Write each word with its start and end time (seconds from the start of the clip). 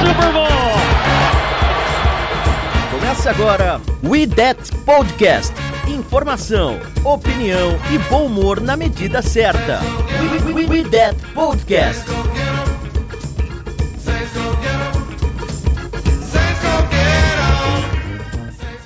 Super 0.00 0.32
Bowl! 0.32 0.48
Começa 2.90 3.30
agora 3.30 3.80
We 4.02 4.26
That 4.26 4.60
Podcast. 4.84 5.54
Informação, 5.86 6.80
opinião 7.04 7.78
e 7.92 7.98
bom 8.10 8.26
humor 8.26 8.60
na 8.60 8.76
medida 8.76 9.22
certa. 9.22 9.80
We, 10.46 10.52
we, 10.52 10.66
we 10.66 10.84
That 10.90 11.16
Podcast. 11.34 12.04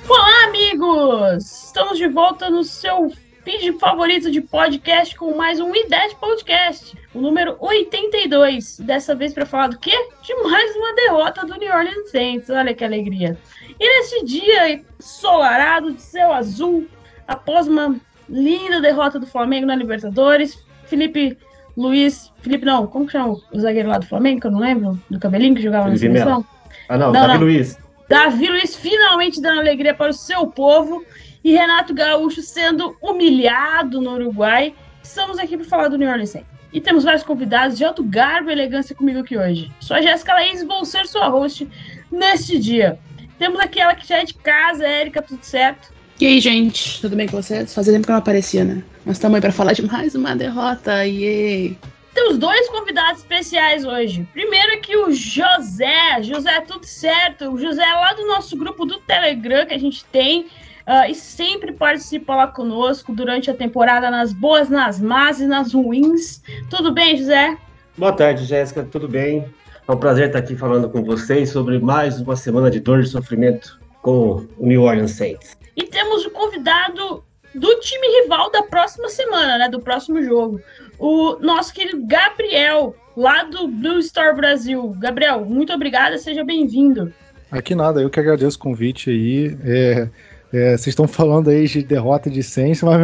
Olá, 0.07 0.43
amigos! 0.47 1.65
Estamos 1.65 1.97
de 1.97 2.07
volta 2.07 2.49
no 2.49 2.63
seu 2.63 3.11
feed 3.43 3.79
favorito 3.79 4.29
de 4.29 4.41
podcast 4.41 5.15
com 5.15 5.35
mais 5.35 5.59
um 5.59 5.73
IDET 5.73 6.15
Podcast, 6.17 6.95
o 7.13 7.21
número 7.21 7.55
82. 7.59 8.79
Dessa 8.79 9.15
vez 9.15 9.33
para 9.33 9.45
falar 9.45 9.67
do 9.67 9.79
quê? 9.79 9.91
De 10.21 10.35
mais 10.43 10.75
uma 10.75 10.93
derrota 10.93 11.45
do 11.45 11.55
New 11.55 11.73
Orleans 11.73 12.09
Saints. 12.11 12.49
Olha 12.49 12.73
que 12.73 12.83
alegria. 12.83 13.37
E 13.79 13.97
nesse 13.97 14.25
dia 14.25 14.83
ensolarado 14.99 15.93
de 15.93 16.01
céu 16.01 16.33
azul, 16.33 16.87
após 17.27 17.67
uma 17.67 17.95
linda 18.27 18.79
derrota 18.81 19.19
do 19.19 19.25
Flamengo 19.25 19.65
na 19.65 19.75
Libertadores, 19.75 20.63
Felipe 20.85 21.37
Luiz. 21.75 22.31
Felipe, 22.41 22.65
não, 22.65 22.85
como 22.87 23.05
que 23.05 23.13
chama 23.13 23.37
o 23.51 23.59
zagueiro 23.59 23.89
lá 23.89 23.97
do 23.97 24.05
Flamengo? 24.05 24.41
Que 24.41 24.47
eu 24.47 24.51
não 24.51 24.59
lembro, 24.59 24.99
do 25.09 25.19
cabelinho 25.19 25.55
que 25.55 25.61
jogava 25.61 25.85
Felipe 25.85 26.09
na 26.09 26.19
seleção. 26.19 26.45
Ah, 26.87 26.97
não, 26.97 27.11
Não, 27.11 27.21
Davi 27.21 27.33
não. 27.33 27.39
Luiz. 27.39 27.77
Davi 28.07 28.47
Luiz 28.47 28.75
finalmente 28.75 29.41
dando 29.41 29.59
alegria 29.59 29.93
para 29.93 30.09
o 30.09 30.13
seu 30.13 30.47
povo 30.47 31.05
e 31.43 31.51
Renato 31.51 31.93
Gaúcho 31.93 32.41
sendo 32.41 32.97
humilhado 33.01 34.01
no 34.01 34.13
Uruguai. 34.13 34.73
Estamos 35.01 35.37
aqui 35.37 35.55
para 35.55 35.65
falar 35.67 35.87
do 35.87 35.97
New 35.97 36.09
Orleans 36.09 36.31
Saints. 36.31 36.58
E 36.71 36.79
temos 36.79 37.03
vários 37.03 37.23
convidados 37.23 37.77
de 37.77 37.83
alto 37.83 38.03
garbo 38.03 38.49
e 38.49 38.53
elegância 38.53 38.95
comigo 38.95 39.19
aqui 39.19 39.37
hoje. 39.37 39.71
Sou 39.79 39.97
a 39.97 40.01
Jéssica 40.01 40.33
Laís 40.33 40.61
e 40.61 40.65
vou 40.65 40.85
ser 40.85 41.07
sua 41.07 41.27
host 41.27 41.67
neste 42.11 42.59
dia. 42.59 42.99
Temos 43.37 43.59
aqui 43.59 43.79
ela 43.79 43.95
que 43.95 44.07
já 44.07 44.17
é 44.17 44.25
de 44.25 44.33
casa, 44.35 44.85
Érica, 44.85 45.21
tudo 45.21 45.43
certo? 45.43 45.91
E 46.19 46.27
aí, 46.27 46.39
gente, 46.39 46.99
tudo 46.99 47.15
bem 47.15 47.27
com 47.27 47.41
vocês? 47.41 47.73
Fazia 47.73 47.93
tempo 47.93 48.05
que 48.05 48.11
eu 48.11 48.13
não 48.13 48.19
aparecia, 48.19 48.65
né? 48.65 48.83
Mas 49.05 49.15
estamos 49.15 49.35
aí 49.35 49.41
pra 49.41 49.51
falar 49.51 49.73
de 49.73 49.81
mais 49.87 50.13
uma 50.13 50.35
derrota, 50.35 51.05
yay! 51.05 51.77
Temos 52.13 52.37
dois 52.37 52.67
convidados 52.69 53.21
especiais 53.21 53.85
hoje. 53.85 54.27
Primeiro 54.33 54.73
aqui 54.73 54.97
o 54.97 55.11
José. 55.13 56.21
José, 56.21 56.59
tudo 56.61 56.85
certo? 56.85 57.49
O 57.53 57.57
José 57.57 57.81
é 57.81 57.93
lá 57.93 58.13
do 58.13 58.27
nosso 58.27 58.57
grupo 58.57 58.85
do 58.85 58.99
Telegram 58.99 59.65
que 59.65 59.73
a 59.73 59.79
gente 59.79 60.03
tem. 60.05 60.47
Ah, 60.89 61.07
e 61.07 61.13
sempre 61.13 61.71
participa 61.71 62.35
lá 62.35 62.47
conosco 62.47 63.13
durante 63.13 63.51
a 63.51 63.53
temporada, 63.53 64.09
nas 64.09 64.33
boas, 64.33 64.69
nas 64.69 64.99
más 64.99 65.39
e 65.39 65.45
nas 65.45 65.71
ruins. 65.71 66.41
Tudo 66.67 66.91
bem, 66.91 67.15
José? 67.15 67.55
Boa 67.95 68.11
tarde, 68.11 68.43
Jéssica, 68.43 68.83
tudo 68.83 69.07
bem? 69.07 69.45
É 69.87 69.91
um 69.91 69.97
prazer 69.97 70.25
estar 70.25 70.39
aqui 70.39 70.55
falando 70.55 70.89
com 70.89 71.03
vocês 71.03 71.51
sobre 71.51 71.77
mais 71.77 72.19
uma 72.19 72.35
semana 72.35 72.71
de 72.71 72.79
dor 72.79 73.01
e 73.01 73.05
sofrimento 73.05 73.79
com 74.01 74.47
o 74.57 74.65
New 74.65 74.81
Orleans 74.81 75.11
Saints. 75.11 75.55
E 75.77 75.83
temos 75.83 76.25
o 76.25 76.31
convidado 76.31 77.23
do 77.53 77.79
time 77.81 78.21
rival 78.23 78.51
da 78.51 78.63
próxima 78.63 79.09
semana, 79.09 79.59
né? 79.59 79.69
Do 79.69 79.79
próximo 79.79 80.23
jogo. 80.23 80.59
O 80.97 81.37
nosso 81.39 81.71
querido 81.71 82.03
Gabriel, 82.07 82.95
lá 83.15 83.43
do 83.43 83.67
Blue 83.67 83.99
Store 83.99 84.35
Brasil. 84.35 84.95
Gabriel, 84.97 85.45
muito 85.45 85.71
obrigada, 85.71 86.17
seja 86.17 86.43
bem-vindo. 86.43 87.13
Aqui 87.51 87.75
nada, 87.75 88.01
eu 88.01 88.09
que 88.09 88.19
agradeço 88.19 88.57
o 88.57 88.61
convite 88.61 89.11
aí. 89.11 89.55
É, 89.63 90.09
é, 90.53 90.71
vocês 90.71 90.87
estão 90.87 91.07
falando 91.07 91.49
aí 91.49 91.67
de 91.67 91.83
derrota 91.83 92.29
de 92.29 92.41
Saints, 92.43 92.81
mas 92.83 93.01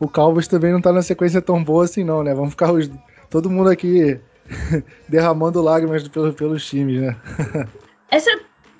o- 0.00 0.08
Cowboys 0.08 0.48
também 0.48 0.72
não 0.72 0.80
tá 0.80 0.92
na 0.92 1.02
sequência 1.02 1.40
tão 1.42 1.62
boa 1.62 1.84
assim 1.84 2.04
não, 2.04 2.22
né? 2.22 2.34
Vamos 2.34 2.50
ficar 2.50 2.72
os- 2.72 2.90
todo 3.30 3.50
mundo 3.50 3.70
aqui 3.70 4.18
derramando 5.08 5.60
lágrimas 5.62 6.06
pelo- 6.08 6.32
pelos 6.32 6.66
times, 6.66 7.00
né? 7.00 7.16
Essa 8.10 8.30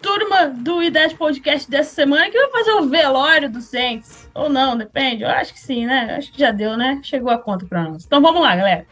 turma 0.01 0.47
do 0.47 0.83
IDET 0.83 1.17
Podcast 1.17 1.71
dessa 1.71 1.95
semana 1.95 2.31
que 2.31 2.39
vai 2.39 2.51
fazer 2.51 2.71
o 2.73 2.89
velório 2.89 3.51
do 3.51 3.61
Saints. 3.61 4.29
Ou 4.35 4.49
não, 4.49 4.77
depende. 4.79 5.23
Eu 5.25 5.29
acho 5.29 5.53
que 5.53 5.61
sim, 5.61 5.85
né? 5.87 6.15
Acho 6.17 6.33
que 6.33 6.39
já 6.41 6.51
deu, 6.51 6.77
né? 6.77 7.01
Chegou 7.03 7.31
a 7.31 7.39
conta 7.39 7.67
pra 7.67 7.83
nós. 7.83 8.05
Então 8.07 8.23
vamos 8.23 8.41
lá, 8.41 8.55
galera. 8.57 8.87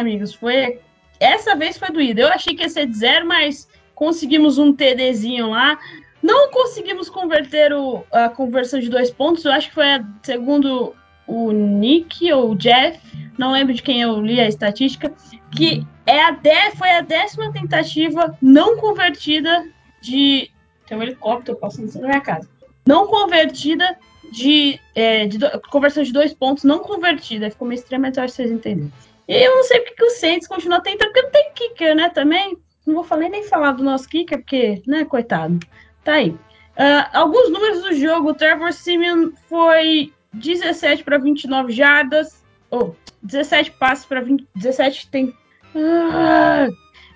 Amigos, 0.00 0.34
foi 0.34 0.80
essa 1.18 1.54
vez 1.54 1.76
foi 1.78 1.90
doída. 1.90 2.22
Eu 2.22 2.28
achei 2.28 2.54
que 2.54 2.62
ia 2.62 2.68
ser 2.68 2.86
de 2.86 2.96
zero, 2.96 3.26
mas 3.26 3.68
conseguimos 3.94 4.58
um 4.58 4.72
TDzinho 4.72 5.50
lá. 5.50 5.78
Não 6.22 6.50
conseguimos 6.50 7.08
converter 7.08 7.72
o- 7.72 8.04
a 8.10 8.28
conversão 8.28 8.80
de 8.80 8.88
dois 8.88 9.10
pontos. 9.10 9.44
Eu 9.44 9.52
acho 9.52 9.68
que 9.68 9.74
foi 9.74 9.86
a, 9.86 10.04
segundo 10.22 10.94
o 11.26 11.52
Nick 11.52 12.32
ou 12.32 12.50
o 12.50 12.56
Jeff, 12.56 12.98
não 13.38 13.52
lembro 13.52 13.72
de 13.72 13.82
quem 13.82 14.00
eu 14.02 14.20
li 14.20 14.40
a 14.40 14.48
estatística, 14.48 15.12
que 15.54 15.86
é 16.04 16.24
a 16.24 16.32
de, 16.32 16.76
foi 16.76 16.90
a 16.90 17.02
décima 17.02 17.52
tentativa 17.52 18.36
não 18.42 18.76
convertida 18.76 19.64
de 20.02 20.50
tem 20.86 20.98
um 20.98 21.02
helicóptero 21.02 21.56
passando 21.56 21.92
na 22.00 22.08
minha 22.08 22.20
casa. 22.20 22.48
Não 22.84 23.06
convertida 23.06 23.96
de, 24.32 24.80
é, 24.94 25.26
de 25.26 25.38
conversão 25.70 26.02
de 26.02 26.12
dois 26.12 26.34
pontos, 26.34 26.64
não 26.64 26.80
convertida. 26.80 27.48
Ficou 27.48 27.68
meio 27.68 27.78
estranho, 27.78 28.02
mas 28.02 28.16
eu 28.16 28.24
acho 28.24 28.32
que 28.32 28.36
vocês 28.38 28.50
entenderam. 28.50 28.90
Eu 29.30 29.56
não 29.56 29.62
sei 29.62 29.80
porque 29.80 29.94
que 29.94 30.04
o 30.04 30.10
Saints 30.10 30.48
continua 30.48 30.80
tentando, 30.80 31.12
porque 31.12 31.22
não 31.22 31.30
tem 31.30 31.52
kicker, 31.54 31.94
né, 31.94 32.08
também. 32.08 32.56
Não 32.86 32.94
vou 32.94 33.04
falar 33.04 33.28
nem 33.28 33.44
falar 33.44 33.72
do 33.72 33.84
nosso 33.84 34.08
kicker, 34.08 34.38
porque, 34.38 34.82
né, 34.86 35.04
coitado. 35.04 35.58
Tá 36.02 36.14
aí. 36.14 36.34
Ah, 36.76 37.10
alguns 37.12 37.50
números 37.50 37.82
do 37.82 37.94
jogo. 37.94 38.30
O 38.30 38.34
Trevor 38.34 38.72
Simeon 38.72 39.30
foi 39.48 40.12
17 40.32 41.04
para 41.04 41.18
29 41.18 41.72
jardas. 41.72 42.42
Ou, 42.70 42.96
17 43.22 43.72
passes 43.72 44.04
para 44.04 44.20
20. 44.20 44.46
17 44.56 45.08
tem. 45.08 45.34
Ah, 45.76 46.66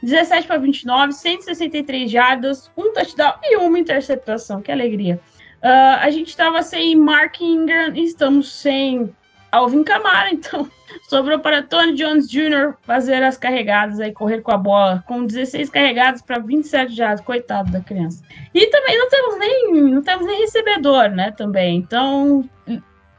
17 0.02 0.46
para 0.46 0.58
29, 0.58 1.12
163 1.12 2.10
jardas, 2.10 2.70
um 2.76 2.92
touchdown 2.92 3.34
e 3.42 3.56
uma 3.56 3.78
interceptação. 3.78 4.60
Que 4.60 4.70
alegria. 4.70 5.18
Ah, 5.62 6.00
a 6.02 6.10
gente 6.10 6.28
estava 6.28 6.62
sem 6.62 6.94
Mark 6.94 7.40
Ingram 7.40 7.94
estamos 7.96 8.52
sem 8.52 9.14
Alvin 9.54 9.84
Kamara, 9.84 10.30
então 10.30 10.68
sobrou 11.08 11.38
para 11.38 11.62
Tony 11.62 11.94
Jones 11.94 12.28
Jr. 12.28 12.74
fazer 12.82 13.22
as 13.22 13.36
carregadas 13.36 14.00
aí, 14.00 14.12
correr 14.12 14.40
com 14.40 14.50
a 14.50 14.58
bola, 14.58 15.04
com 15.06 15.24
16 15.24 15.70
carregadas 15.70 16.22
para 16.22 16.40
27 16.40 16.92
jardas, 16.92 17.24
coitado 17.24 17.70
da 17.70 17.80
criança. 17.80 18.22
E 18.52 18.66
também 18.66 18.98
não 18.98 19.08
temos 19.08 19.38
nem, 19.38 19.72
não 19.72 20.02
temos 20.02 20.26
nem 20.26 20.40
recebedor, 20.40 21.08
né, 21.10 21.30
também. 21.30 21.76
Então, 21.76 22.48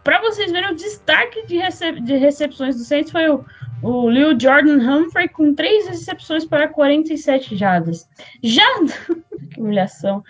para 0.04 0.20
vocês 0.20 0.52
verem 0.52 0.72
o 0.72 0.76
destaque 0.76 1.48
de, 1.48 1.58
recep 1.58 2.02
de 2.02 2.18
recepções 2.18 2.76
do 2.76 2.84
Saints 2.84 3.12
foi 3.12 3.30
o, 3.30 3.46
o 3.82 4.10
Lil 4.10 4.38
Jordan 4.38 4.78
Humphrey 4.78 5.30
com 5.30 5.56
três 5.56 5.88
recepções 5.88 6.44
para 6.44 6.68
47 6.68 7.56
jardas. 7.56 8.10
Já 8.44 8.68
que 9.54 9.62
humilhação. 9.62 10.22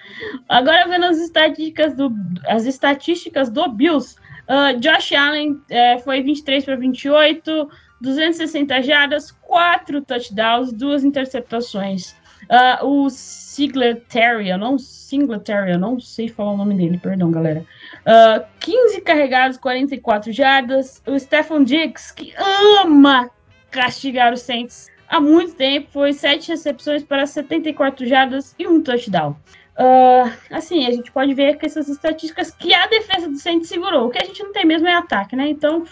Agora 0.48 0.88
vendo 0.88 1.06
as 1.06 1.18
estatísticas 1.18 1.96
do 1.96 2.12
as 2.48 2.66
estatísticas 2.66 3.50
do 3.50 3.68
Bills, 3.69 4.16
ah, 4.47 4.74
Josh 4.74 5.13
Allen 5.13 5.62
eh, 5.69 5.97
foi 6.00 6.21
23 6.21 6.65
para 6.65 6.75
28, 6.75 7.69
260 8.01 8.81
jardas, 8.83 9.31
4 9.31 10.01
touchdowns, 10.01 10.71
duas 10.71 11.03
interceptações. 11.03 12.15
Ah, 12.50 12.80
o 12.83 13.09
Singletary, 13.09 14.50
eu 14.50 14.57
não 14.57 14.77
Singletary, 14.77 15.71
eu 15.71 15.80
não 15.80 16.00
sei 16.00 16.27
falar 16.27 16.51
o 16.51 16.57
nome 16.57 16.75
dele, 16.75 16.97
perdão, 16.97 17.31
galera. 17.31 17.65
Ah, 18.06 18.44
15 18.59 19.01
carregados, 19.01 19.57
44 19.57 20.31
jardas. 20.31 21.01
O 21.07 21.18
Stefan 21.18 21.63
Diggs, 21.63 22.13
que 22.13 22.33
ama 22.81 23.30
castigar 23.71 24.33
os 24.33 24.41
Saints. 24.41 24.88
há 25.07 25.19
muito 25.19 25.56
tempo. 25.56 25.88
Foi 25.91 26.13
sete 26.13 26.50
recepções 26.50 27.03
para 27.03 27.25
74 27.25 28.06
jardas 28.06 28.56
e 28.59 28.68
um 28.68 28.81
touchdown. 28.81 29.36
Uh, 29.77 30.31
assim, 30.51 30.86
a 30.88 30.92
gente 30.92 31.12
pode 31.12 31.33
ver 31.33 31.57
que 31.57 31.66
essas 31.66 31.89
estatísticas 31.89 32.50
que 32.51 32.74
a 32.74 32.88
defesa 32.88 33.27
do 33.27 33.38
Saints 33.38 33.68
segurou. 33.68 34.07
O 34.07 34.10
que 34.10 34.22
a 34.22 34.25
gente 34.25 34.42
não 34.42 34.54
tem 34.54 34.66
mesmo 34.66 34.88
é 34.88 34.94
ataque, 34.94 35.36
né? 35.36 35.50
Então, 35.50 35.83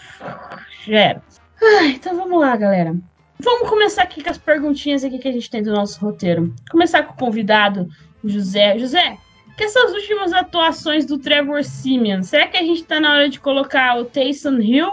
gera. 0.84 1.22
Ah, 1.62 1.84
então 1.86 2.16
vamos 2.16 2.40
lá, 2.40 2.56
galera. 2.56 2.96
Vamos 3.38 3.68
começar 3.68 4.02
aqui 4.02 4.22
com 4.22 4.30
as 4.30 4.38
perguntinhas 4.38 5.04
aqui 5.04 5.18
que 5.18 5.28
a 5.28 5.32
gente 5.32 5.50
tem 5.50 5.62
do 5.62 5.72
nosso 5.72 6.00
roteiro. 6.00 6.54
Começar 6.70 7.02
com 7.02 7.12
o 7.12 7.26
convidado, 7.26 7.86
José. 8.24 8.78
José, 8.78 9.18
que 9.56 9.64
essas 9.64 9.92
últimas 9.92 10.32
atuações 10.32 11.04
do 11.04 11.18
Trevor 11.18 11.62
Simeon, 11.62 12.22
será 12.22 12.46
que 12.46 12.56
a 12.56 12.62
gente 12.62 12.84
tá 12.84 12.98
na 12.98 13.12
hora 13.12 13.28
de 13.28 13.38
colocar 13.38 13.98
o 13.98 14.04
Taysom 14.06 14.60
Hill 14.60 14.90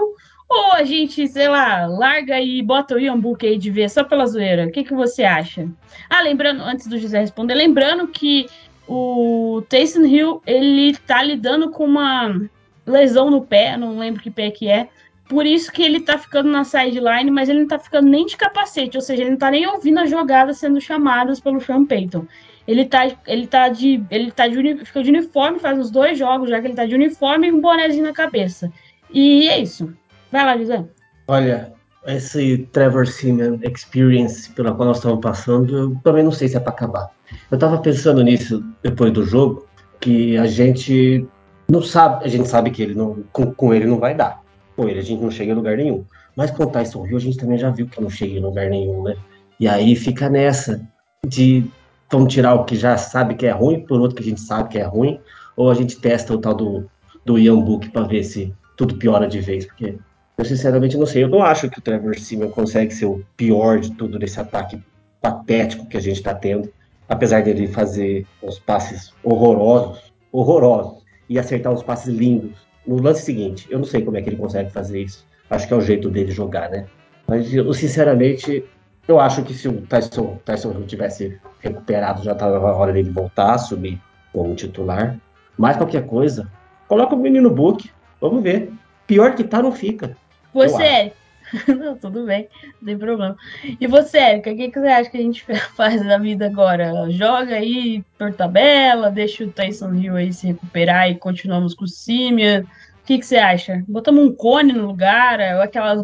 ou 0.50 0.74
a 0.74 0.84
gente, 0.84 1.26
sei 1.30 1.48
lá, 1.48 1.86
larga 1.86 2.42
e 2.42 2.62
bota 2.62 2.96
o 2.96 3.00
Ian 3.00 3.18
Book 3.18 3.46
aí 3.48 3.58
de 3.58 3.72
ver 3.72 3.90
só 3.90 4.04
pela 4.04 4.26
zoeira? 4.26 4.66
O 4.66 4.72
que, 4.72 4.84
que 4.84 4.94
você 4.94 5.24
acha? 5.24 5.68
Ah, 6.10 6.22
lembrando, 6.22 6.62
antes 6.62 6.88
do 6.88 6.98
José 6.98 7.20
responder, 7.20 7.54
lembrando 7.54 8.08
que 8.10 8.48
o 8.94 9.62
Taysom 9.70 10.04
Hill, 10.04 10.42
ele 10.46 10.98
tá 10.98 11.24
lidando 11.24 11.72
com 11.72 11.86
uma 11.86 12.42
lesão 12.86 13.32
no 13.32 13.42
pé, 13.42 13.78
não 13.78 13.98
lembro 13.98 14.22
que 14.22 14.30
pé 14.30 14.52
que 14.52 14.68
é, 14.68 14.90
por 15.30 15.46
isso 15.46 15.72
que 15.72 15.82
ele 15.82 16.02
tá 16.02 16.18
ficando 16.18 16.50
na 16.50 16.66
sideline, 16.66 17.32
mas 17.32 17.48
ele 17.48 17.62
não 17.62 17.68
tá 17.70 17.80
ficando 17.80 18.10
nem 18.10 18.26
de 18.26 18.36
capacete, 18.36 18.98
ou 18.98 19.02
seja, 19.02 19.22
ele 19.22 19.32
não 19.32 19.38
tá 19.38 19.50
nem 19.50 19.66
ouvindo 19.66 20.00
as 20.00 20.10
jogadas 20.10 20.58
sendo 20.58 20.82
chamadas 20.82 21.40
pelo 21.40 21.62
Sean 21.62 21.86
Payton. 21.86 22.28
Ele 22.68 22.84
tá, 22.84 23.10
ele 23.26 23.48
tá 23.48 23.70
de. 23.70 24.04
Ele 24.12 24.30
tá 24.30 24.50
de, 24.50 24.86
fica 24.86 25.02
de 25.02 25.10
uniforme, 25.10 25.60
faz 25.60 25.80
os 25.80 25.90
dois 25.90 26.20
jogos, 26.20 26.50
já 26.50 26.60
que 26.60 26.68
ele 26.68 26.76
tá 26.76 26.86
de 26.86 26.94
uniforme 26.94 27.48
e 27.48 27.52
um 27.52 27.62
bonézinho 27.62 28.04
na 28.04 28.14
cabeça. 28.14 28.72
E 29.10 29.48
é 29.48 29.58
isso. 29.60 29.92
Vai 30.32 30.46
lá, 30.46 30.58
José. 30.58 30.84
Olha, 31.28 31.74
esse 32.06 32.70
Trevor 32.74 33.08
Simeon 33.08 33.58
Experience 33.64 34.52
pela 34.52 34.74
qual 34.74 34.90
nós 34.90 34.98
estamos 34.98 35.22
passando, 35.22 35.78
eu 35.78 35.96
também 36.04 36.24
não 36.24 36.32
sei 36.32 36.50
se 36.50 36.58
é 36.58 36.60
para 36.60 36.72
acabar. 36.72 37.10
Eu 37.50 37.58
tava 37.58 37.78
pensando 37.78 38.24
nisso 38.24 38.64
depois 38.84 39.12
do 39.12 39.26
jogo, 39.26 39.68
que 40.00 40.38
a 40.38 40.48
gente 40.48 41.28
não 41.70 41.82
sabe, 41.82 42.26
a 42.26 42.28
gente 42.28 42.48
sabe 42.48 42.72
que 42.72 42.82
ele 42.82 42.96
não, 42.96 43.24
com, 43.32 43.54
com 43.54 43.74
ele 43.74 43.86
não 43.86 44.00
vai 44.00 44.16
dar 44.16 44.42
com 44.76 44.88
ele, 44.88 45.00
a 45.00 45.04
gente 45.04 45.22
não 45.22 45.32
chega 45.32 45.52
em 45.52 45.56
lugar 45.56 45.78
nenhum. 45.78 46.06
Mas 46.36 46.52
com 46.52 46.64
o 46.64 46.68
Tyson 46.68 47.06
Hill, 47.06 47.18
a 47.18 47.20
gente 47.20 47.38
também 47.38 47.58
já 47.58 47.70
viu 47.70 47.88
que 47.88 48.02
não 48.02 48.10
chega 48.10 48.34
em 48.34 48.42
lugar 48.42 48.70
nenhum, 48.70 49.04
né? 49.04 49.16
E 49.60 49.68
aí 49.68 49.96
fica 49.96 50.30
nessa 50.30 50.82
de 51.28 51.66
vamos 52.12 52.34
tirar 52.34 52.56
o 52.56 52.66
que 52.66 52.76
já 52.76 52.98
sabe 52.98 53.36
que 53.36 53.46
é 53.46 53.52
ruim 53.52 53.86
por 53.86 54.00
outro 54.00 54.16
que 54.16 54.24
a 54.24 54.26
gente 54.26 54.42
sabe 54.42 54.70
que 54.70 54.80
é 54.80 54.84
ruim, 54.84 55.20
ou 55.56 55.70
a 55.70 55.74
gente 55.74 56.00
testa 56.00 56.34
o 56.34 56.38
tal 56.38 56.54
do, 56.54 56.90
do 57.26 57.38
Ian 57.38 57.60
Book 57.60 57.90
para 57.90 58.08
ver 58.08 58.24
se 58.24 58.54
tudo 58.76 58.98
piora 58.98 59.28
de 59.28 59.40
vez, 59.40 59.66
porque 59.66 59.98
eu 60.38 60.46
sinceramente 60.46 60.98
não 60.98 61.06
sei. 61.06 61.24
Eu 61.24 61.30
não 61.30 61.44
acho 61.44 61.70
que 61.70 61.80
o 61.80 61.82
Trevor 61.82 62.18
Simeon 62.18 62.50
consegue 62.50 62.94
ser 62.94 63.06
o 63.06 63.24
pior 63.38 63.80
de 63.80 63.92
tudo 63.92 64.18
nesse 64.18 64.40
ataque 64.40 64.82
patético 65.22 65.88
que 65.88 65.98
a 65.98 66.02
gente 66.02 66.18
está 66.18 66.34
tendo, 66.34 66.72
apesar 67.12 67.44
dele 67.44 67.68
fazer 67.68 68.26
uns 68.42 68.58
passes 68.58 69.14
horrorosos, 69.22 70.14
horrorosos, 70.32 71.04
e 71.28 71.38
acertar 71.38 71.74
uns 71.74 71.84
passes 71.84 72.14
lindos 72.14 72.66
no 72.88 73.02
lance 73.02 73.24
seguinte. 73.24 73.68
Eu 73.70 73.80
não 73.80 73.86
sei 73.86 74.02
como 74.02 74.18
é 74.18 74.22
que 74.22 74.30
ele 74.30 74.38
consegue 74.38 74.72
fazer 74.72 75.02
isso. 75.02 75.28
Acho 75.50 75.68
que 75.68 75.74
é 75.74 75.78
o 75.78 75.82
jeito 75.82 76.10
dele 76.10 76.32
jogar, 76.32 76.70
né? 76.70 76.86
Mas 77.28 77.54
eu, 77.54 77.74
sinceramente, 77.74 78.64
eu 79.08 79.20
acho 79.20 79.44
que 79.44 79.54
se 79.54 79.68
o 79.68 79.82
Tyson, 79.82 80.40
Tyson 80.46 80.72
Hill 80.72 80.88
tivesse 80.88 81.38
recuperado, 81.60 82.24
já 82.24 82.32
estava 82.32 82.58
na 82.58 82.74
hora 82.74 82.94
dele 82.94 83.10
voltar 83.10 83.48
a 83.48 83.56
assumir 83.56 84.00
como 84.32 84.56
titular. 84.56 85.20
Mas 85.58 85.76
qualquer 85.76 86.06
coisa, 86.08 86.50
coloca 86.88 87.14
o 87.14 87.20
menino 87.20 87.50
Book, 87.50 87.92
vamos 88.22 88.42
ver. 88.42 88.72
Pior 89.06 89.36
que 89.36 89.44
tá, 89.44 89.62
não 89.62 89.74
fica. 89.74 90.16
Você, 90.54 91.12
não, 91.68 91.98
tudo 91.98 92.26
bem, 92.26 92.48
não 92.82 92.88
tem 92.88 92.98
problema. 92.98 93.38
E 93.80 93.88
você, 93.88 94.18
Érica, 94.18 94.52
o 94.52 94.56
que, 94.56 94.70
que 94.70 94.80
você 94.80 94.88
acha 94.88 95.10
que 95.10 95.18
a 95.18 95.22
gente 95.22 95.46
faz 95.76 96.06
da 96.06 96.18
vida 96.18 96.46
agora? 96.46 97.10
Joga 97.10 97.56
aí 97.56 98.04
por 98.18 98.34
tabela, 98.34 99.12
deixa 99.12 99.44
o 99.44 99.52
Tyson 99.52 99.94
Hill 99.94 100.16
aí 100.16 100.34
se 100.34 100.48
recuperar 100.48 101.10
e 101.10 101.16
continuamos 101.16 101.74
com 101.74 101.86
o 101.86 101.88
Simia. 101.88 102.66
O 103.02 103.06
que, 103.06 103.18
que 103.18 103.26
você 103.26 103.38
acha? 103.38 103.84
Botamos 103.88 104.24
um 104.24 104.34
cone 104.34 104.74
no 104.74 104.86
lugar, 104.86 105.40
ou 105.56 105.62
aquelas 105.62 106.04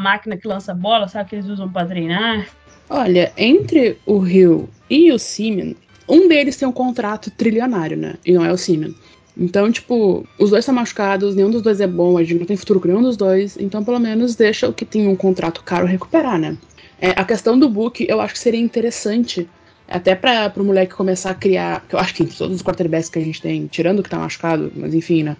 máquinas 0.00 0.40
que 0.40 0.48
lança 0.48 0.74
bola, 0.74 1.06
sabe 1.06 1.28
que 1.28 1.36
eles 1.36 1.46
usam 1.46 1.70
para 1.70 1.86
treinar? 1.86 2.46
Olha, 2.88 3.32
entre 3.36 3.98
o 4.06 4.26
Hill 4.26 4.68
e 4.88 5.12
o 5.12 5.18
Simeon, 5.18 5.74
um 6.08 6.26
deles 6.26 6.56
tem 6.56 6.66
um 6.66 6.72
contrato 6.72 7.30
trilionário, 7.30 7.96
né? 7.96 8.14
E 8.26 8.32
não 8.32 8.44
é 8.44 8.50
o 8.50 8.56
Simeon. 8.56 8.92
Então, 9.40 9.72
tipo, 9.72 10.26
os 10.38 10.50
dois 10.50 10.62
estão 10.62 10.74
machucados, 10.74 11.34
nenhum 11.34 11.50
dos 11.50 11.62
dois 11.62 11.80
é 11.80 11.86
bom, 11.86 12.18
a 12.18 12.22
gente 12.22 12.40
não 12.40 12.46
tem 12.46 12.58
futuro 12.58 12.78
com 12.78 12.86
nenhum 12.86 13.00
dos 13.00 13.16
dois, 13.16 13.56
então 13.58 13.82
pelo 13.82 13.98
menos 13.98 14.36
deixa 14.36 14.68
o 14.68 14.72
que 14.72 14.84
tem 14.84 15.08
um 15.08 15.16
contrato 15.16 15.62
caro 15.64 15.86
recuperar, 15.86 16.38
né? 16.38 16.58
É, 17.00 17.12
a 17.12 17.24
questão 17.24 17.58
do 17.58 17.66
book, 17.66 18.04
eu 18.06 18.20
acho 18.20 18.34
que 18.34 18.38
seria 18.38 18.60
interessante, 18.60 19.48
até 19.88 20.14
para 20.14 20.52
o 20.58 20.62
moleque 20.62 20.94
começar 20.94 21.30
a 21.30 21.34
criar, 21.34 21.82
que 21.88 21.94
eu 21.94 21.98
acho 21.98 22.14
que 22.14 22.26
todos 22.26 22.56
os 22.56 22.62
quarterbacks 22.62 23.08
que 23.08 23.18
a 23.18 23.24
gente 23.24 23.40
tem, 23.40 23.66
tirando 23.66 24.00
o 24.00 24.02
que 24.02 24.10
tá 24.10 24.18
machucado, 24.18 24.70
mas 24.76 24.92
enfim, 24.92 25.22
né? 25.22 25.36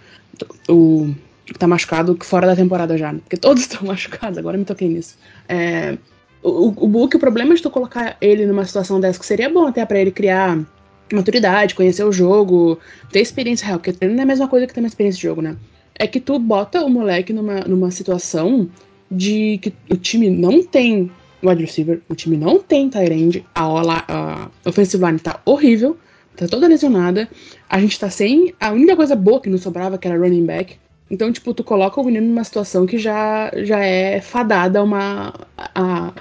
O 0.67 1.15
que 1.45 1.59
tá 1.59 1.67
machucado 1.67 2.17
fora 2.23 2.47
da 2.47 2.57
temporada 2.57 2.97
já, 2.97 3.13
né? 3.13 3.21
Porque 3.23 3.37
todos 3.37 3.65
estão 3.69 3.87
machucados, 3.87 4.39
agora 4.39 4.57
me 4.57 4.65
toquei 4.65 4.89
nisso. 4.89 5.19
É, 5.47 5.99
o, 6.43 6.69
o 6.69 6.89
book, 6.89 7.15
o 7.15 7.21
problema 7.21 7.55
de 7.55 7.61
tu 7.61 7.69
colocar 7.69 8.17
ele 8.19 8.47
numa 8.47 8.65
situação 8.65 8.99
dessa, 8.99 9.21
que 9.21 9.27
seria 9.27 9.51
bom 9.51 9.67
até 9.67 9.85
para 9.85 10.01
ele 10.01 10.11
criar 10.11 10.59
maturidade, 11.15 11.75
conhecer 11.75 12.05
o 12.05 12.13
jogo, 12.13 12.79
ter 13.11 13.21
experiência 13.21 13.67
real, 13.67 13.79
porque 13.79 13.93
treino 13.93 14.15
não 14.15 14.23
é 14.23 14.25
a 14.25 14.27
mesma 14.27 14.49
coisa 14.49 14.67
que 14.67 14.75
ter 14.75 14.81
uma 14.81 14.89
experiência 14.89 15.19
de 15.19 15.27
jogo, 15.27 15.43
né? 15.43 15.57
É 15.95 16.07
que 16.07 16.21
tu 16.21 16.39
bota 16.39 16.85
o 16.85 16.89
moleque 16.89 17.33
numa, 17.33 17.61
numa 17.61 17.91
situação 17.91 18.69
de 19.11 19.59
que 19.59 19.73
o 19.91 19.97
time 19.97 20.31
não 20.31 20.63
tem 20.63 21.11
wide 21.43 21.63
receiver, 21.63 22.01
o 22.09 22.15
time 22.15 22.37
não 22.37 22.59
tem 22.59 22.89
tight 22.89 23.13
end, 23.13 23.47
a, 23.55 23.65
a, 23.65 24.05
a 24.09 24.51
offensive 24.69 25.05
line 25.05 25.19
tá 25.19 25.41
horrível, 25.45 25.97
tá 26.37 26.47
toda 26.47 26.69
lesionada, 26.69 27.29
a 27.69 27.81
gente 27.81 27.99
tá 27.99 28.09
sem 28.11 28.55
a 28.61 28.71
única 28.71 28.95
coisa 28.97 29.17
boa 29.17 29.41
que 29.41 29.49
nos 29.49 29.63
sobrava, 29.63 29.99
que 29.99 30.07
era 30.07 30.19
running 30.19 30.45
back. 30.45 30.77
Então, 31.11 31.33
tipo, 31.33 31.53
tu 31.53 31.65
coloca 31.65 32.01
o 32.01 32.05
menino 32.05 32.27
numa 32.27 32.45
situação 32.45 32.87
que 32.87 32.97
já, 32.97 33.51
já 33.57 33.81
é 33.81 34.21
fadada 34.21 34.79
a 34.79 34.83
uma. 34.83 35.35
A, 35.75 36.13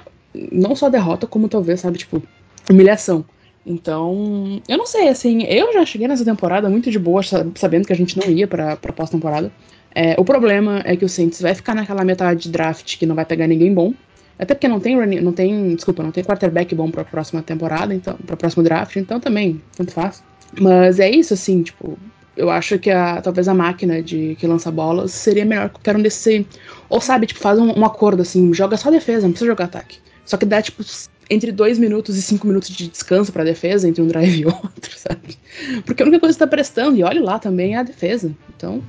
não 0.50 0.74
só 0.74 0.88
derrota, 0.88 1.28
como 1.28 1.48
talvez, 1.48 1.80
sabe, 1.80 1.98
tipo, 1.98 2.20
humilhação. 2.68 3.24
Então, 3.64 4.60
eu 4.68 4.78
não 4.78 4.86
sei, 4.86 5.08
assim, 5.08 5.42
eu 5.44 5.72
já 5.72 5.84
cheguei 5.84 6.08
nessa 6.08 6.24
temporada 6.24 6.68
muito 6.68 6.90
de 6.90 6.98
boa, 6.98 7.22
sabendo 7.22 7.86
que 7.86 7.92
a 7.92 7.96
gente 7.96 8.18
não 8.18 8.26
ia 8.32 8.46
pra, 8.46 8.76
pra 8.76 8.92
pós-temporada. 8.92 9.52
É, 9.94 10.14
o 10.18 10.24
problema 10.24 10.80
é 10.84 10.96
que 10.96 11.04
o 11.04 11.08
Saints 11.08 11.40
vai 11.40 11.54
ficar 11.54 11.74
naquela 11.74 12.04
metade 12.04 12.44
de 12.44 12.50
draft 12.50 12.96
que 12.96 13.04
não 13.04 13.14
vai 13.14 13.24
pegar 13.24 13.46
ninguém 13.46 13.72
bom. 13.72 13.92
Até 14.38 14.54
porque 14.54 14.68
não 14.68 14.80
tem, 14.80 14.96
não 15.20 15.32
tem, 15.32 15.74
desculpa, 15.74 16.02
não 16.02 16.10
tem 16.10 16.24
quarterback 16.24 16.74
bom 16.74 16.90
pra 16.90 17.04
próxima 17.04 17.42
temporada, 17.42 17.94
então, 17.94 18.16
pra 18.26 18.36
próximo 18.36 18.62
draft, 18.62 18.96
então 18.96 19.20
também, 19.20 19.60
tanto 19.76 19.92
faz. 19.92 20.22
Mas 20.58 20.98
é 20.98 21.10
isso, 21.10 21.34
assim, 21.34 21.62
tipo, 21.62 21.98
eu 22.34 22.48
acho 22.48 22.78
que 22.78 22.90
a, 22.90 23.20
talvez 23.20 23.48
a 23.48 23.54
máquina 23.54 24.02
de 24.02 24.36
que 24.36 24.46
lança 24.46 24.70
bolas 24.70 25.12
seria 25.12 25.44
melhor 25.44 25.68
que 25.68 25.74
qualquer 25.74 25.96
um 25.96 26.02
desse. 26.02 26.46
Ou 26.88 27.00
sabe, 27.00 27.26
tipo, 27.26 27.40
faz 27.40 27.58
um, 27.58 27.78
um 27.78 27.84
acordo 27.84 28.22
assim, 28.22 28.52
joga 28.54 28.78
só 28.78 28.90
defesa, 28.90 29.26
não 29.26 29.32
precisa 29.32 29.50
jogar 29.50 29.66
ataque. 29.66 29.98
Só 30.24 30.38
que 30.38 30.46
dá, 30.46 30.62
tipo, 30.62 30.82
entre 31.30 31.52
dois 31.52 31.78
minutos 31.78 32.16
e 32.16 32.22
cinco 32.22 32.46
minutos 32.46 32.68
de 32.68 32.88
descanso 32.88 33.32
para 33.32 33.44
defesa 33.44 33.88
entre 33.88 34.02
um 34.02 34.06
drive 34.08 34.40
e 34.40 34.44
outro, 34.46 34.98
sabe? 34.98 35.38
Porque 35.86 36.02
a 36.02 36.06
única 36.06 36.20
coisa 36.20 36.36
que 36.36 36.44
está 36.44 36.46
prestando, 36.46 36.96
e 36.96 37.04
olhe 37.04 37.20
lá 37.20 37.38
também, 37.38 37.74
é 37.74 37.78
a 37.78 37.82
defesa. 37.84 38.34
Então, 38.56 38.82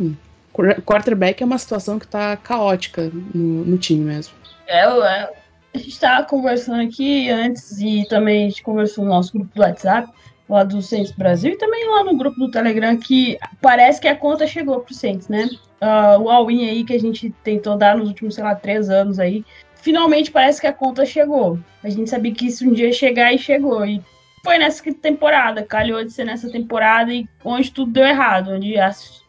quarterback 0.84 1.42
é 1.42 1.46
uma 1.46 1.58
situação 1.60 2.00
que 2.00 2.06
está 2.06 2.36
caótica 2.36 3.12
no, 3.34 3.64
no, 3.64 3.78
time 3.78 4.04
mesmo. 4.04 4.34
É, 4.68 4.82
é, 4.82 5.30
a 5.74 5.78
gente 5.78 5.90
estava 5.90 6.26
conversando 6.26 6.82
aqui 6.82 7.30
antes 7.30 7.80
e 7.80 8.06
também 8.10 8.46
a 8.46 8.50
gente 8.50 8.64
conversou 8.64 9.06
no 9.06 9.12
nosso 9.12 9.32
grupo 9.34 9.54
do 9.54 9.62
WhatsApp, 9.62 10.12
lá 10.50 10.64
do 10.64 10.82
Saints 10.82 11.12
Brasil, 11.12 11.54
e 11.54 11.58
também 11.58 11.88
lá 11.90 12.04
no 12.04 12.18
grupo 12.18 12.38
do 12.38 12.52
Telegram, 12.52 12.98
que 12.98 13.38
parece 13.62 14.02
que 14.02 14.08
a 14.08 14.16
conta 14.16 14.46
chegou 14.46 14.82
pro 14.82 14.94
Saints, 14.94 15.30
né? 15.30 15.48
Uh, 15.82 16.22
o 16.22 16.30
all-in 16.30 16.70
aí 16.70 16.84
que 16.84 16.94
a 16.94 17.00
gente 17.00 17.34
tentou 17.44 17.78
dar 17.78 17.98
nos 17.98 18.10
últimos, 18.10 18.36
sei 18.36 18.44
lá, 18.44 18.54
três 18.54 18.90
anos 18.90 19.18
aí, 19.18 19.46
finalmente 19.82 20.32
parece 20.32 20.62
que 20.62 20.68
a 20.68 20.74
conta 20.74 21.06
chegou. 21.06 21.60
A 21.84 21.90
gente 21.90 22.10
sabia 22.10 22.34
que 22.34 22.48
isso 22.48 22.68
um 22.68 22.74
dia 22.74 22.88
ia 22.88 22.94
chegar 22.94 23.34
e 23.34 23.38
chegou. 23.38 23.86
E 23.86 24.02
foi 24.44 24.58
nessa 24.58 24.84
temporada, 24.94 25.64
calhou 25.64 26.04
de 26.04 26.12
ser 26.12 26.26
nessa 26.26 26.50
temporada 26.50 27.14
e 27.14 27.28
onde 27.44 27.72
tudo 27.72 27.92
deu 27.92 28.06
errado. 28.06 28.52
Onde, 28.52 28.76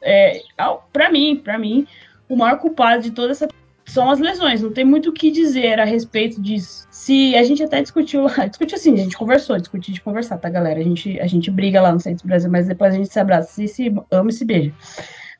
é, 0.03 0.43
para 0.93 1.11
mim, 1.11 1.37
para 1.37 1.59
mim, 1.59 1.87
o 2.29 2.37
maior 2.37 2.59
culpado 2.59 3.03
de 3.03 3.11
toda 3.11 3.33
essa 3.33 3.49
são 3.85 4.11
as 4.11 4.19
lesões. 4.19 4.63
Não 4.63 4.73
tem 4.73 4.85
muito 4.85 5.11
o 5.11 5.13
que 5.13 5.31
dizer 5.31 5.79
a 5.81 5.85
respeito 5.85 6.41
disso. 6.41 6.87
Se 6.91 7.37
a 7.37 7.43
gente 7.43 7.63
até 7.63 7.83
discutiu, 7.83 8.27
discutiu 8.49 8.77
assim, 8.77 8.95
a 8.95 8.99
gente 8.99 9.17
conversou, 9.17 9.59
discutiu 9.59 9.93
de 9.93 10.01
conversar, 10.01 10.39
tá, 10.39 10.49
galera? 10.49 10.81
A 10.81 10.85
gente, 10.85 11.21
a 11.21 11.27
gente 11.27 11.51
briga 11.51 11.81
lá 11.81 11.93
no 11.93 12.01
Centro 12.01 12.27
Brasil, 12.27 12.51
mas 12.51 12.67
depois 12.67 12.95
a 12.95 12.97
gente 12.97 13.13
se 13.13 13.21
abraça, 13.21 13.63
e 13.63 13.69
se 13.69 13.93
ama 14.11 14.31
e 14.31 14.33
se 14.33 14.45
beija. 14.45 14.73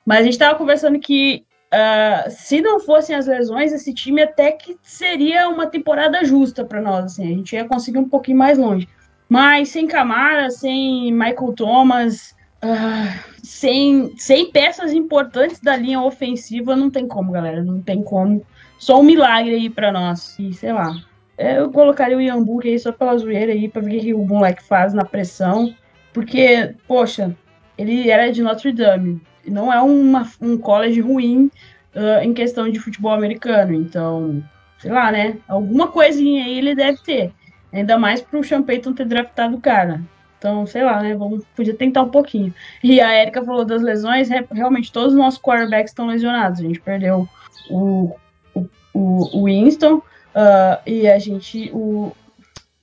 Mas 0.05 0.21
a 0.21 0.23
gente 0.25 0.39
tava 0.39 0.59
conversando 0.59 0.99
que 0.99 1.45
Uh, 1.73 2.31
se 2.31 2.61
não 2.61 2.79
fossem 2.79 3.17
as 3.17 3.27
lesões, 3.27 3.73
esse 3.73 3.95
time 3.95 4.21
até 4.21 4.53
que 4.53 4.77
seria 4.83 5.49
uma 5.49 5.67
temporada 5.67 6.23
justa 6.23 6.65
para 6.67 6.83
nós. 6.83 7.05
Assim, 7.07 7.25
a 7.25 7.37
gente 7.37 7.57
ia 7.57 7.65
conseguir 7.65 7.99
um 7.99 8.09
pouquinho 8.09 8.37
mais 8.37 8.59
longe. 8.59 8.87
Mas 9.27 9.71
sem 9.71 9.87
Camara, 9.87 10.51
sem 10.51 11.11
Michael 11.11 11.55
Thomas, 11.57 12.37
uh, 12.63 13.33
sem, 13.43 14.13
sem 14.19 14.51
peças 14.51 14.93
importantes 14.93 15.61
da 15.61 15.75
linha 15.75 16.03
ofensiva, 16.03 16.77
não 16.77 16.91
tem 16.91 17.09
como, 17.09 17.33
galera. 17.33 17.65
Não 17.65 17.81
tem 17.81 18.03
como. 18.03 18.45
Só 18.79 19.01
um 19.01 19.05
milagre 19.05 19.55
aí 19.55 19.71
para 19.71 19.91
nós. 19.91 20.39
E 20.39 20.53
sei 20.53 20.75
lá. 20.75 20.95
é, 21.39 21.59
eu 21.59 21.71
colocaria 21.71 22.19
o 22.19 22.21
Iambu 22.21 22.61
aí 22.63 22.79
só 22.79 22.93
pela 22.93 23.17
zoeira 23.17 23.53
aí, 23.53 23.67
pra 23.67 23.81
ver 23.81 23.97
o 23.97 24.01
que 24.01 24.15
o 24.15 24.27
moleque 24.27 24.63
faz 24.63 24.93
na 24.93 25.07
pressão. 25.07 25.75
Porque, 26.13 26.75
poxa, 26.87 27.35
ele 27.79 28.11
era 28.11 28.31
de 28.31 28.43
Notre 28.43 28.73
Dame. 28.73 29.23
Não 29.47 29.73
é 29.73 29.81
uma, 29.81 30.29
um 30.41 30.57
college 30.57 31.01
ruim 31.01 31.51
uh, 31.95 32.23
em 32.23 32.33
questão 32.33 32.71
de 32.71 32.79
futebol 32.79 33.13
americano. 33.13 33.75
Então, 33.75 34.43
sei 34.79 34.91
lá, 34.91 35.11
né? 35.11 35.37
Alguma 35.49 35.89
coisinha 35.89 36.45
aí 36.45 36.59
ele 36.59 36.75
deve 36.75 36.99
ter. 37.03 37.33
Ainda 37.73 37.99
mais 37.99 38.21
pro 38.21 38.45
Sean 38.45 38.63
Payton 38.63 38.93
ter 38.93 39.07
draftado 39.07 39.57
o 39.57 39.61
cara. 39.61 40.01
Então, 40.39 40.67
sei 40.67 40.83
lá, 40.83 41.01
né? 41.03 41.15
Vamos, 41.15 41.45
podia 41.55 41.75
tentar 41.75 42.03
um 42.03 42.09
pouquinho. 42.09 42.53
E 42.83 43.01
a 43.01 43.21
Erika 43.21 43.45
falou 43.45 43.65
das 43.65 43.81
lesões. 43.81 44.29
Realmente, 44.51 44.93
todos 44.93 45.13
os 45.13 45.19
nossos 45.19 45.41
quarterbacks 45.41 45.93
estão 45.93 46.09
lesionados. 46.09 46.61
A 46.61 46.65
gente 46.65 46.81
perdeu 46.81 47.29
o, 47.71 48.15
o, 48.55 48.69
o 48.93 49.45
Winston 49.45 49.97
uh, 49.97 50.83
e 50.85 51.09
a 51.09 51.19
gente. 51.19 51.71
O, 51.73 52.13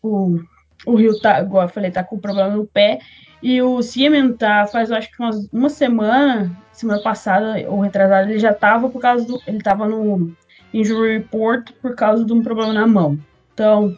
o, 0.01 0.39
o 0.86 0.95
Rio 0.95 1.19
tá, 1.19 1.41
igual 1.41 1.63
eu 1.63 1.69
falei, 1.69 1.91
tá 1.91 2.03
com 2.03 2.19
problema 2.19 2.50
no 2.50 2.65
pé. 2.65 3.00
E 3.41 3.62
o 3.62 3.81
Siemen 3.81 4.33
tá, 4.33 4.67
faz 4.67 4.91
acho 4.91 5.09
que 5.12 5.21
umas, 5.21 5.48
uma 5.51 5.69
semana, 5.69 6.51
semana 6.74 7.01
passada, 7.01 7.55
ou 7.69 7.79
retrasada, 7.79 8.29
ele 8.29 8.39
já 8.39 8.53
tava 8.53 8.89
por 8.89 9.01
causa 9.01 9.25
do. 9.25 9.41
Ele 9.48 9.59
tava 9.59 9.88
no 9.88 10.31
injury 10.74 11.17
report 11.19 11.71
por 11.81 11.95
causa 11.95 12.25
de 12.25 12.33
um 12.33 12.43
problema 12.43 12.74
na 12.74 12.86
mão. 12.86 13.17
Então, 13.53 13.95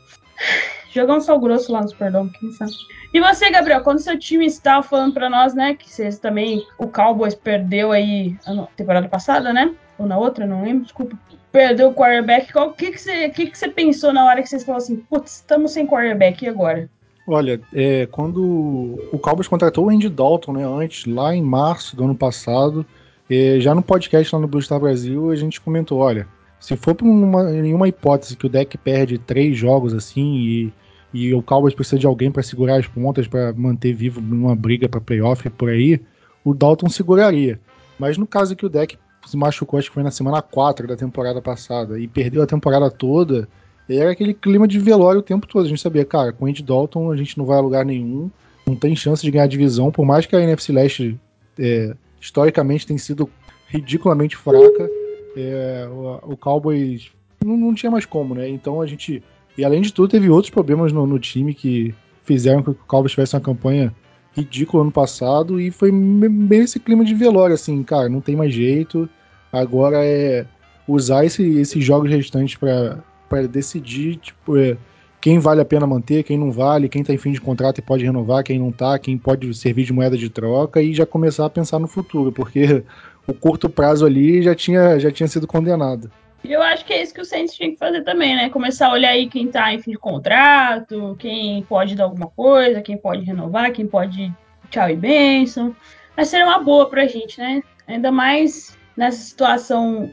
jogar 0.93 1.15
um 1.15 1.21
sal 1.21 1.39
grosso 1.39 1.71
lá 1.71 1.81
no 1.81 1.89
Superdome, 1.89 2.31
quem 2.39 2.51
sabe. 2.51 2.71
E 3.13 3.19
você, 3.19 3.49
Gabriel, 3.49 3.81
quando 3.81 3.99
seu 3.99 4.17
time 4.17 4.45
estava 4.45 4.81
falando 4.83 5.13
para 5.13 5.29
nós, 5.29 5.53
né, 5.53 5.73
que 5.73 5.89
vocês 5.89 6.17
também, 6.17 6.65
o 6.77 6.87
Cowboys 6.87 7.35
perdeu 7.35 7.91
aí 7.91 8.37
a 8.45 8.65
temporada 8.75 9.09
passada, 9.09 9.51
né? 9.51 9.75
Ou 9.97 10.05
na 10.05 10.17
outra, 10.17 10.45
não 10.45 10.63
lembro, 10.63 10.83
desculpa. 10.83 11.17
Perdeu 11.51 11.89
o 11.89 11.93
quarterback. 11.93 12.57
O 12.57 12.71
que, 12.71 12.91
que, 12.91 13.01
você, 13.01 13.29
que, 13.29 13.47
que 13.47 13.57
você 13.57 13.67
pensou 13.67 14.13
na 14.13 14.25
hora 14.25 14.41
que 14.41 14.47
vocês 14.47 14.63
falaram 14.63 14.83
assim, 14.83 14.95
putz, 14.97 15.37
estamos 15.37 15.71
sem 15.71 15.85
quarterback, 15.85 16.43
e 16.43 16.47
agora? 16.47 16.89
Olha, 17.27 17.61
é, 17.73 18.07
quando 18.07 18.99
o 19.11 19.19
Cowboys 19.19 19.47
contratou 19.47 19.85
o 19.85 19.89
Andy 19.89 20.09
Dalton, 20.09 20.53
né, 20.53 20.65
antes, 20.65 21.05
lá 21.05 21.35
em 21.35 21.41
março 21.41 21.95
do 21.95 22.05
ano 22.05 22.15
passado, 22.15 22.85
é, 23.29 23.59
já 23.59 23.75
no 23.75 23.81
podcast 23.81 24.33
lá 24.33 24.41
no 24.41 24.47
Blue 24.47 24.61
Star 24.61 24.79
Brasil, 24.79 25.29
a 25.29 25.35
gente 25.35 25.61
comentou, 25.61 25.99
olha, 25.99 26.27
se 26.59 26.75
for 26.75 26.95
por 26.95 27.05
uma, 27.05 27.43
nenhuma 27.43 27.87
hipótese 27.87 28.35
que 28.35 28.45
o 28.45 28.49
deck 28.49 28.77
perde 28.77 29.17
três 29.17 29.57
jogos 29.57 29.93
assim 29.93 30.35
e, 30.35 30.73
e 31.13 31.33
o 31.33 31.41
Cowboys 31.41 31.73
precisa 31.73 31.99
de 31.99 32.05
alguém 32.05 32.31
para 32.31 32.43
segurar 32.43 32.77
as 32.77 32.87
pontas 32.87 33.27
para 33.27 33.53
manter 33.53 33.93
vivo 33.93 34.19
numa 34.21 34.55
briga 34.55 34.89
para 34.89 35.01
playoff 35.01 35.49
por 35.51 35.69
aí, 35.69 35.99
o 36.43 36.53
Dalton 36.53 36.89
seguraria. 36.89 37.59
Mas 37.97 38.17
no 38.17 38.27
caso 38.27 38.55
que 38.55 38.65
o 38.65 38.69
deck 38.69 38.97
se 39.25 39.37
machucou, 39.37 39.77
acho 39.79 39.89
que 39.89 39.93
foi 39.93 40.03
na 40.03 40.11
semana 40.11 40.41
4 40.41 40.87
da 40.87 40.95
temporada 40.95 41.41
passada 41.41 41.99
e 41.99 42.07
perdeu 42.07 42.41
a 42.41 42.47
temporada 42.47 42.89
toda, 42.89 43.47
era 43.89 44.11
aquele 44.11 44.33
clima 44.33 44.67
de 44.67 44.79
velório 44.79 45.19
o 45.19 45.23
tempo 45.23 45.47
todo. 45.47 45.65
A 45.65 45.69
gente 45.69 45.81
sabia, 45.81 46.05
cara, 46.05 46.31
com 46.31 46.45
o 46.45 46.47
Andy 46.47 46.63
Dalton 46.63 47.11
a 47.11 47.17
gente 47.17 47.37
não 47.37 47.45
vai 47.45 47.57
a 47.57 47.61
lugar 47.61 47.85
nenhum, 47.85 48.29
não 48.65 48.75
tem 48.75 48.95
chance 48.95 49.21
de 49.21 49.31
ganhar 49.31 49.47
divisão, 49.47 49.91
por 49.91 50.05
mais 50.05 50.25
que 50.25 50.35
a 50.35 50.41
NFC 50.41 50.71
Leste 50.71 51.19
é, 51.59 51.93
historicamente 52.19 52.87
tem 52.87 52.97
sido 52.97 53.29
ridiculamente 53.67 54.35
fraca, 54.35 54.89
é, 55.35 55.87
o, 55.89 56.33
o, 56.33 56.37
Cowboys 56.37 57.11
não, 57.43 57.55
não, 57.57 57.73
tinha 57.73 57.91
mais 57.91 58.05
como, 58.05 58.35
né? 58.35 58.49
Então 58.49 58.81
a 58.81 58.85
gente. 58.85 59.23
E 59.57 59.63
além 59.65 59.81
de 59.81 59.93
tudo, 59.93 60.09
teve 60.09 60.29
outros 60.29 60.49
problemas 60.49 60.91
no, 60.91 61.05
no 61.05 61.19
time 61.19 61.53
que 61.53 61.93
fizeram 62.23 62.61
com 62.63 62.73
que 62.73 62.81
o 62.81 62.85
Cowboys 62.85 63.11
tivesse 63.11 63.35
uma 63.35 63.41
campanha 63.41 63.93
ridícula 64.35 64.83
ano 64.83 64.91
passado 64.91 65.59
e 65.59 65.71
foi 65.71 65.91
bem 65.91 66.61
esse 66.61 66.79
clima 66.79 67.03
de 67.03 67.13
velório, 67.13 67.53
assim, 67.53 67.83
cara, 67.83 68.09
não 68.09 68.21
tem 68.21 68.35
mais 68.35 68.53
jeito. 68.53 69.09
Agora 69.51 70.05
é 70.05 70.45
usar 70.87 71.25
esse, 71.25 71.43
esses 71.59 71.83
jogos 71.83 72.09
restantes 72.09 72.55
para 72.55 73.47
decidir, 73.47 74.15
tipo, 74.17 74.57
é, 74.57 74.77
quem 75.19 75.37
vale 75.39 75.61
a 75.61 75.65
pena 75.65 75.85
manter, 75.85 76.23
quem 76.23 76.37
não 76.37 76.51
vale, 76.51 76.89
quem 76.89 77.03
tá 77.03 77.13
em 77.13 77.17
fim 77.17 77.31
de 77.31 77.39
contrato 77.41 77.77
e 77.77 77.81
pode 77.81 78.03
renovar, 78.03 78.43
quem 78.43 78.57
não 78.57 78.71
tá, 78.71 78.97
quem 78.97 79.17
pode 79.17 79.53
servir 79.53 79.85
de 79.85 79.93
moeda 79.93 80.17
de 80.17 80.29
troca 80.29 80.81
e 80.81 80.93
já 80.93 81.05
começar 81.05 81.45
a 81.45 81.49
pensar 81.49 81.79
no 81.79 81.87
futuro, 81.87 82.31
porque 82.31 82.83
o 83.27 83.33
curto 83.33 83.69
prazo 83.69 84.05
ali 84.05 84.41
já 84.41 84.55
tinha, 84.55 84.99
já 84.99 85.11
tinha 85.11 85.27
sido 85.27 85.45
condenado. 85.45 86.09
Eu 86.43 86.61
acho 86.61 86.83
que 86.85 86.93
é 86.93 87.01
isso 87.01 87.13
que 87.13 87.21
o 87.21 87.25
Saints 87.25 87.53
tinha 87.53 87.71
que 87.71 87.77
fazer 87.77 88.01
também, 88.03 88.35
né? 88.35 88.49
Começar 88.49 88.87
a 88.87 88.93
olhar 88.93 89.09
aí 89.09 89.29
quem 89.29 89.47
tá 89.47 89.73
em 89.73 89.79
fim 89.79 89.91
de 89.91 89.97
contrato, 89.97 91.15
quem 91.19 91.61
pode 91.63 91.95
dar 91.95 92.05
alguma 92.05 92.27
coisa, 92.27 92.81
quem 92.81 92.97
pode 92.97 93.23
renovar, 93.23 93.71
quem 93.71 93.85
pode 93.85 94.33
tchau 94.69 94.89
e 94.89 94.95
benção. 94.95 95.75
Vai 96.15 96.25
ser 96.25 96.43
uma 96.43 96.59
boa 96.59 96.89
pra 96.89 97.07
gente, 97.07 97.39
né? 97.39 97.61
Ainda 97.87 98.11
mais 98.11 98.77
nessa 98.97 99.19
situação 99.19 100.11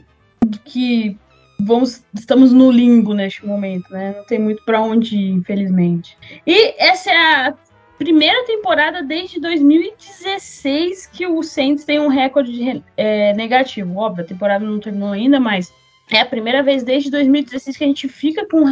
que 0.65 1.17
vamos, 1.59 2.03
estamos 2.13 2.53
no 2.53 2.71
limbo 2.71 3.13
neste 3.13 3.45
momento, 3.45 3.91
né? 3.91 4.13
Não 4.15 4.25
tem 4.25 4.39
muito 4.39 4.63
para 4.63 4.81
onde 4.81 5.17
ir, 5.17 5.31
infelizmente. 5.31 6.17
E 6.45 6.75
essa 6.77 7.11
é 7.11 7.17
a 7.17 7.53
primeira 7.97 8.45
temporada 8.45 9.03
desde 9.03 9.39
2016 9.39 11.07
que 11.07 11.27
o 11.27 11.43
Saints 11.43 11.83
tem 11.83 11.99
um 11.99 12.07
recorde 12.07 12.83
é, 12.95 13.33
negativo. 13.33 13.97
Óbvio, 13.97 14.23
a 14.23 14.27
temporada 14.27 14.63
não 14.63 14.79
terminou 14.79 15.11
ainda, 15.11 15.39
mas 15.39 15.73
é 16.11 16.21
a 16.21 16.25
primeira 16.25 16.63
vez 16.63 16.83
desde 16.83 17.11
2016 17.11 17.77
que 17.77 17.83
a 17.83 17.87
gente 17.87 18.07
fica 18.07 18.47
com 18.47 18.63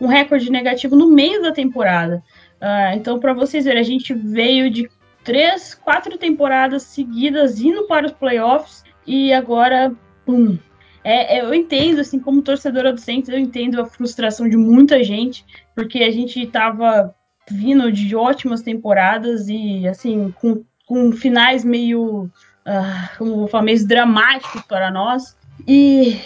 um 0.00 0.06
recorde 0.06 0.50
negativo 0.50 0.96
no 0.96 1.08
meio 1.08 1.40
da 1.42 1.52
temporada. 1.52 2.22
Uh, 2.60 2.96
então, 2.96 3.18
para 3.18 3.32
vocês 3.32 3.64
verem, 3.64 3.80
a 3.80 3.84
gente 3.84 4.12
veio 4.14 4.70
de 4.70 4.88
três, 5.24 5.74
quatro 5.74 6.18
temporadas 6.18 6.82
seguidas 6.82 7.60
indo 7.60 7.86
para 7.86 8.06
os 8.06 8.12
playoffs 8.12 8.84
e 9.06 9.32
agora, 9.32 9.92
pum, 10.24 10.58
é, 11.04 11.38
é, 11.38 11.40
eu 11.40 11.52
entendo, 11.52 12.00
assim, 12.00 12.18
como 12.18 12.42
torcedora 12.42 12.92
do 12.92 13.00
Saints, 13.00 13.28
eu 13.28 13.38
entendo 13.38 13.80
a 13.80 13.86
frustração 13.86 14.48
de 14.48 14.56
muita 14.56 15.02
gente, 15.02 15.44
porque 15.74 16.02
a 16.02 16.10
gente 16.10 16.40
estava 16.40 17.14
vindo 17.50 17.90
de 17.90 18.14
ótimas 18.14 18.62
temporadas 18.62 19.48
e, 19.48 19.86
assim, 19.88 20.32
com, 20.40 20.64
com 20.86 21.10
finais 21.12 21.64
meio, 21.64 22.24
uh, 22.66 23.18
como 23.18 23.36
vou 23.36 23.48
falar, 23.48 23.64
meio 23.64 23.86
dramáticos 23.86 24.62
para 24.62 24.90
nós. 24.90 25.36
E 25.66 26.20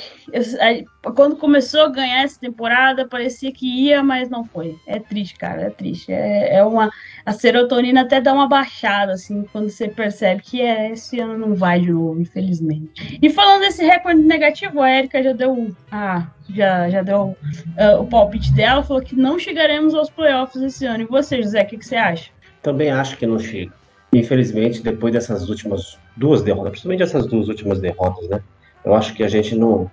quando 1.15 1.37
começou 1.37 1.83
a 1.83 1.89
ganhar 1.89 2.23
essa 2.23 2.41
temporada, 2.41 3.07
parecia 3.07 3.53
que 3.53 3.67
ia, 3.67 4.03
mas 4.03 4.29
não 4.29 4.45
foi. 4.45 4.77
É 4.87 4.99
triste, 4.99 5.39
cara, 5.39 5.63
é 5.63 5.71
triste. 5.71 6.13
É, 6.13 6.57
é 6.57 6.65
uma. 6.65 6.91
A 7.25 7.33
serotonina 7.33 8.03
até 8.03 8.21
dá 8.21 8.33
uma 8.33 8.49
baixada, 8.49 9.13
assim, 9.13 9.45
quando 9.53 9.71
você 9.71 9.89
percebe 9.89 10.43
que 10.43 10.61
é, 10.61 10.91
esse 10.91 11.21
ano 11.21 11.39
não 11.39 11.55
vai 11.55 11.81
de 11.81 11.93
novo, 11.93 12.21
infelizmente. 12.21 13.19
E 13.23 13.31
falando 13.31 13.61
desse 13.61 13.85
recorde 13.85 14.21
negativo, 14.21 14.83
a 14.83 14.91
Erika 14.91 15.23
já 15.23 15.33
deu. 15.33 15.75
Ah, 15.91 16.27
já, 16.51 16.91
já 16.91 17.03
deu 17.03 17.37
uh, 17.79 18.01
o 18.01 18.07
palpite 18.07 18.53
dela, 18.53 18.83
falou 18.83 19.03
que 19.03 19.17
não 19.17 19.39
chegaremos 19.39 19.95
aos 19.95 20.11
playoffs 20.11 20.61
esse 20.61 20.85
ano. 20.87 21.03
E 21.03 21.07
você, 21.07 21.43
José, 21.43 21.63
o 21.63 21.67
que, 21.67 21.79
que 21.79 21.87
você 21.87 21.97
acha? 21.97 22.31
Também 22.63 22.91
acho 22.91 23.17
que 23.17 23.27
não 23.27 23.39
chega. 23.39 23.73
Infelizmente, 24.13 24.83
depois 24.83 25.13
dessas 25.13 25.49
últimas 25.49 25.99
duas 26.17 26.43
derrotas, 26.43 26.71
principalmente 26.71 27.03
essas 27.03 27.27
duas 27.27 27.49
últimas 27.49 27.81
derrotas, 27.81 28.29
né? 28.29 28.41
Eu 28.87 28.95
acho 28.95 29.15
que 29.15 29.25
a 29.25 29.29
gente 29.29 29.57
não 29.57 29.91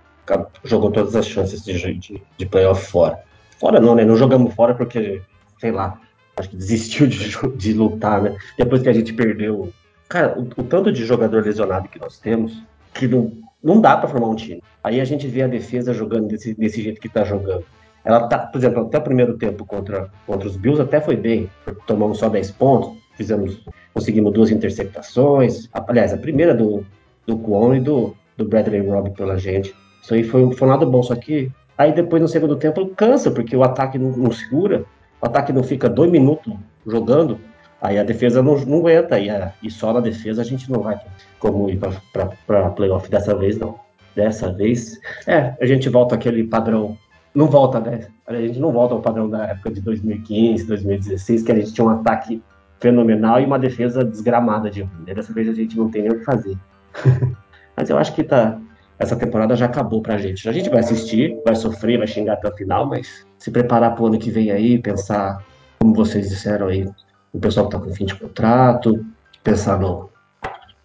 jogou 0.64 0.92
todas 0.92 1.16
as 1.16 1.26
chances 1.26 1.66
de, 1.66 1.98
de, 1.98 2.22
de 2.38 2.46
playoff 2.46 2.86
fora. 2.86 3.20
Fora 3.60 3.82
não, 3.82 3.96
né? 3.96 4.06
Não 4.06 4.16
jogamos 4.16 4.54
fora 4.54 4.76
porque, 4.76 5.20
sei 5.60 5.72
lá, 5.72 6.00
acho 6.38 6.50
que 6.50 6.56
desistiu 6.56 7.08
de, 7.08 7.36
de 7.58 7.74
lutar, 7.74 8.22
né? 8.22 8.38
Depois 8.56 8.84
que 8.84 8.90
a 8.90 8.94
gente 8.94 9.12
perdeu. 9.12 9.74
Cara, 10.08 10.40
o, 10.40 10.44
o 10.44 10.64
tanto 10.64 10.92
de 10.92 11.06
jogador 11.06 11.44
lesionado 11.44 11.90
que 11.90 12.00
nós 12.00 12.20
temos, 12.20 12.62
que 12.94 13.08
não, 13.08 13.32
não 13.64 13.82
dá 13.82 13.98
para 13.98 14.08
formar 14.08 14.28
um 14.28 14.36
time. 14.36 14.62
Aí 14.84 15.02
a 15.02 15.06
gente 15.06 15.28
vê 15.28 15.42
a 15.42 15.48
defesa 15.48 15.92
jogando 15.92 16.28
desse, 16.28 16.54
desse 16.54 16.80
jeito 16.84 17.02
que 17.02 17.10
tá 17.10 17.24
jogando. 17.24 17.66
Ela 18.06 18.28
tá, 18.28 18.38
por 18.38 18.60
exemplo, 18.60 18.86
até 18.86 19.00
o 19.00 19.02
primeiro 19.02 19.38
tempo 19.38 19.66
contra, 19.66 20.12
contra 20.28 20.48
os 20.48 20.56
Bills 20.56 20.80
até 20.80 21.02
foi 21.02 21.16
bem, 21.16 21.50
tomamos 21.88 22.20
só 22.20 22.30
10 22.30 22.52
pontos, 22.52 22.96
fizemos, 23.16 23.66
conseguimos 23.92 24.34
duas 24.34 24.52
interceptações. 24.52 25.68
Aliás, 25.74 26.14
a 26.14 26.18
primeira 26.18 26.54
do, 26.54 26.86
do 27.26 27.38
Kwon 27.38 27.76
e 27.76 27.80
do, 27.80 28.14
do 28.38 28.46
Bradley 28.46 28.88
Robb 28.88 29.12
pela 29.12 29.38
gente. 29.38 29.76
Isso 30.02 30.14
aí 30.14 30.24
foi, 30.24 30.52
foi 30.54 30.68
um 30.68 30.72
lado 30.72 30.86
bom, 30.86 31.02
só 31.02 31.16
que 31.16 31.52
aí 31.78 31.94
depois 31.94 32.22
no 32.22 32.28
segundo 32.28 32.56
tempo 32.56 32.88
cansa, 32.96 33.32
porque 33.32 33.56
o 33.56 33.64
ataque 33.64 33.98
não, 33.98 34.12
não 34.12 34.32
segura, 34.32 34.84
o 35.22 35.26
ataque 35.26 35.54
não 35.54 35.64
fica 35.64 35.90
dois 35.90 36.12
minutos 36.12 36.54
jogando, 36.86 37.40
aí 37.82 37.98
a 37.98 38.04
defesa 38.04 38.42
não, 38.42 38.58
não 38.66 38.80
aguenta, 38.80 39.20
e, 39.20 39.30
a, 39.30 39.54
e 39.62 39.72
só 39.72 39.94
na 39.94 40.00
defesa 40.00 40.42
a 40.42 40.46
gente 40.46 40.70
não 40.72 40.82
vai 40.82 41.00
como 41.40 41.70
ir 41.70 41.80
para 41.80 42.70
playoff 42.72 43.10
dessa 43.10 43.36
vez, 43.36 43.58
não. 43.58 43.80
Dessa 44.16 44.52
vez, 44.52 45.00
é, 45.26 45.56
a 45.60 45.66
gente 45.66 45.90
volta 45.90 46.14
aquele 46.14 46.44
padrão, 46.44 46.96
não 47.34 47.48
volta, 47.48 47.80
né? 47.80 48.08
A 48.28 48.36
gente 48.36 48.60
não 48.60 48.72
volta 48.72 48.94
ao 48.94 49.02
padrão 49.02 49.28
da 49.28 49.48
época 49.48 49.72
de 49.72 49.82
2015, 49.82 50.66
2016, 50.68 51.44
que 51.44 51.52
a 51.52 51.56
gente 51.56 51.74
tinha 51.74 51.86
um 51.86 51.90
ataque 51.90 52.42
fenomenal 52.80 53.40
e 53.40 53.46
uma 53.46 53.58
defesa 53.58 54.04
desgramada 54.04 54.70
de 54.70 54.82
ruim. 54.82 55.06
Dessa 55.06 55.34
vez 55.34 55.48
a 55.48 55.54
gente 55.54 55.78
não 55.78 55.90
tem 55.90 56.04
nem 56.04 56.12
o 56.12 56.20
que 56.20 56.26
fazer. 56.26 56.56
Mas 57.76 57.90
eu 57.90 57.98
acho 57.98 58.14
que 58.14 58.24
tá, 58.24 58.60
essa 59.00 59.16
temporada 59.16 59.56
já 59.56 59.66
acabou 59.66 60.02
pra 60.02 60.18
gente. 60.18 60.48
A 60.48 60.52
gente 60.52 60.70
vai 60.70 60.80
assistir, 60.80 61.36
vai 61.46 61.56
sofrer, 61.56 61.98
vai 61.98 62.08
xingar 62.08 62.34
até 62.34 62.48
o 62.50 62.56
final, 62.56 62.86
mas 62.86 63.26
se 63.38 63.52
preparar 63.52 63.96
pro 63.96 64.06
ano 64.08 64.20
que 64.20 64.30
vem 64.32 64.52
aí, 64.52 64.78
pensar, 64.80 65.44
como 65.80 65.94
vocês 65.94 66.30
disseram 66.30 66.68
aí, 66.68 66.88
o 67.34 67.40
pessoal 67.40 67.68
que 67.68 67.76
tá 67.76 67.84
com 67.84 67.94
fim 67.94 68.06
de 68.06 68.16
contrato, 68.16 69.06
pensar 69.44 69.80
no, 69.80 70.10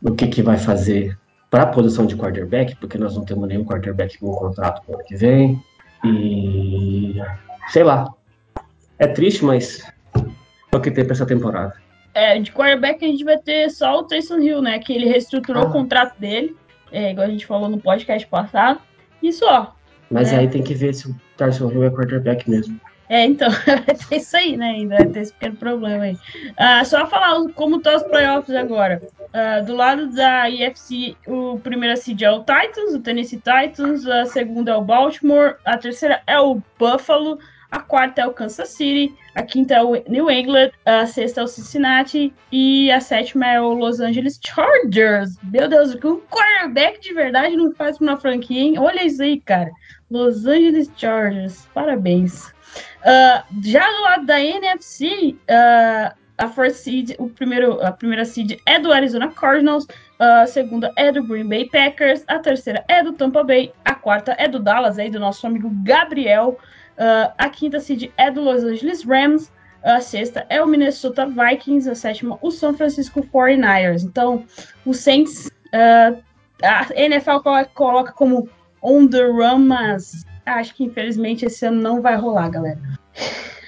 no 0.00 0.14
que, 0.14 0.26
que 0.26 0.42
vai 0.42 0.56
fazer 0.56 1.16
para 1.50 1.62
a 1.62 1.66
posição 1.66 2.06
de 2.06 2.16
quarterback, 2.16 2.76
porque 2.76 2.98
nós 2.98 3.14
não 3.16 3.24
temos 3.24 3.48
nenhum 3.48 3.64
quarterback 3.64 4.18
com 4.18 4.32
contrato 4.32 4.82
pro 4.84 4.94
ano 4.94 5.04
que 5.04 5.16
vem. 5.16 5.62
E 6.04 7.16
sei 7.68 7.84
lá, 7.84 8.06
É 9.00 9.06
triste, 9.06 9.44
mas 9.44 9.80
é 10.72 10.76
o 10.76 10.80
que 10.80 10.90
tem 10.90 11.04
pra 11.04 11.14
essa 11.14 11.24
temporada. 11.24 11.72
É, 12.14 12.36
de 12.40 12.50
quarterback 12.50 13.04
a 13.04 13.08
gente 13.08 13.22
vai 13.22 13.38
ter 13.38 13.70
só 13.70 14.00
o 14.00 14.02
Taysom 14.02 14.38
Hill, 14.40 14.60
né? 14.60 14.80
Que 14.80 14.92
ele 14.92 15.06
reestruturou 15.06 15.62
Ah. 15.62 15.66
o 15.68 15.72
contrato 15.72 16.18
dele, 16.18 16.56
é, 16.92 17.10
igual 17.10 17.26
a 17.26 17.30
gente 17.30 17.46
falou 17.46 17.68
no 17.68 17.78
podcast 17.78 18.26
passado. 18.28 18.80
E 19.22 19.32
só. 19.32 19.74
Mas 20.10 20.32
É. 20.32 20.38
aí 20.38 20.48
tem 20.48 20.62
que 20.62 20.74
ver 20.74 20.94
se 20.94 21.08
o 21.10 21.14
Tyson 21.36 21.70
Hill 21.70 21.84
é 21.84 21.90
quarterback 21.90 22.48
mesmo. 22.48 22.80
É, 23.10 23.24
então, 23.24 23.48
é 24.10 24.16
isso 24.16 24.36
aí, 24.36 24.56
né? 24.56 24.66
Ainda 24.70 24.96
ter 25.06 25.20
esse 25.20 25.32
pequeno 25.32 25.56
problema 25.56 26.04
aí. 26.04 26.16
Ah, 26.56 26.84
só 26.84 27.06
falar 27.06 27.36
como 27.54 27.76
estão 27.76 27.96
os 27.96 28.02
playoffs 28.02 28.54
agora. 28.54 29.00
Ah, 29.32 29.60
do 29.60 29.74
lado 29.74 30.08
da 30.10 30.48
IFC, 30.48 31.16
o 31.26 31.58
primeiro 31.58 31.96
seed 31.96 32.22
é 32.22 32.30
o 32.30 32.40
Titans, 32.40 32.94
o 32.94 33.00
Tennessee 33.00 33.40
Titans, 33.40 34.06
a 34.06 34.26
segunda 34.26 34.72
é 34.72 34.76
o 34.76 34.82
Baltimore, 34.82 35.56
a 35.64 35.76
terceira 35.78 36.22
é 36.26 36.38
o 36.38 36.60
Buffalo, 36.78 37.38
a 37.70 37.80
quarta 37.80 38.22
é 38.22 38.26
o 38.26 38.32
Kansas 38.32 38.70
City, 38.70 39.14
a 39.34 39.42
quinta 39.42 39.74
é 39.74 39.82
o 39.82 40.02
New 40.08 40.30
England, 40.30 40.70
a 40.86 41.06
sexta 41.06 41.40
é 41.40 41.44
o 41.44 41.48
Cincinnati 41.48 42.32
e 42.50 42.90
a 42.90 43.00
sétima 43.00 43.46
é 43.46 43.60
o 43.60 43.74
Los 43.74 44.00
Angeles 44.00 44.40
Chargers. 44.44 45.36
Meu 45.42 45.68
Deus, 45.68 45.94
que 45.94 46.06
um 46.06 46.20
quarterback 46.20 47.00
de 47.00 47.12
verdade 47.12 47.56
não 47.56 47.72
faz 47.72 47.98
uma 48.00 48.16
franquia, 48.16 48.60
hein? 48.60 48.78
Olha 48.78 49.04
isso 49.04 49.22
aí, 49.22 49.40
cara. 49.40 49.70
Los 50.10 50.46
Angeles 50.46 50.90
Chargers, 50.96 51.68
parabéns. 51.74 52.52
Ah, 53.04 53.44
já 53.62 53.86
do 53.86 54.02
lado 54.02 54.26
da 54.26 54.40
NFC, 54.40 55.36
ah, 55.48 56.14
a 56.38 56.48
first 56.48 56.76
seed, 56.76 57.14
o 57.18 57.28
primeiro, 57.28 57.84
a 57.84 57.92
primeira 57.92 58.24
seed 58.24 58.58
é 58.64 58.78
do 58.78 58.92
Arizona 58.92 59.28
Cardinals, 59.28 59.86
a 60.18 60.46
segunda 60.46 60.92
é 60.96 61.12
do 61.12 61.22
Green 61.22 61.48
Bay 61.48 61.68
Packers, 61.68 62.24
a 62.28 62.38
terceira 62.38 62.84
é 62.88 63.02
do 63.02 63.12
Tampa 63.12 63.42
Bay, 63.42 63.72
a 63.84 63.94
quarta 63.94 64.34
é 64.38 64.48
do 64.48 64.58
Dallas, 64.58 64.98
aí 64.98 65.10
do 65.10 65.20
nosso 65.20 65.46
amigo 65.46 65.70
Gabriel, 65.82 66.58
ah, 66.98 67.32
a 67.38 67.48
quinta 67.48 67.80
seed 67.80 68.10
é 68.16 68.30
do 68.30 68.40
Los 68.42 68.64
Angeles 68.64 69.04
Rams, 69.04 69.50
a 69.82 70.00
sexta 70.00 70.44
é 70.48 70.62
o 70.62 70.66
Minnesota 70.66 71.26
Vikings, 71.26 71.88
a 71.88 71.94
sétima 71.94 72.38
o 72.42 72.50
São 72.50 72.74
Francisco 72.74 73.22
49ers. 73.22 74.02
Então, 74.04 74.44
o 74.84 74.92
Saints, 74.92 75.50
ah, 75.72 76.14
a 76.62 76.86
NFL 76.94 77.38
colo- 77.42 77.68
coloca 77.74 78.12
como 78.12 78.48
on 78.82 79.06
the 79.06 79.22
run, 79.24 79.60
mas 79.60 80.24
acho 80.44 80.74
que 80.74 80.84
infelizmente 80.84 81.44
esse 81.44 81.66
ano 81.66 81.80
não 81.80 82.00
vai 82.02 82.16
rolar, 82.16 82.48
galera. 82.50 82.80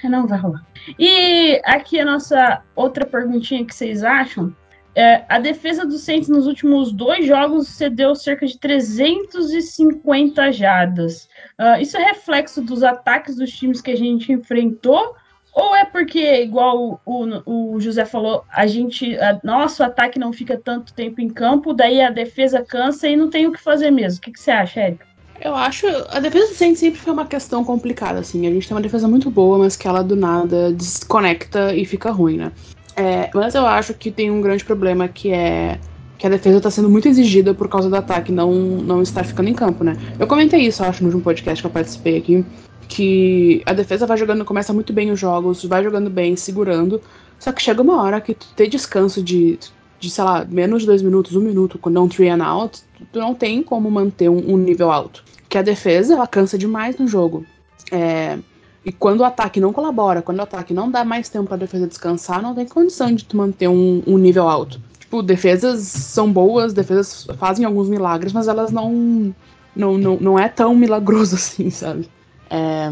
Não 0.03 0.25
vai 0.25 0.39
rolar. 0.39 0.65
E 0.97 1.61
aqui 1.63 1.99
a 1.99 2.05
nossa 2.05 2.63
outra 2.75 3.05
perguntinha 3.05 3.63
que 3.65 3.73
vocês 3.73 4.03
acham. 4.03 4.55
É, 4.93 5.23
a 5.29 5.39
defesa 5.39 5.85
do 5.85 5.97
Saints 5.97 6.27
nos 6.27 6.47
últimos 6.47 6.91
dois 6.91 7.25
jogos 7.25 7.69
cedeu 7.69 8.13
cerca 8.13 8.45
de 8.45 8.57
350 8.57 10.51
jardas. 10.51 11.29
Ah, 11.57 11.79
isso 11.79 11.97
é 11.97 12.03
reflexo 12.03 12.61
dos 12.61 12.83
ataques 12.83 13.35
dos 13.37 13.51
times 13.51 13.81
que 13.81 13.91
a 13.91 13.97
gente 13.97 14.31
enfrentou? 14.33 15.15
Ou 15.53 15.75
é 15.75 15.83
porque, 15.85 16.43
igual 16.43 17.01
o, 17.05 17.73
o 17.73 17.79
José 17.79 18.05
falou, 18.05 18.43
a 18.49 18.65
gente, 18.67 19.17
a, 19.17 19.39
nosso 19.43 19.83
ataque 19.83 20.17
não 20.17 20.31
fica 20.31 20.57
tanto 20.57 20.93
tempo 20.93 21.19
em 21.19 21.29
campo, 21.29 21.73
daí 21.73 22.01
a 22.01 22.09
defesa 22.09 22.63
cansa 22.63 23.07
e 23.07 23.15
não 23.15 23.29
tem 23.29 23.47
o 23.47 23.51
que 23.51 23.61
fazer 23.61 23.91
mesmo? 23.91 24.19
O 24.19 24.21
que, 24.21 24.31
que 24.31 24.39
você 24.39 24.51
acha, 24.51 24.79
Érica? 24.79 25.05
Eu 25.41 25.55
acho. 25.55 25.87
A 26.09 26.19
defesa 26.19 26.47
do 26.47 26.53
Saints 26.53 26.79
sempre 26.79 26.99
foi 26.99 27.11
uma 27.11 27.25
questão 27.25 27.63
complicada, 27.63 28.19
assim. 28.19 28.45
A 28.45 28.51
gente 28.51 28.67
tem 28.67 28.75
uma 28.75 28.81
defesa 28.83 29.07
muito 29.07 29.29
boa, 29.29 29.57
mas 29.57 29.75
que 29.75 29.87
ela 29.87 30.03
do 30.03 30.15
nada 30.15 30.71
desconecta 30.71 31.73
e 31.73 31.83
fica 31.83 32.11
ruim, 32.11 32.37
né? 32.37 32.51
É, 32.95 33.29
mas 33.33 33.55
eu 33.55 33.65
acho 33.65 33.93
que 33.93 34.11
tem 34.11 34.29
um 34.29 34.41
grande 34.41 34.63
problema 34.63 35.07
que 35.07 35.31
é 35.31 35.79
que 36.21 36.27
a 36.27 36.29
defesa 36.29 36.57
está 36.57 36.69
sendo 36.69 36.87
muito 36.87 37.07
exigida 37.07 37.51
por 37.51 37.67
causa 37.67 37.89
do 37.89 37.95
ataque 37.95 38.31
não, 38.31 38.53
não 38.53 39.01
estar 39.01 39.23
ficando 39.23 39.49
em 39.49 39.55
campo, 39.55 39.83
né? 39.83 39.97
Eu 40.19 40.27
comentei 40.27 40.61
isso, 40.61 40.83
acho, 40.83 41.01
no 41.01 41.07
último 41.07 41.23
podcast 41.23 41.63
que 41.63 41.65
eu 41.65 41.71
participei 41.71 42.15
aqui, 42.15 42.45
que 42.87 43.63
a 43.65 43.73
defesa 43.73 44.05
vai 44.05 44.15
jogando, 44.17 44.45
começa 44.45 44.71
muito 44.71 44.93
bem 44.93 45.09
os 45.09 45.19
jogos, 45.19 45.65
vai 45.65 45.83
jogando 45.83 46.11
bem, 46.11 46.35
segurando, 46.35 47.01
só 47.39 47.51
que 47.51 47.59
chega 47.59 47.81
uma 47.81 48.03
hora 48.03 48.21
que 48.21 48.35
tu 48.35 48.45
ter 48.55 48.67
descanso 48.67 49.23
de, 49.23 49.57
de 49.99 50.11
sei 50.11 50.23
lá, 50.23 50.45
menos 50.47 50.81
de 50.81 50.87
dois 50.87 51.01
minutos, 51.01 51.35
um 51.35 51.41
minuto, 51.41 51.79
quando 51.79 51.97
é 51.97 52.01
um 52.01 52.07
three 52.07 52.29
and 52.29 52.45
out, 52.45 52.83
tu 53.11 53.17
não 53.17 53.33
tem 53.33 53.63
como 53.63 53.89
manter 53.89 54.29
um, 54.29 54.53
um 54.53 54.57
nível 54.57 54.91
alto. 54.91 55.23
Que 55.49 55.57
a 55.57 55.63
defesa, 55.63 56.13
ela 56.13 56.27
cansa 56.27 56.55
demais 56.55 56.97
no 56.99 57.07
jogo. 57.07 57.43
É, 57.91 58.37
e 58.83 58.91
quando 58.91 59.19
o 59.19 59.23
ataque 59.23 59.59
não 59.59 59.71
colabora, 59.71 60.21
quando 60.21 60.39
o 60.39 60.43
ataque 60.43 60.73
não 60.73 60.89
dá 60.89 61.05
mais 61.05 61.29
tempo 61.29 61.47
pra 61.47 61.57
defesa 61.57 61.87
descansar, 61.87 62.41
não 62.41 62.55
tem 62.55 62.67
condição 62.67 63.13
de 63.13 63.23
tu 63.23 63.37
manter 63.37 63.67
um, 63.67 64.01
um 64.07 64.17
nível 64.17 64.47
alto. 64.49 64.81
Tipo, 64.99 65.21
defesas 65.21 65.81
são 65.83 66.31
boas, 66.31 66.73
defesas 66.73 67.27
fazem 67.37 67.65
alguns 67.65 67.87
milagres, 67.87 68.33
mas 68.33 68.47
elas 68.47 68.71
não. 68.71 69.33
Não, 69.73 69.97
não, 69.97 70.17
não 70.19 70.39
é 70.39 70.49
tão 70.49 70.75
milagroso 70.75 71.35
assim, 71.37 71.69
sabe? 71.69 72.09
É, 72.49 72.89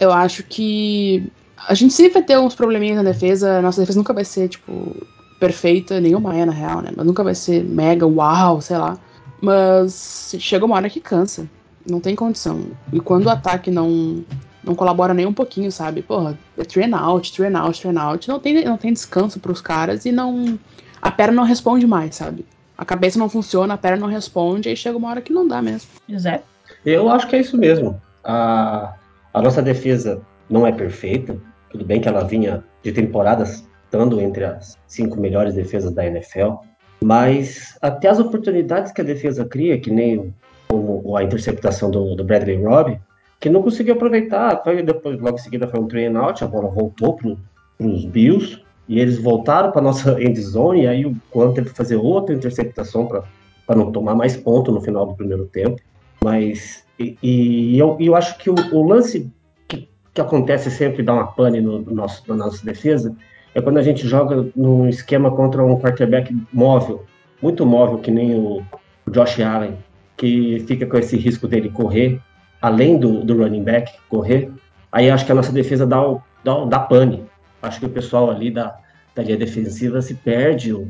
eu 0.00 0.12
acho 0.12 0.42
que 0.44 1.30
a 1.66 1.74
gente 1.74 1.92
sempre 1.92 2.14
vai 2.14 2.22
ter 2.22 2.38
uns 2.38 2.54
probleminhas 2.54 2.96
na 2.96 3.02
defesa. 3.02 3.60
Nossa 3.60 3.80
defesa 3.80 3.98
nunca 3.98 4.14
vai 4.14 4.24
ser, 4.24 4.48
tipo, 4.48 4.96
perfeita, 5.40 6.00
nenhuma 6.00 6.36
é 6.36 6.44
na 6.44 6.52
real, 6.52 6.80
né? 6.80 6.90
Mas 6.96 7.04
nunca 7.04 7.24
vai 7.24 7.34
ser 7.34 7.64
mega, 7.64 8.06
uau, 8.06 8.60
sei 8.60 8.78
lá. 8.78 8.96
Mas 9.42 10.34
chega 10.38 10.64
uma 10.64 10.76
hora 10.76 10.88
que 10.88 11.00
cansa. 11.00 11.48
Não 11.88 12.00
tem 12.00 12.14
condição. 12.14 12.62
E 12.92 13.00
quando 13.00 13.26
o 13.26 13.30
ataque 13.30 13.70
não, 13.70 14.24
não 14.68 14.74
colabora 14.74 15.14
nem 15.14 15.24
um 15.24 15.32
pouquinho, 15.32 15.72
sabe? 15.72 16.02
Porra, 16.02 16.38
é 16.58 16.84
and 16.84 16.94
out, 16.94 17.42
and 17.42 17.58
out, 17.58 17.88
and 17.88 17.98
out. 18.00 18.28
Não 18.28 18.38
tem, 18.38 18.64
não 18.64 18.76
tem 18.76 18.92
descanso 18.92 19.40
pros 19.40 19.62
caras 19.62 20.04
e 20.04 20.12
não. 20.12 20.58
A 21.00 21.10
perna 21.10 21.34
não 21.36 21.44
responde 21.44 21.86
mais, 21.86 22.16
sabe? 22.16 22.44
A 22.76 22.84
cabeça 22.84 23.18
não 23.18 23.28
funciona, 23.30 23.74
a 23.74 23.78
perna 23.78 23.96
não 23.96 24.08
responde, 24.08 24.68
aí 24.68 24.76
chega 24.76 24.96
uma 24.98 25.08
hora 25.08 25.22
que 25.22 25.32
não 25.32 25.48
dá 25.48 25.62
mesmo. 25.62 25.88
José? 26.08 26.42
Eu 26.84 27.08
acho 27.08 27.26
que 27.26 27.34
é 27.36 27.40
isso 27.40 27.56
mesmo. 27.56 28.00
A, 28.22 28.94
a 29.32 29.42
nossa 29.42 29.62
defesa 29.62 30.20
não 30.50 30.66
é 30.66 30.70
perfeita. 30.70 31.36
Tudo 31.70 31.84
bem 31.84 32.00
que 32.00 32.08
ela 32.08 32.24
vinha 32.24 32.62
de 32.82 32.92
temporadas 32.92 33.64
estando 33.84 34.20
entre 34.20 34.44
as 34.44 34.76
cinco 34.86 35.18
melhores 35.18 35.54
defesas 35.54 35.92
da 35.92 36.04
NFL. 36.06 36.56
Mas 37.02 37.76
até 37.80 38.08
as 38.08 38.18
oportunidades 38.18 38.92
que 38.92 39.00
a 39.00 39.04
defesa 39.04 39.44
cria, 39.44 39.78
que 39.80 39.90
nem 39.90 40.18
o- 40.18 40.32
como 40.68 41.16
a 41.16 41.24
interceptação 41.24 41.90
do, 41.90 42.14
do 42.14 42.22
Bradley 42.24 42.62
Robb, 42.62 43.00
que 43.40 43.48
não 43.48 43.62
conseguiu 43.62 43.94
aproveitar. 43.94 44.62
Foi 44.62 44.82
depois, 44.82 45.20
logo 45.20 45.36
em 45.36 45.42
seguida, 45.42 45.68
foi 45.68 45.80
um 45.80 45.86
three 45.86 46.06
out, 46.16 46.42
a 46.42 46.46
bola 46.46 46.68
voltou 46.68 47.16
para 47.16 47.36
os 47.80 48.04
Bills. 48.04 48.60
E 48.88 48.98
eles 48.98 49.18
voltaram 49.18 49.70
para 49.70 49.82
nossa 49.82 50.16
end 50.22 50.40
zone, 50.40 50.82
e 50.82 50.86
aí 50.86 51.06
o 51.06 51.14
Quan 51.30 51.52
teve 51.52 51.70
que 51.70 51.76
fazer 51.76 51.96
outra 51.96 52.34
interceptação 52.34 53.06
para 53.06 53.76
não 53.76 53.92
tomar 53.92 54.14
mais 54.14 54.36
ponto 54.36 54.72
no 54.72 54.80
final 54.80 55.06
do 55.06 55.14
primeiro 55.14 55.46
tempo. 55.46 55.80
Mas 56.24 56.84
e, 56.98 57.16
e 57.22 57.78
eu, 57.78 57.96
eu 58.00 58.16
acho 58.16 58.36
que 58.38 58.50
o, 58.50 58.54
o 58.72 58.86
lance 58.86 59.30
que, 59.68 59.88
que 60.12 60.20
acontece 60.20 60.70
sempre 60.70 61.02
dá 61.02 61.14
uma 61.14 61.28
pane 61.28 61.60
no, 61.60 61.80
no 61.80 61.94
nosso, 61.94 62.22
na 62.26 62.34
nossa 62.34 62.64
defesa 62.64 63.14
é 63.54 63.60
quando 63.60 63.78
a 63.78 63.82
gente 63.82 64.06
joga 64.06 64.46
num 64.54 64.88
esquema 64.88 65.30
contra 65.30 65.64
um 65.64 65.78
quarterback 65.78 66.36
móvel, 66.52 67.04
muito 67.40 67.64
móvel, 67.64 67.98
que 67.98 68.10
nem 68.10 68.34
o, 68.34 68.62
o 69.06 69.10
Josh 69.10 69.40
Allen, 69.40 69.76
que 70.16 70.64
fica 70.66 70.86
com 70.86 70.98
esse 70.98 71.16
risco 71.16 71.46
dele 71.46 71.70
correr, 71.70 72.20
além 72.60 72.98
do, 72.98 73.24
do 73.24 73.38
running 73.38 73.64
back 73.64 73.92
correr. 74.08 74.50
Aí 74.90 75.10
acho 75.10 75.24
que 75.26 75.32
a 75.32 75.34
nossa 75.34 75.52
defesa 75.52 75.86
dá, 75.86 76.00
o, 76.06 76.20
dá, 76.42 76.64
dá 76.64 76.78
pane. 76.80 77.24
Acho 77.62 77.80
que 77.80 77.86
o 77.86 77.90
pessoal 77.90 78.30
ali 78.30 78.50
da, 78.50 78.76
da 79.14 79.22
linha 79.22 79.36
defensiva 79.36 80.00
se 80.00 80.14
perde 80.14 80.72
o 80.72 80.88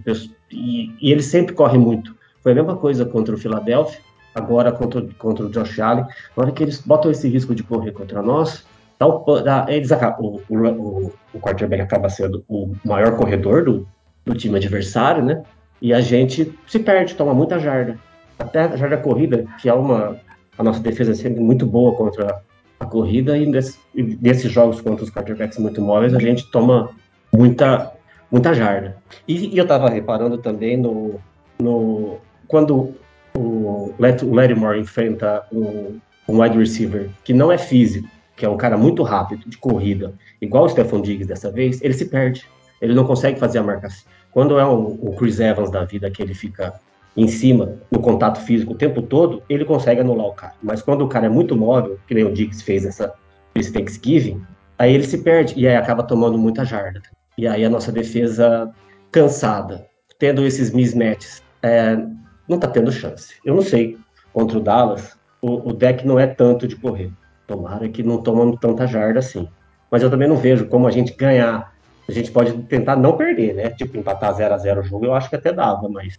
e, 0.51 0.93
e 1.01 1.13
ele 1.13 1.23
sempre 1.23 1.55
corre 1.55 1.79
muito. 1.79 2.17
Foi 2.43 2.53
a 2.53 2.55
mesma 2.55 2.77
coisa 2.77 3.05
contra 3.05 3.35
o 3.35 3.39
Philadelphia, 3.39 4.01
agora 4.35 4.71
contra, 4.73 5.03
contra 5.19 5.47
o 5.47 5.51
Josh 5.51 5.79
Allen. 5.81 6.05
Na 6.37 6.45
hora 6.45 6.53
que 6.53 6.63
eles 6.63 6.81
botam 6.81 7.11
esse 7.11 7.29
risco 7.29 7.55
de 7.55 7.63
correr 7.63 7.93
contra 7.93 8.23
nós, 8.23 8.65
dá 8.99 9.07
o 9.07 9.41
dá- 9.41 9.67
eles 9.69 9.93
acabam, 9.93 10.41
o, 10.49 10.57
o, 10.57 11.13
o 11.35 11.41
quarterback 11.41 11.83
acaba 11.83 12.09
sendo 12.09 12.45
o 12.49 12.75
maior 12.85 13.17
corredor 13.17 13.65
do, 13.65 13.87
do 14.25 14.35
time 14.35 14.57
adversário, 14.57 15.25
né? 15.25 15.43
E 15.81 15.93
a 15.93 16.01
gente 16.01 16.53
se 16.67 16.79
perde, 16.79 17.15
toma 17.15 17.33
muita 17.35 17.59
jarda. 17.59 17.99
Até 18.39 18.61
a 18.61 18.77
jarda 18.77 18.97
corrida, 18.97 19.45
que 19.61 19.69
é 19.69 19.75
uma. 19.75 20.17
A 20.59 20.63
nossa 20.63 20.81
defesa 20.81 21.13
é 21.13 21.15
sempre 21.15 21.41
muito 21.41 21.65
boa 21.65 21.95
contra 21.95 22.43
a 22.81 22.85
corrida, 22.85 23.39
e 23.39 23.47
nesse- 23.47 23.79
nesses 23.95 24.51
jogos 24.51 24.81
contra 24.81 25.05
os 25.05 25.11
quarterbacks 25.11 25.59
muito 25.59 25.81
móveis, 25.81 26.15
a 26.15 26.19
gente 26.19 26.51
toma 26.51 26.91
muita, 27.33 27.93
muita 28.31 28.53
jarda. 28.53 28.97
E, 29.27 29.55
e 29.55 29.59
eu 29.59 29.67
tava 29.67 29.89
reparando 29.89 30.39
também 30.39 30.77
no. 30.77 31.15
no 31.59 32.19
quando 32.47 32.95
o, 33.37 33.39
o 33.39 33.95
Lattimore 33.99 34.81
enfrenta 34.81 35.45
um, 35.53 35.99
um 36.29 36.41
wide 36.41 36.59
receiver 36.59 37.09
que 37.25 37.33
não 37.33 37.53
é 37.53 37.59
físico, 37.59 38.09
que 38.37 38.45
é 38.45 38.49
um 38.49 38.57
cara 38.57 38.77
muito 38.77 39.03
rápido, 39.03 39.49
de 39.49 39.59
corrida, 39.59 40.13
igual 40.41 40.65
o 40.65 40.69
Stephon 40.69 41.01
Diggs 41.03 41.27
dessa 41.29 41.51
vez, 41.51 41.81
ele 41.83 41.95
se 41.95 42.07
perde. 42.07 42.45
Ele 42.81 42.95
não 42.95 43.05
consegue 43.05 43.39
fazer 43.41 43.59
a 43.59 43.63
marcação. 43.63 44.05
Quando 44.31 44.59
é 44.59 44.65
o 44.65 45.13
Chris 45.19 45.41
Evans 45.41 45.71
da 45.71 45.85
vida 45.85 46.09
que 46.11 46.23
ele 46.23 46.33
fica 46.35 46.75
em 47.17 47.27
cima, 47.27 47.77
no 47.91 48.01
contato 48.01 48.41
físico 48.41 48.73
o 48.73 48.77
tempo 48.77 49.03
todo, 49.03 49.43
ele 49.49 49.65
consegue 49.65 50.01
anular 50.01 50.27
o 50.27 50.33
cara. 50.33 50.55
Mas 50.63 50.83
quando 50.83 51.03
o 51.03 51.09
cara 51.09 51.27
é 51.27 51.29
muito 51.29 51.57
móvel, 51.57 51.99
que 52.07 52.15
nem 52.15 52.25
o 52.25 52.33
Diggs 52.33 52.63
fez 52.63 52.85
essa, 52.85 53.13
esse 53.55 53.73
Thanksgiving, 53.73 54.41
aí 54.79 54.95
ele 54.95 55.05
se 55.05 55.19
perde 55.19 55.55
e 55.57 55.67
aí 55.67 55.77
acaba 55.77 56.03
tomando 56.03 56.39
muita 56.39 56.65
jarda. 56.65 57.03
E 57.37 57.47
aí 57.47 57.65
a 57.65 57.71
nossa 57.71 57.91
defesa 57.91 58.73
cansada, 59.11 59.87
tendo 60.19 60.45
esses 60.45 60.73
mismatches, 60.73 61.43
é, 61.63 61.97
não 62.49 62.59
tá 62.59 62.69
tendo 62.69 62.93
chance. 62.93 63.35
Eu 63.45 63.55
não 63.55 63.63
sei, 63.63 63.99
contra 64.33 64.59
o 64.59 64.61
Dallas, 64.61 65.17
o, 65.41 65.71
o 65.71 65.73
deck 65.73 66.07
não 66.07 66.19
é 66.19 66.27
tanto 66.27 66.67
de 66.67 66.77
correr. 66.77 67.11
Tomara 67.47 67.89
que 67.89 68.03
não 68.03 68.23
tomamos 68.23 68.59
tanta 68.61 68.87
jarda 68.87 69.19
assim. 69.21 69.49
mas 69.91 70.03
eu 70.03 70.11
também 70.11 70.29
não 70.29 70.37
vejo 70.37 70.67
como 70.67 70.87
a 70.87 70.91
gente 70.91 71.15
ganhar. 71.15 71.73
A 72.09 72.13
gente 72.13 72.31
pode 72.31 72.53
tentar 72.65 72.97
não 72.97 73.17
perder, 73.17 73.55
né? 73.55 73.71
Tipo, 73.71 73.97
empatar 73.97 74.35
0 74.35 74.55
a 74.55 74.59
0 74.59 74.81
o 74.81 74.85
jogo, 74.85 75.07
eu 75.07 75.15
acho 75.15 75.29
que 75.29 75.37
até 75.37 75.53
dava, 75.53 75.89
mas 75.89 76.19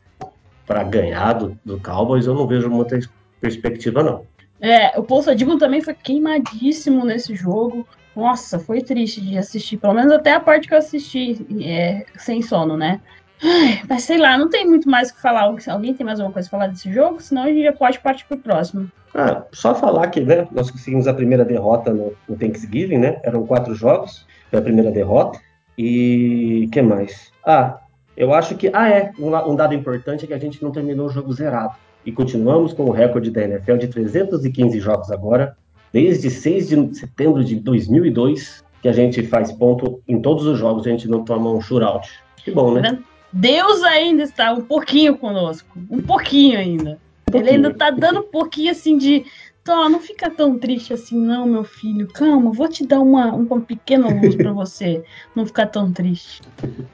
para 0.69 0.83
ganhar 0.83 1.33
do, 1.33 1.57
do 1.65 1.79
Cowboys 1.79 2.27
eu 2.27 2.35
não 2.35 2.45
vejo 2.45 2.69
muita 2.69 2.99
perspectiva, 3.41 4.03
não. 4.03 4.23
É, 4.61 4.99
o 4.99 5.03
Paul 5.03 5.23
Sadigon 5.23 5.57
também 5.57 5.81
foi 5.81 5.95
queimadíssimo 5.95 7.03
nesse 7.03 7.33
jogo. 7.33 7.87
Nossa, 8.15 8.59
foi 8.59 8.79
triste 8.79 9.19
de 9.19 9.35
assistir. 9.35 9.77
Pelo 9.77 9.95
menos 9.95 10.11
até 10.11 10.33
a 10.33 10.39
parte 10.39 10.67
que 10.67 10.73
eu 10.75 10.77
assisti 10.77 11.43
é, 11.63 12.05
sem 12.19 12.43
sono, 12.43 12.77
né? 12.77 13.01
Ai, 13.41 13.81
mas 13.89 14.03
sei 14.03 14.19
lá, 14.19 14.37
não 14.37 14.47
tem 14.47 14.67
muito 14.67 14.87
mais 14.87 15.09
o 15.09 15.15
que 15.15 15.21
falar. 15.21 15.51
Alguém 15.69 15.93
tem 15.95 16.05
mais 16.05 16.19
alguma 16.19 16.33
coisa 16.33 16.47
pra 16.47 16.59
falar 16.59 16.71
desse 16.71 16.93
jogo? 16.93 17.19
Senão 17.19 17.43
a 17.43 17.47
gente 17.47 17.63
já 17.63 17.73
pode 17.73 17.99
partir 17.99 18.25
pro 18.25 18.37
próximo. 18.37 18.91
Ah, 19.15 19.43
só 19.51 19.73
falar 19.73 20.07
que 20.09 20.21
né, 20.21 20.47
nós 20.51 20.69
conseguimos 20.69 21.07
a 21.07 21.13
primeira 21.15 21.43
derrota 21.43 21.91
no, 21.91 22.13
no 22.27 22.35
Thanksgiving, 22.37 22.99
né? 22.99 23.19
Eram 23.23 23.47
quatro 23.47 23.73
jogos, 23.73 24.27
foi 24.51 24.59
a 24.59 24.61
primeira 24.61 24.91
derrota. 24.91 25.39
E 25.75 26.69
que 26.71 26.81
mais? 26.81 27.31
Ah, 27.43 27.79
eu 28.19 28.33
acho 28.33 28.55
que. 28.55 28.69
Ah, 28.73 28.89
é. 28.89 29.11
Um, 29.17 29.33
um, 29.33 29.55
dado 29.55 29.73
importante 29.73 30.25
é 30.25 30.27
que 30.27 30.33
a 30.33 30.37
gente 30.37 30.61
não 30.61 30.71
terminou 30.71 31.07
o 31.07 31.09
jogo 31.09 31.31
zerado. 31.31 31.73
E 32.05 32.11
continuamos 32.11 32.73
com 32.73 32.83
o 32.83 32.91
recorde 32.91 33.31
da 33.31 33.43
NFL 33.43 33.77
de 33.77 33.87
315 33.87 34.79
jogos 34.79 35.09
agora, 35.09 35.55
desde 35.91 36.29
6 36.29 36.67
de 36.67 36.95
setembro 36.97 37.43
de 37.43 37.55
2002, 37.55 38.63
que 38.81 38.89
a 38.89 38.91
gente 38.91 39.23
faz 39.23 39.51
ponto 39.53 40.01
em 40.07 40.21
todos 40.21 40.45
os 40.45 40.59
jogos, 40.59 40.85
a 40.85 40.89
gente 40.89 41.07
não 41.07 41.23
toma 41.23 41.49
um 41.49 41.61
shootout. 41.61 42.09
Que 42.43 42.51
bom, 42.51 42.73
né? 42.73 42.99
Deus 43.31 43.83
ainda 43.83 44.23
está 44.23 44.51
um 44.51 44.61
pouquinho 44.61 45.17
conosco. 45.17 45.79
Um 45.89 46.01
pouquinho 46.01 46.59
ainda. 46.59 46.99
Um 47.27 47.31
pouquinho. 47.31 47.49
Ele 47.49 47.55
ainda 47.55 47.69
está 47.69 47.89
dando 47.89 48.19
um 48.19 48.29
pouquinho 48.29 48.71
assim 48.71 48.97
de. 48.97 49.25
Tó, 49.69 49.87
não 49.87 49.99
fica 49.99 50.31
tão 50.31 50.57
triste 50.57 50.93
assim, 50.93 51.15
não, 51.15 51.45
meu 51.45 51.63
filho. 51.63 52.07
Calma, 52.07 52.51
vou 52.51 52.67
te 52.67 52.83
dar 52.83 52.99
uma, 53.01 53.27
uma 53.27 53.61
pequena 53.61 54.07
luz 54.07 54.33
para 54.33 54.51
você 54.51 55.03
não 55.35 55.45
ficar 55.45 55.67
tão 55.67 55.91
triste. 55.91 56.41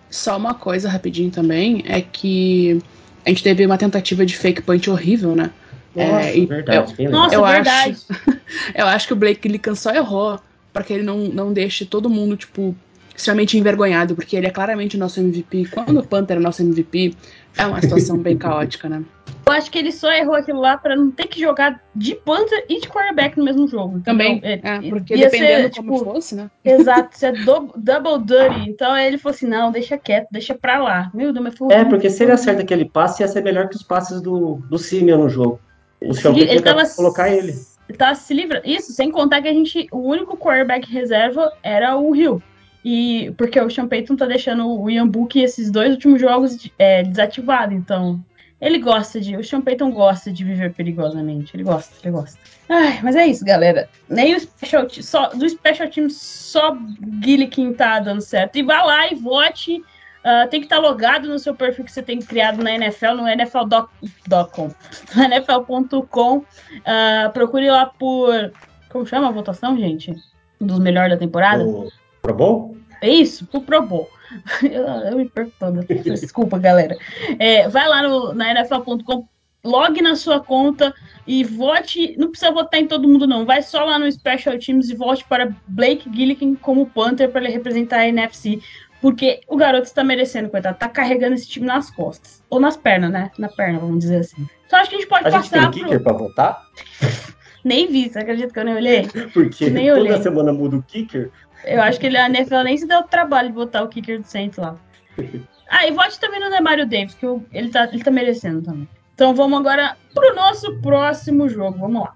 Só 0.09 0.35
uma 0.35 0.53
coisa 0.53 0.89
rapidinho 0.89 1.31
também 1.31 1.85
é 1.88 2.01
que 2.01 2.81
a 3.25 3.29
gente 3.29 3.41
teve 3.41 3.65
uma 3.65 3.77
tentativa 3.77 4.25
de 4.25 4.35
fake 4.35 4.61
punch 4.61 4.89
horrível, 4.89 5.33
né? 5.33 5.51
Nossa, 5.95 6.27
é, 6.27 6.45
verdade. 6.45 6.95
Eu, 6.99 7.11
nossa, 7.11 7.35
eu 7.35 7.45
verdade. 7.45 7.97
Acho, 8.09 8.39
eu 8.75 8.85
acho 8.88 9.07
que 9.07 9.13
o 9.13 9.15
Blake 9.15 9.47
Lican 9.47 9.73
só 9.73 9.91
errou 9.91 10.38
para 10.73 10.83
que 10.83 10.91
ele 10.91 11.03
não, 11.03 11.29
não 11.29 11.53
deixe 11.53 11.85
todo 11.85 12.09
mundo, 12.09 12.35
tipo, 12.35 12.75
extremamente 13.15 13.57
envergonhado, 13.57 14.15
porque 14.15 14.35
ele 14.35 14.47
é 14.47 14.51
claramente 14.51 14.97
o 14.97 14.99
nosso 14.99 15.21
MVP. 15.21 15.69
Quando 15.71 15.97
o 15.97 16.05
Panther 16.05 16.35
é 16.35 16.39
nosso 16.41 16.61
MVP, 16.61 17.15
é 17.57 17.65
uma 17.65 17.79
situação 17.79 18.17
bem 18.17 18.38
caótica, 18.38 18.89
né? 18.89 19.01
Eu 19.45 19.53
acho 19.53 19.69
que 19.69 19.77
ele 19.77 19.91
só 19.91 20.11
errou 20.11 20.35
aquilo 20.35 20.59
lá 20.59 20.75
para 20.75 20.95
não 20.95 21.11
ter 21.11 21.27
que 21.27 21.39
jogar 21.39 21.79
de 21.95 22.15
Panther 22.15 22.65
e 22.67 22.79
de 22.81 22.88
quarterback 22.88 23.38
no 23.38 23.43
mesmo 23.43 23.67
jogo. 23.67 24.01
Também, 24.01 24.41
então, 24.43 24.71
é, 24.71 24.89
porque 24.89 25.15
dependendo 25.15 25.73
ser, 25.73 25.81
como 25.81 25.97
tipo, 25.97 26.03
fosse, 26.03 26.35
né? 26.35 26.49
Exato, 26.65 27.15
se 27.15 27.27
é 27.27 27.31
do, 27.31 27.71
double 27.75 28.25
dirty. 28.25 28.69
Então 28.69 28.97
ele 28.97 29.19
falou 29.19 29.35
assim, 29.35 29.47
não, 29.47 29.71
deixa 29.71 29.97
quieto, 29.97 30.27
deixa 30.31 30.55
pra 30.55 30.79
lá. 30.79 31.11
Meu 31.13 31.31
Deus, 31.31 31.43
mas 31.43 31.55
foi 31.55 31.73
É, 31.73 31.85
porque 31.85 32.09
se 32.09 32.23
ele 32.23 32.31
acerta 32.31 32.63
aquele 32.63 32.85
passe, 32.85 33.21
ia 33.21 33.27
ser 33.27 33.43
melhor 33.43 33.69
que 33.69 33.75
os 33.75 33.83
passes 33.83 34.19
do, 34.19 34.55
do 34.67 34.79
Simeon 34.79 35.19
no 35.19 35.29
jogo. 35.29 35.59
O 36.01 36.13
Champions 36.13 36.49
ele 36.49 36.61
tava 36.61 36.88
colocar 36.89 37.29
ele. 37.29 37.53
Tá 37.97 38.15
se 38.15 38.33
livrando. 38.33 38.67
Isso, 38.67 38.93
sem 38.93 39.11
contar 39.11 39.43
que 39.43 39.47
a 39.47 39.53
gente, 39.53 39.88
o 39.91 39.99
único 39.99 40.35
quarterback 40.35 40.91
reserva 40.91 41.51
era 41.61 41.95
o 41.95 42.11
Rio. 42.11 42.41
E 42.83 43.31
porque 43.38 43.59
o 43.59 43.69
Sean 43.69 43.88
Payton 43.88 44.15
tá 44.15 44.25
deixando 44.25 44.67
o 44.67 44.89
Ian 44.89 45.07
Book 45.07 45.39
esses 45.39 45.71
dois 45.71 45.91
últimos 45.91 46.21
jogos 46.21 46.69
é, 46.77 47.03
desativado, 47.03 47.73
então 47.73 48.23
ele 48.60 48.80
gosta 48.80 49.20
de. 49.20 49.36
O 49.36 49.44
Sean 49.44 49.62
Payton 49.62 49.91
gosta 49.91 50.32
de 50.32 50.44
viver 50.44 50.74
perigosamente. 50.74 51.56
Ele 51.56 51.63
gosta, 51.63 51.94
ele 52.02 52.12
gosta. 52.12 52.39
Ai, 52.70 53.00
mas 53.04 53.15
é 53.15 53.28
isso, 53.28 53.44
galera. 53.44 53.89
Nem 54.10 54.36
o 54.36 54.39
special 54.39 54.89
só 54.89 55.30
do 55.30 55.48
Special 55.48 55.89
Team 55.89 56.10
só 56.10 56.78
Gillikin 57.24 57.74
tá 57.74 58.00
dando 58.00 58.22
certo. 58.22 58.58
E 58.58 58.63
vá 58.63 58.84
lá 58.84 59.12
e 59.12 59.15
vote. 59.15 59.84
Uh, 60.26 60.50
tem 60.50 60.60
que 60.60 60.65
estar 60.65 60.78
tá 60.78 60.82
logado 60.82 61.28
no 61.28 61.38
seu 61.38 61.54
perfil 61.54 61.86
que 61.86 61.91
você 61.91 62.02
tem 62.02 62.20
criado 62.20 62.63
na 62.63 62.72
NFL, 62.72 63.13
no 63.13 63.28
NFL.com. 63.28 64.72
No 65.15 65.24
NFL.com. 65.24 66.38
Uh, 66.38 67.32
procure 67.34 67.70
lá 67.70 67.86
por. 67.86 68.52
Como 68.89 69.06
chama 69.06 69.28
a 69.28 69.32
votação, 69.32 69.78
gente? 69.78 70.15
Dos 70.60 70.80
melhores 70.80 71.12
da 71.12 71.18
temporada? 71.18 71.63
O 71.63 71.91
Pro 72.22 72.34
Bowl? 72.34 72.78
É 73.02 73.10
isso, 73.10 73.46
pro 73.46 73.62
Pro 73.62 73.82
Bowl. 73.82 74.10
Eu, 74.63 74.84
eu 74.84 75.17
me 75.17 75.30
perco 75.30 75.52
toda. 75.60 75.82
Desculpa, 75.84 76.58
galera. 76.58 76.98
É, 77.39 77.67
vai 77.69 77.88
lá 77.88 78.04
no, 78.04 78.34
na 78.34 78.52
NFL.com, 78.52 79.28
logue 79.63 80.02
na 80.02 80.15
sua 80.15 80.39
conta 80.39 80.93
e 81.28 81.43
vote. 81.43 82.15
Não 82.17 82.30
precisa 82.30 82.52
votar 82.52 82.80
em 82.80 82.88
todo 82.88 83.08
mundo, 83.08 83.28
não. 83.28 83.45
Vai 83.45 83.62
só 83.62 83.84
lá 83.84 84.00
no 84.00 84.12
Special 84.12 84.58
Teams 84.58 84.89
e 84.89 84.95
vote 84.95 85.26
para 85.26 85.54
Blake 85.67 86.10
Gillikin 86.13 86.56
como 86.56 86.86
Panther 86.86 87.30
para 87.30 87.41
ele 87.41 87.54
representar 87.54 88.00
a 88.00 88.08
NFC. 88.08 88.60
Porque 89.02 89.41
o 89.48 89.58
garoto 89.58 89.86
está 89.86 90.04
merecendo, 90.04 90.50
coitado. 90.50 90.78
Tá 90.78 90.88
carregando 90.88 91.36
esse 91.36 91.48
time 91.48 91.65
nas 91.65 91.91
costas. 91.91 92.43
Ou 92.50 92.60
nas 92.60 92.78
pernas, 92.78 93.12
né? 93.12 93.32
Na 93.38 93.50
perna, 93.50 93.80
vamos 93.80 94.00
dizer 94.00 94.17
assim. 94.17 94.48
Então 94.65 94.80
acho 94.80 94.89
que 94.89 94.95
a 94.95 95.00
gente 95.00 95.10
pode 95.10 95.28
a 95.28 95.32
passar. 95.32 95.63
Gente 95.63 95.74
tem 95.74 95.84
kicker 95.84 96.02
pro... 96.02 96.04
pra 96.04 96.13
votar? 96.13 96.62
nem 97.63 97.88
vi, 97.88 98.10
você 98.10 98.19
acredita 98.19 98.54
que 98.54 98.60
eu 98.60 98.65
nem 98.65 98.76
olhei? 98.76 99.08
Porque 99.34 99.69
nem 99.69 99.89
toda 99.89 100.00
olhei. 100.02 100.21
semana 100.21 100.54
muda 100.54 100.78
o 100.78 100.84
kicker. 100.84 101.32
Eu 101.65 101.82
acho 101.82 101.99
que 101.99 102.06
ele, 102.06 102.17
a 102.17 102.28
NFL 102.28 102.63
nem 102.63 102.78
se 102.78 102.88
deu 102.88 102.99
o 102.99 103.04
trabalho 103.04 103.49
de 103.49 103.56
botar 103.56 103.84
o 103.84 103.88
kicker 103.88 104.21
do 104.21 104.28
Saints 104.28 104.58
lá. 104.58 104.75
Ah, 105.67 105.88
e 105.88 105.91
vote 105.91 106.19
também 106.19 106.39
no 106.39 106.51
Demario 106.51 106.86
Davis, 106.86 107.15
que 107.15 107.25
ele 107.51 107.69
tá, 107.69 107.89
ele 107.91 108.04
tá 108.04 108.12
merecendo 108.12 108.62
também. 108.62 108.88
Então 109.15 109.34
vamos 109.34 109.60
agora 109.60 109.97
pro 110.13 110.36
nosso 110.36 110.80
próximo 110.80 111.49
jogo. 111.49 111.80
Vamos 111.80 112.04
lá. 112.04 112.13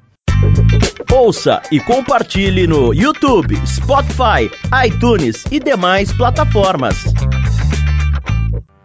Ouça 1.12 1.60
e 1.72 1.80
compartilhe 1.80 2.68
no 2.68 2.94
YouTube, 2.94 3.56
Spotify, 3.66 4.52
iTunes 4.86 5.46
e 5.52 5.60
demais 5.60 6.14
plataformas. 6.14 7.04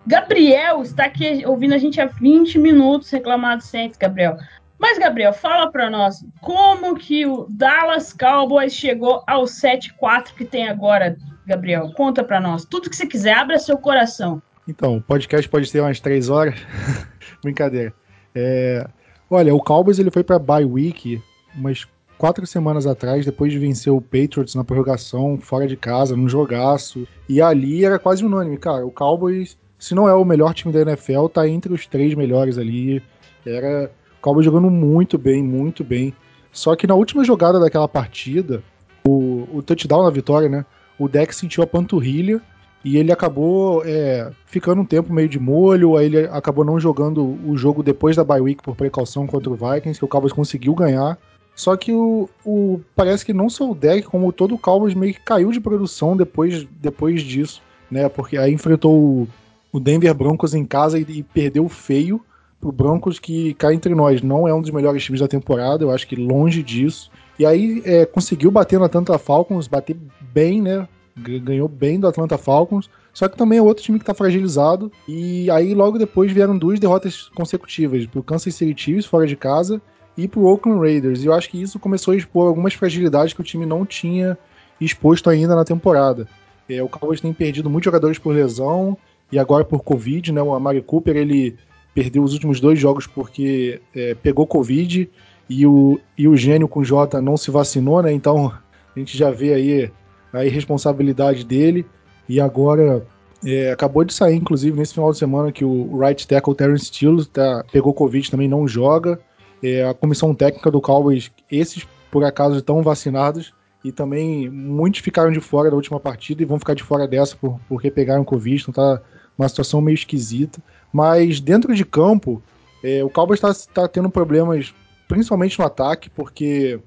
Gabriel 0.06 0.82
está 0.82 1.04
aqui 1.04 1.44
ouvindo 1.46 1.74
a 1.74 1.78
gente 1.78 2.00
há 2.00 2.06
20 2.06 2.58
minutos 2.58 3.10
reclamado 3.10 3.62
Saints, 3.62 3.98
Gabriel. 3.98 4.38
Mas, 4.84 4.98
Gabriel, 4.98 5.32
fala 5.32 5.72
para 5.72 5.88
nós 5.88 6.22
como 6.42 6.94
que 6.94 7.24
o 7.24 7.46
Dallas 7.48 8.12
Cowboys 8.12 8.74
chegou 8.74 9.24
ao 9.26 9.44
7-4 9.44 10.34
que 10.36 10.44
tem 10.44 10.68
agora, 10.68 11.16
Gabriel. 11.46 11.90
Conta 11.96 12.22
para 12.22 12.38
nós. 12.38 12.66
Tudo 12.66 12.90
que 12.90 12.94
você 12.94 13.06
quiser, 13.06 13.32
abra 13.32 13.58
seu 13.58 13.78
coração. 13.78 14.42
Então, 14.68 14.98
o 14.98 15.00
podcast 15.00 15.48
pode 15.48 15.72
ter 15.72 15.80
umas 15.80 16.00
três 16.00 16.28
horas. 16.28 16.56
Brincadeira. 17.42 17.94
É... 18.34 18.86
Olha, 19.30 19.54
o 19.54 19.58
Cowboys 19.58 19.98
ele 19.98 20.10
foi 20.10 20.22
para 20.22 20.38
bye 20.38 20.66
week 20.66 21.18
umas 21.56 21.86
quatro 22.18 22.46
semanas 22.46 22.86
atrás, 22.86 23.24
depois 23.24 23.50
de 23.50 23.58
vencer 23.58 23.90
o 23.90 24.02
Patriots 24.02 24.54
na 24.54 24.64
prorrogação, 24.64 25.38
fora 25.40 25.66
de 25.66 25.78
casa, 25.78 26.14
num 26.14 26.28
jogaço. 26.28 27.08
E 27.26 27.40
ali 27.40 27.86
era 27.86 27.98
quase 27.98 28.22
unânime, 28.22 28.58
cara. 28.58 28.84
O 28.84 28.90
Cowboys, 28.90 29.56
se 29.78 29.94
não 29.94 30.06
é 30.06 30.12
o 30.12 30.26
melhor 30.26 30.52
time 30.52 30.74
da 30.74 30.82
NFL, 30.82 31.28
tá 31.28 31.48
entre 31.48 31.72
os 31.72 31.86
três 31.86 32.14
melhores 32.14 32.58
ali. 32.58 33.02
Era 33.46 33.90
Cowboys 34.24 34.46
jogando 34.46 34.70
muito 34.70 35.18
bem, 35.18 35.42
muito 35.42 35.84
bem. 35.84 36.14
Só 36.50 36.74
que 36.74 36.86
na 36.86 36.94
última 36.94 37.22
jogada 37.22 37.60
daquela 37.60 37.86
partida, 37.86 38.62
o, 39.06 39.46
o 39.52 39.62
touchdown 39.62 40.02
na 40.02 40.08
vitória, 40.10 40.48
né? 40.48 40.64
O 40.98 41.08
deck 41.08 41.34
sentiu 41.34 41.62
a 41.62 41.66
panturrilha 41.66 42.40
e 42.82 42.96
ele 42.96 43.12
acabou 43.12 43.82
é, 43.84 44.30
ficando 44.46 44.80
um 44.80 44.84
tempo 44.84 45.12
meio 45.12 45.28
de 45.28 45.38
molho, 45.38 45.96
aí 45.98 46.06
ele 46.06 46.26
acabou 46.28 46.64
não 46.64 46.80
jogando 46.80 47.38
o 47.46 47.54
jogo 47.56 47.82
depois 47.82 48.16
da 48.16 48.24
bye 48.24 48.40
week 48.40 48.62
por 48.62 48.74
precaução 48.74 49.26
contra 49.26 49.50
o 49.50 49.56
Vikings, 49.56 49.98
que 49.98 50.04
o 50.04 50.08
Cowboys 50.08 50.32
conseguiu 50.32 50.74
ganhar. 50.74 51.18
Só 51.54 51.76
que 51.76 51.92
o, 51.92 52.28
o 52.46 52.80
parece 52.96 53.26
que 53.26 53.34
não 53.34 53.50
só 53.50 53.70
o 53.70 53.74
deck, 53.74 54.06
como 54.06 54.32
todo 54.32 54.54
o 54.54 54.58
Cowboys 54.58 54.94
meio 54.94 55.12
que 55.12 55.20
caiu 55.20 55.52
de 55.52 55.60
produção 55.60 56.16
depois, 56.16 56.66
depois 56.80 57.22
disso, 57.22 57.60
né? 57.90 58.08
Porque 58.08 58.38
aí 58.38 58.54
enfrentou 58.54 58.94
o, 58.94 59.28
o 59.70 59.78
Denver 59.78 60.14
Broncos 60.14 60.54
em 60.54 60.64
casa 60.64 60.98
e, 60.98 61.02
e 61.02 61.22
perdeu 61.22 61.68
feio 61.68 62.24
pro 62.64 62.72
Broncos 62.72 63.18
que 63.18 63.52
cá 63.54 63.74
entre 63.74 63.94
nós 63.94 64.22
não 64.22 64.48
é 64.48 64.54
um 64.54 64.62
dos 64.62 64.70
melhores 64.70 65.04
times 65.04 65.20
da 65.20 65.28
temporada, 65.28 65.84
eu 65.84 65.90
acho 65.90 66.06
que 66.06 66.16
longe 66.16 66.62
disso. 66.62 67.10
E 67.38 67.44
aí 67.44 67.82
é, 67.84 68.06
conseguiu 68.06 68.50
bater 68.50 68.78
no 68.78 68.86
Atlanta 68.86 69.18
Falcons, 69.18 69.68
bater 69.68 69.94
bem, 70.32 70.62
né? 70.62 70.88
Ganhou 71.14 71.68
bem 71.68 72.00
do 72.00 72.08
Atlanta 72.08 72.38
Falcons. 72.38 72.88
Só 73.12 73.28
que 73.28 73.36
também 73.36 73.58
é 73.58 73.62
outro 73.62 73.84
time 73.84 73.98
que 73.98 74.04
tá 74.04 74.14
fragilizado. 74.14 74.90
E 75.06 75.50
aí 75.50 75.74
logo 75.74 75.98
depois 75.98 76.32
vieram 76.32 76.56
duas 76.56 76.80
derrotas 76.80 77.28
consecutivas 77.34 78.06
pro 78.06 78.22
Kansas 78.22 78.54
City 78.54 78.80
Chiefs 78.80 79.04
fora 79.04 79.26
de 79.26 79.36
casa 79.36 79.80
e 80.16 80.26
pro 80.26 80.44
Oakland 80.44 80.80
Raiders. 80.80 81.22
E 81.22 81.26
eu 81.26 81.34
acho 81.34 81.50
que 81.50 81.60
isso 81.60 81.78
começou 81.78 82.14
a 82.14 82.16
expor 82.16 82.48
algumas 82.48 82.72
fragilidades 82.72 83.34
que 83.34 83.42
o 83.42 83.44
time 83.44 83.66
não 83.66 83.84
tinha 83.84 84.38
exposto 84.80 85.28
ainda 85.28 85.54
na 85.54 85.64
temporada. 85.64 86.26
É, 86.68 86.82
o 86.82 86.88
Cowboys 86.88 87.20
tem 87.20 87.32
perdido 87.32 87.68
muitos 87.68 87.84
jogadores 87.84 88.18
por 88.18 88.34
lesão 88.34 88.96
e 89.30 89.38
agora 89.38 89.64
por 89.64 89.82
Covid, 89.82 90.32
né? 90.32 90.40
O 90.40 90.54
Amari 90.54 90.80
Cooper 90.80 91.14
ele 91.14 91.56
perdeu 91.94 92.22
os 92.22 92.32
últimos 92.32 92.60
dois 92.60 92.78
jogos 92.78 93.06
porque 93.06 93.80
é, 93.94 94.14
pegou 94.14 94.46
Covid 94.46 95.08
e 95.48 95.66
o, 95.66 96.00
e 96.18 96.26
o 96.26 96.36
gênio 96.36 96.66
com 96.66 96.82
J 96.82 97.20
não 97.20 97.36
se 97.36 97.50
vacinou, 97.50 98.02
né? 98.02 98.12
Então 98.12 98.52
a 98.94 98.98
gente 98.98 99.16
já 99.16 99.30
vê 99.30 99.54
aí 99.54 99.90
a 100.32 100.44
irresponsabilidade 100.44 101.44
dele. 101.44 101.86
E 102.28 102.40
agora 102.40 103.06
é, 103.44 103.70
acabou 103.70 104.04
de 104.04 104.12
sair, 104.12 104.36
inclusive, 104.36 104.76
nesse 104.76 104.94
final 104.94 105.12
de 105.12 105.18
semana, 105.18 105.52
que 105.52 105.64
o 105.64 105.98
right 105.98 106.26
tackle 106.26 106.54
Terence 106.54 106.86
Steele 106.86 107.24
tá, 107.26 107.64
pegou 107.70 107.92
Covid 107.92 108.30
também, 108.30 108.48
não 108.48 108.66
joga. 108.66 109.20
É, 109.62 109.86
a 109.86 109.94
comissão 109.94 110.34
técnica 110.34 110.70
do 110.70 110.80
Cowboys, 110.80 111.30
esses 111.50 111.86
por 112.10 112.24
acaso 112.24 112.58
estão 112.58 112.82
vacinados, 112.82 113.52
e 113.84 113.92
também 113.92 114.48
muitos 114.48 115.00
ficaram 115.00 115.30
de 115.30 115.40
fora 115.40 115.68
da 115.68 115.76
última 115.76 116.00
partida 116.00 116.42
e 116.42 116.46
vão 116.46 116.58
ficar 116.58 116.74
de 116.74 116.82
fora 116.82 117.06
dessa 117.06 117.36
por, 117.36 117.60
porque 117.68 117.90
pegaram 117.90 118.24
Covid, 118.24 118.62
então 118.62 118.72
tá 118.72 119.02
uma 119.38 119.48
situação 119.48 119.80
meio 119.80 119.94
esquisita. 119.94 120.60
Mas 120.92 121.40
dentro 121.40 121.74
de 121.74 121.84
campo, 121.84 122.42
é, 122.82 123.02
o 123.02 123.10
Cowboys 123.10 123.42
está 123.42 123.52
tá 123.72 123.88
tendo 123.88 124.08
problemas, 124.10 124.74
principalmente 125.08 125.58
no 125.58 125.64
ataque, 125.64 126.08
porque 126.10 126.78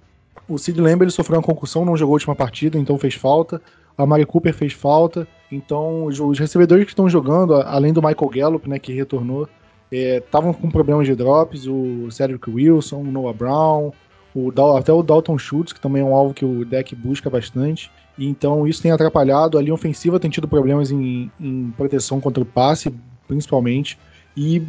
o 0.47 0.57
Sid 0.57 0.79
Lamb 0.79 1.03
ele 1.03 1.11
sofreu 1.11 1.39
uma 1.39 1.43
concussão, 1.43 1.83
não 1.83 1.97
jogou 1.97 2.13
a 2.13 2.15
última 2.15 2.35
partida, 2.35 2.77
então 2.77 2.97
fez 2.97 3.15
falta. 3.15 3.61
A 3.97 4.05
Mari 4.05 4.25
Cooper 4.25 4.53
fez 4.53 4.73
falta. 4.73 5.27
Então, 5.51 6.05
os, 6.05 6.39
recebedores 6.39 6.85
que 6.85 6.91
estão 6.91 7.09
jogando, 7.09 7.55
além 7.55 7.91
do 7.91 8.01
Michael 8.01 8.29
Gallup, 8.29 8.69
né, 8.69 8.77
que 8.77 8.93
retornou, 8.93 9.47
estavam 9.91 10.51
é, 10.51 10.53
com 10.53 10.69
problemas 10.69 11.07
de 11.07 11.15
drops. 11.15 11.65
O 11.67 12.09
Cedric 12.11 12.49
Wilson, 12.49 12.97
o 12.97 13.11
Noah 13.11 13.33
Brown, 13.33 13.91
o, 14.37 14.77
até 14.77 14.93
o 14.93 15.01
Dalton 15.01 15.37
Schultz, 15.37 15.73
que 15.73 15.81
também 15.81 16.03
é 16.03 16.05
um 16.05 16.13
alvo 16.13 16.33
que 16.33 16.45
o 16.45 16.63
deck 16.63 16.95
busca 16.95 17.29
bastante. 17.29 17.89
Então, 18.19 18.67
isso 18.67 18.81
tem 18.81 18.91
atrapalhado. 18.91 19.57
A 19.57 19.61
linha 19.61 19.73
ofensiva 19.73 20.19
tem 20.19 20.29
tido 20.29 20.47
problemas 20.47 20.91
em, 20.91 21.31
em 21.39 21.71
proteção 21.75 22.21
contra 22.21 22.43
o 22.43 22.45
passe, 22.45 22.93
principalmente. 23.27 23.97
E, 24.35 24.61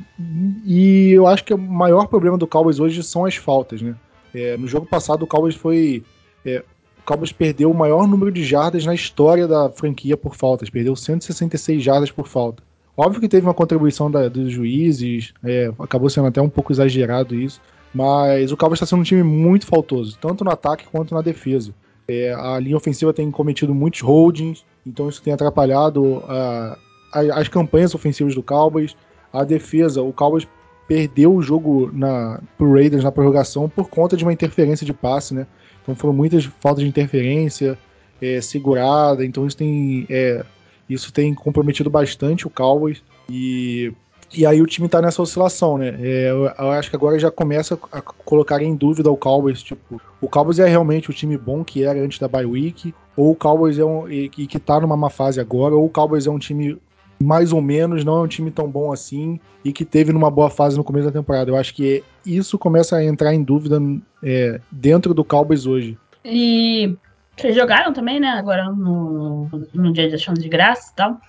e 0.65 1.11
eu 1.11 1.27
acho 1.27 1.45
que 1.45 1.53
o 1.53 1.59
maior 1.59 2.07
problema 2.07 2.39
do 2.39 2.47
Cowboys 2.47 2.81
hoje 2.81 3.03
são 3.03 3.27
as 3.27 3.37
faltas, 3.37 3.83
né? 3.83 3.95
É, 4.35 4.57
no 4.57 4.67
jogo 4.67 4.87
passado, 4.87 5.23
o 5.23 5.27
Cowboys 5.27 5.55
foi. 5.55 6.03
É, 6.45 6.65
o 7.01 7.03
Cowboys 7.05 7.33
perdeu 7.33 7.71
o 7.71 7.75
maior 7.75 8.07
número 8.07 8.33
de 8.33 8.45
jardas 8.45 8.87
na 8.87 8.95
história 8.95 9.47
da 9.47 9.69
franquia 9.71 10.17
por 10.17 10.35
faltas. 10.35 10.71
Perdeu 10.71 10.97
166 10.97 11.83
jardas 11.83 12.11
por 12.11 12.27
falta. 12.27 12.63
Óbvio 12.97 13.21
que 13.21 13.29
teve 13.29 13.47
uma 13.47 13.55
contribuição 13.55 14.11
da, 14.11 14.29
dos 14.29 14.51
juízes, 14.51 15.33
é, 15.45 15.71
acabou 15.79 16.11
sendo 16.11 16.27
até 16.27 16.41
um 16.41 16.49
pouco 16.49 16.73
exagerado 16.73 17.35
isso. 17.35 17.61
Mas 17.99 18.53
o 18.53 18.57
Cowboys 18.57 18.77
está 18.77 18.87
sendo 18.87 19.01
um 19.01 19.03
time 19.03 19.25
muito 19.25 19.67
faltoso, 19.67 20.17
tanto 20.21 20.45
no 20.45 20.53
ataque 20.53 20.87
quanto 20.87 21.13
na 21.13 21.21
defesa. 21.21 21.75
É, 22.07 22.33
a 22.33 22.57
linha 22.61 22.77
ofensiva 22.77 23.13
tem 23.13 23.29
cometido 23.29 23.75
muitos 23.75 24.03
holdings, 24.03 24.65
então 24.87 25.09
isso 25.09 25.21
tem 25.21 25.33
atrapalhado 25.33 26.05
uh, 26.19 26.77
as 27.13 27.49
campanhas 27.49 27.97
ofensivas 27.97 28.37
do 28.37 28.43
Cowboys. 28.43 28.97
A 29.33 29.43
defesa, 29.43 30.01
o 30.01 30.13
Cowboys 30.13 30.47
perdeu 30.87 31.35
o 31.35 31.43
jogo 31.43 31.91
na, 31.93 32.41
pro 32.57 32.73
Raiders 32.73 33.03
na 33.03 33.11
prorrogação 33.11 33.69
por 33.69 33.91
conta 33.91 34.17
de 34.17 34.25
uma 34.25 34.33
interferência 34.33 34.87
de 34.87 34.93
passe, 34.93 35.35
né? 35.35 35.45
Então 35.83 35.97
foram 35.97 36.15
muitas 36.15 36.45
faltas 36.45 36.85
de 36.85 36.89
interferência, 36.89 37.77
é, 38.23 38.41
segurada, 38.41 39.27
então 39.27 39.45
isso 39.45 39.57
tem, 39.57 40.07
é, 40.09 40.45
isso 40.89 41.13
tem 41.13 41.35
comprometido 41.35 41.91
bastante 41.91 42.47
o 42.47 42.51
Cowboys 42.51 43.03
e, 43.29 43.93
e 44.33 44.45
aí 44.45 44.61
o 44.61 44.67
time 44.67 44.89
tá 44.89 45.01
nessa 45.01 45.23
oscilação, 45.23 45.79
né? 45.79 45.97
É, 46.01 46.31
eu, 46.31 46.45
eu, 46.45 46.71
acho 46.71 46.91
que 46.91 46.97
agora 46.97 47.19
já 47.19 47.31
começa 47.31 47.79
a 47.91 48.01
colocar 48.03 48.63
em 48.63 48.75
dúvida 48.75 49.11
o 49.11 49.17
Cowboys, 49.17 49.63
tipo, 49.63 50.01
o 50.21 50.29
Cowboys 50.29 50.59
é 50.59 50.69
realmente 50.69 51.11
o 51.11 51.15
time 51.15 51.37
bom 51.37 51.65
que 51.65 51.85
era 51.85 51.99
antes 51.99 52.19
da 52.19 52.29
bye 52.29 52.45
week, 52.45 52.95
ou 53.17 53.31
o 53.31 53.35
Cowboys 53.35 53.79
é 53.79 53.85
um, 53.85 54.09
e, 54.09 54.31
e 54.37 54.47
que 54.47 54.59
tá 54.59 54.81
numa 54.81 54.97
má 54.97 55.09
fase 55.11 55.41
agora, 55.41 55.75
ou 55.75 55.87
o 55.87 55.91
Cowboys 55.91 56.27
é 56.27 56.31
um 56.31 56.39
time 56.39 56.79
mais 57.21 57.53
ou 57.53 57.61
menos, 57.61 58.05
não 58.05 58.19
é 58.19 58.21
um 58.21 58.29
time 58.29 58.51
tão 58.51 58.69
bom 58.69 58.93
assim 58.93 59.41
e 59.65 59.73
que 59.73 59.85
teve 59.85 60.13
numa 60.13 60.31
boa 60.31 60.49
fase 60.49 60.77
no 60.77 60.85
começo 60.85 61.07
da 61.07 61.13
temporada. 61.13 61.51
Eu 61.51 61.57
acho 61.57 61.75
que 61.75 62.05
isso 62.25 62.59
começa 62.59 62.97
a 62.97 63.05
entrar 63.05 63.35
em 63.35 63.43
dúvida 63.43 63.81
é, 64.23 64.61
dentro 64.71 65.13
do 65.13 65.25
Cowboys 65.25 65.67
hoje. 65.67 65.99
E 66.25 66.97
vocês 67.37 67.55
jogaram 67.55 67.93
também, 67.93 68.21
né? 68.21 68.29
Agora 68.29 68.71
no, 68.71 69.49
no 69.75 69.93
dia 69.93 70.09
de 70.09 70.19
chance 70.19 70.41
de 70.41 70.49
graça 70.49 70.93
e 70.93 70.97
tal. 70.97 71.21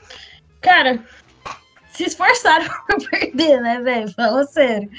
Cara, 0.62 1.00
se 2.00 2.06
esforçaram 2.06 2.66
pra 2.88 2.98
perder, 2.98 3.60
né, 3.62 3.82
velho? 3.82 4.10
Fala 4.14 4.46
sério. 4.46 4.90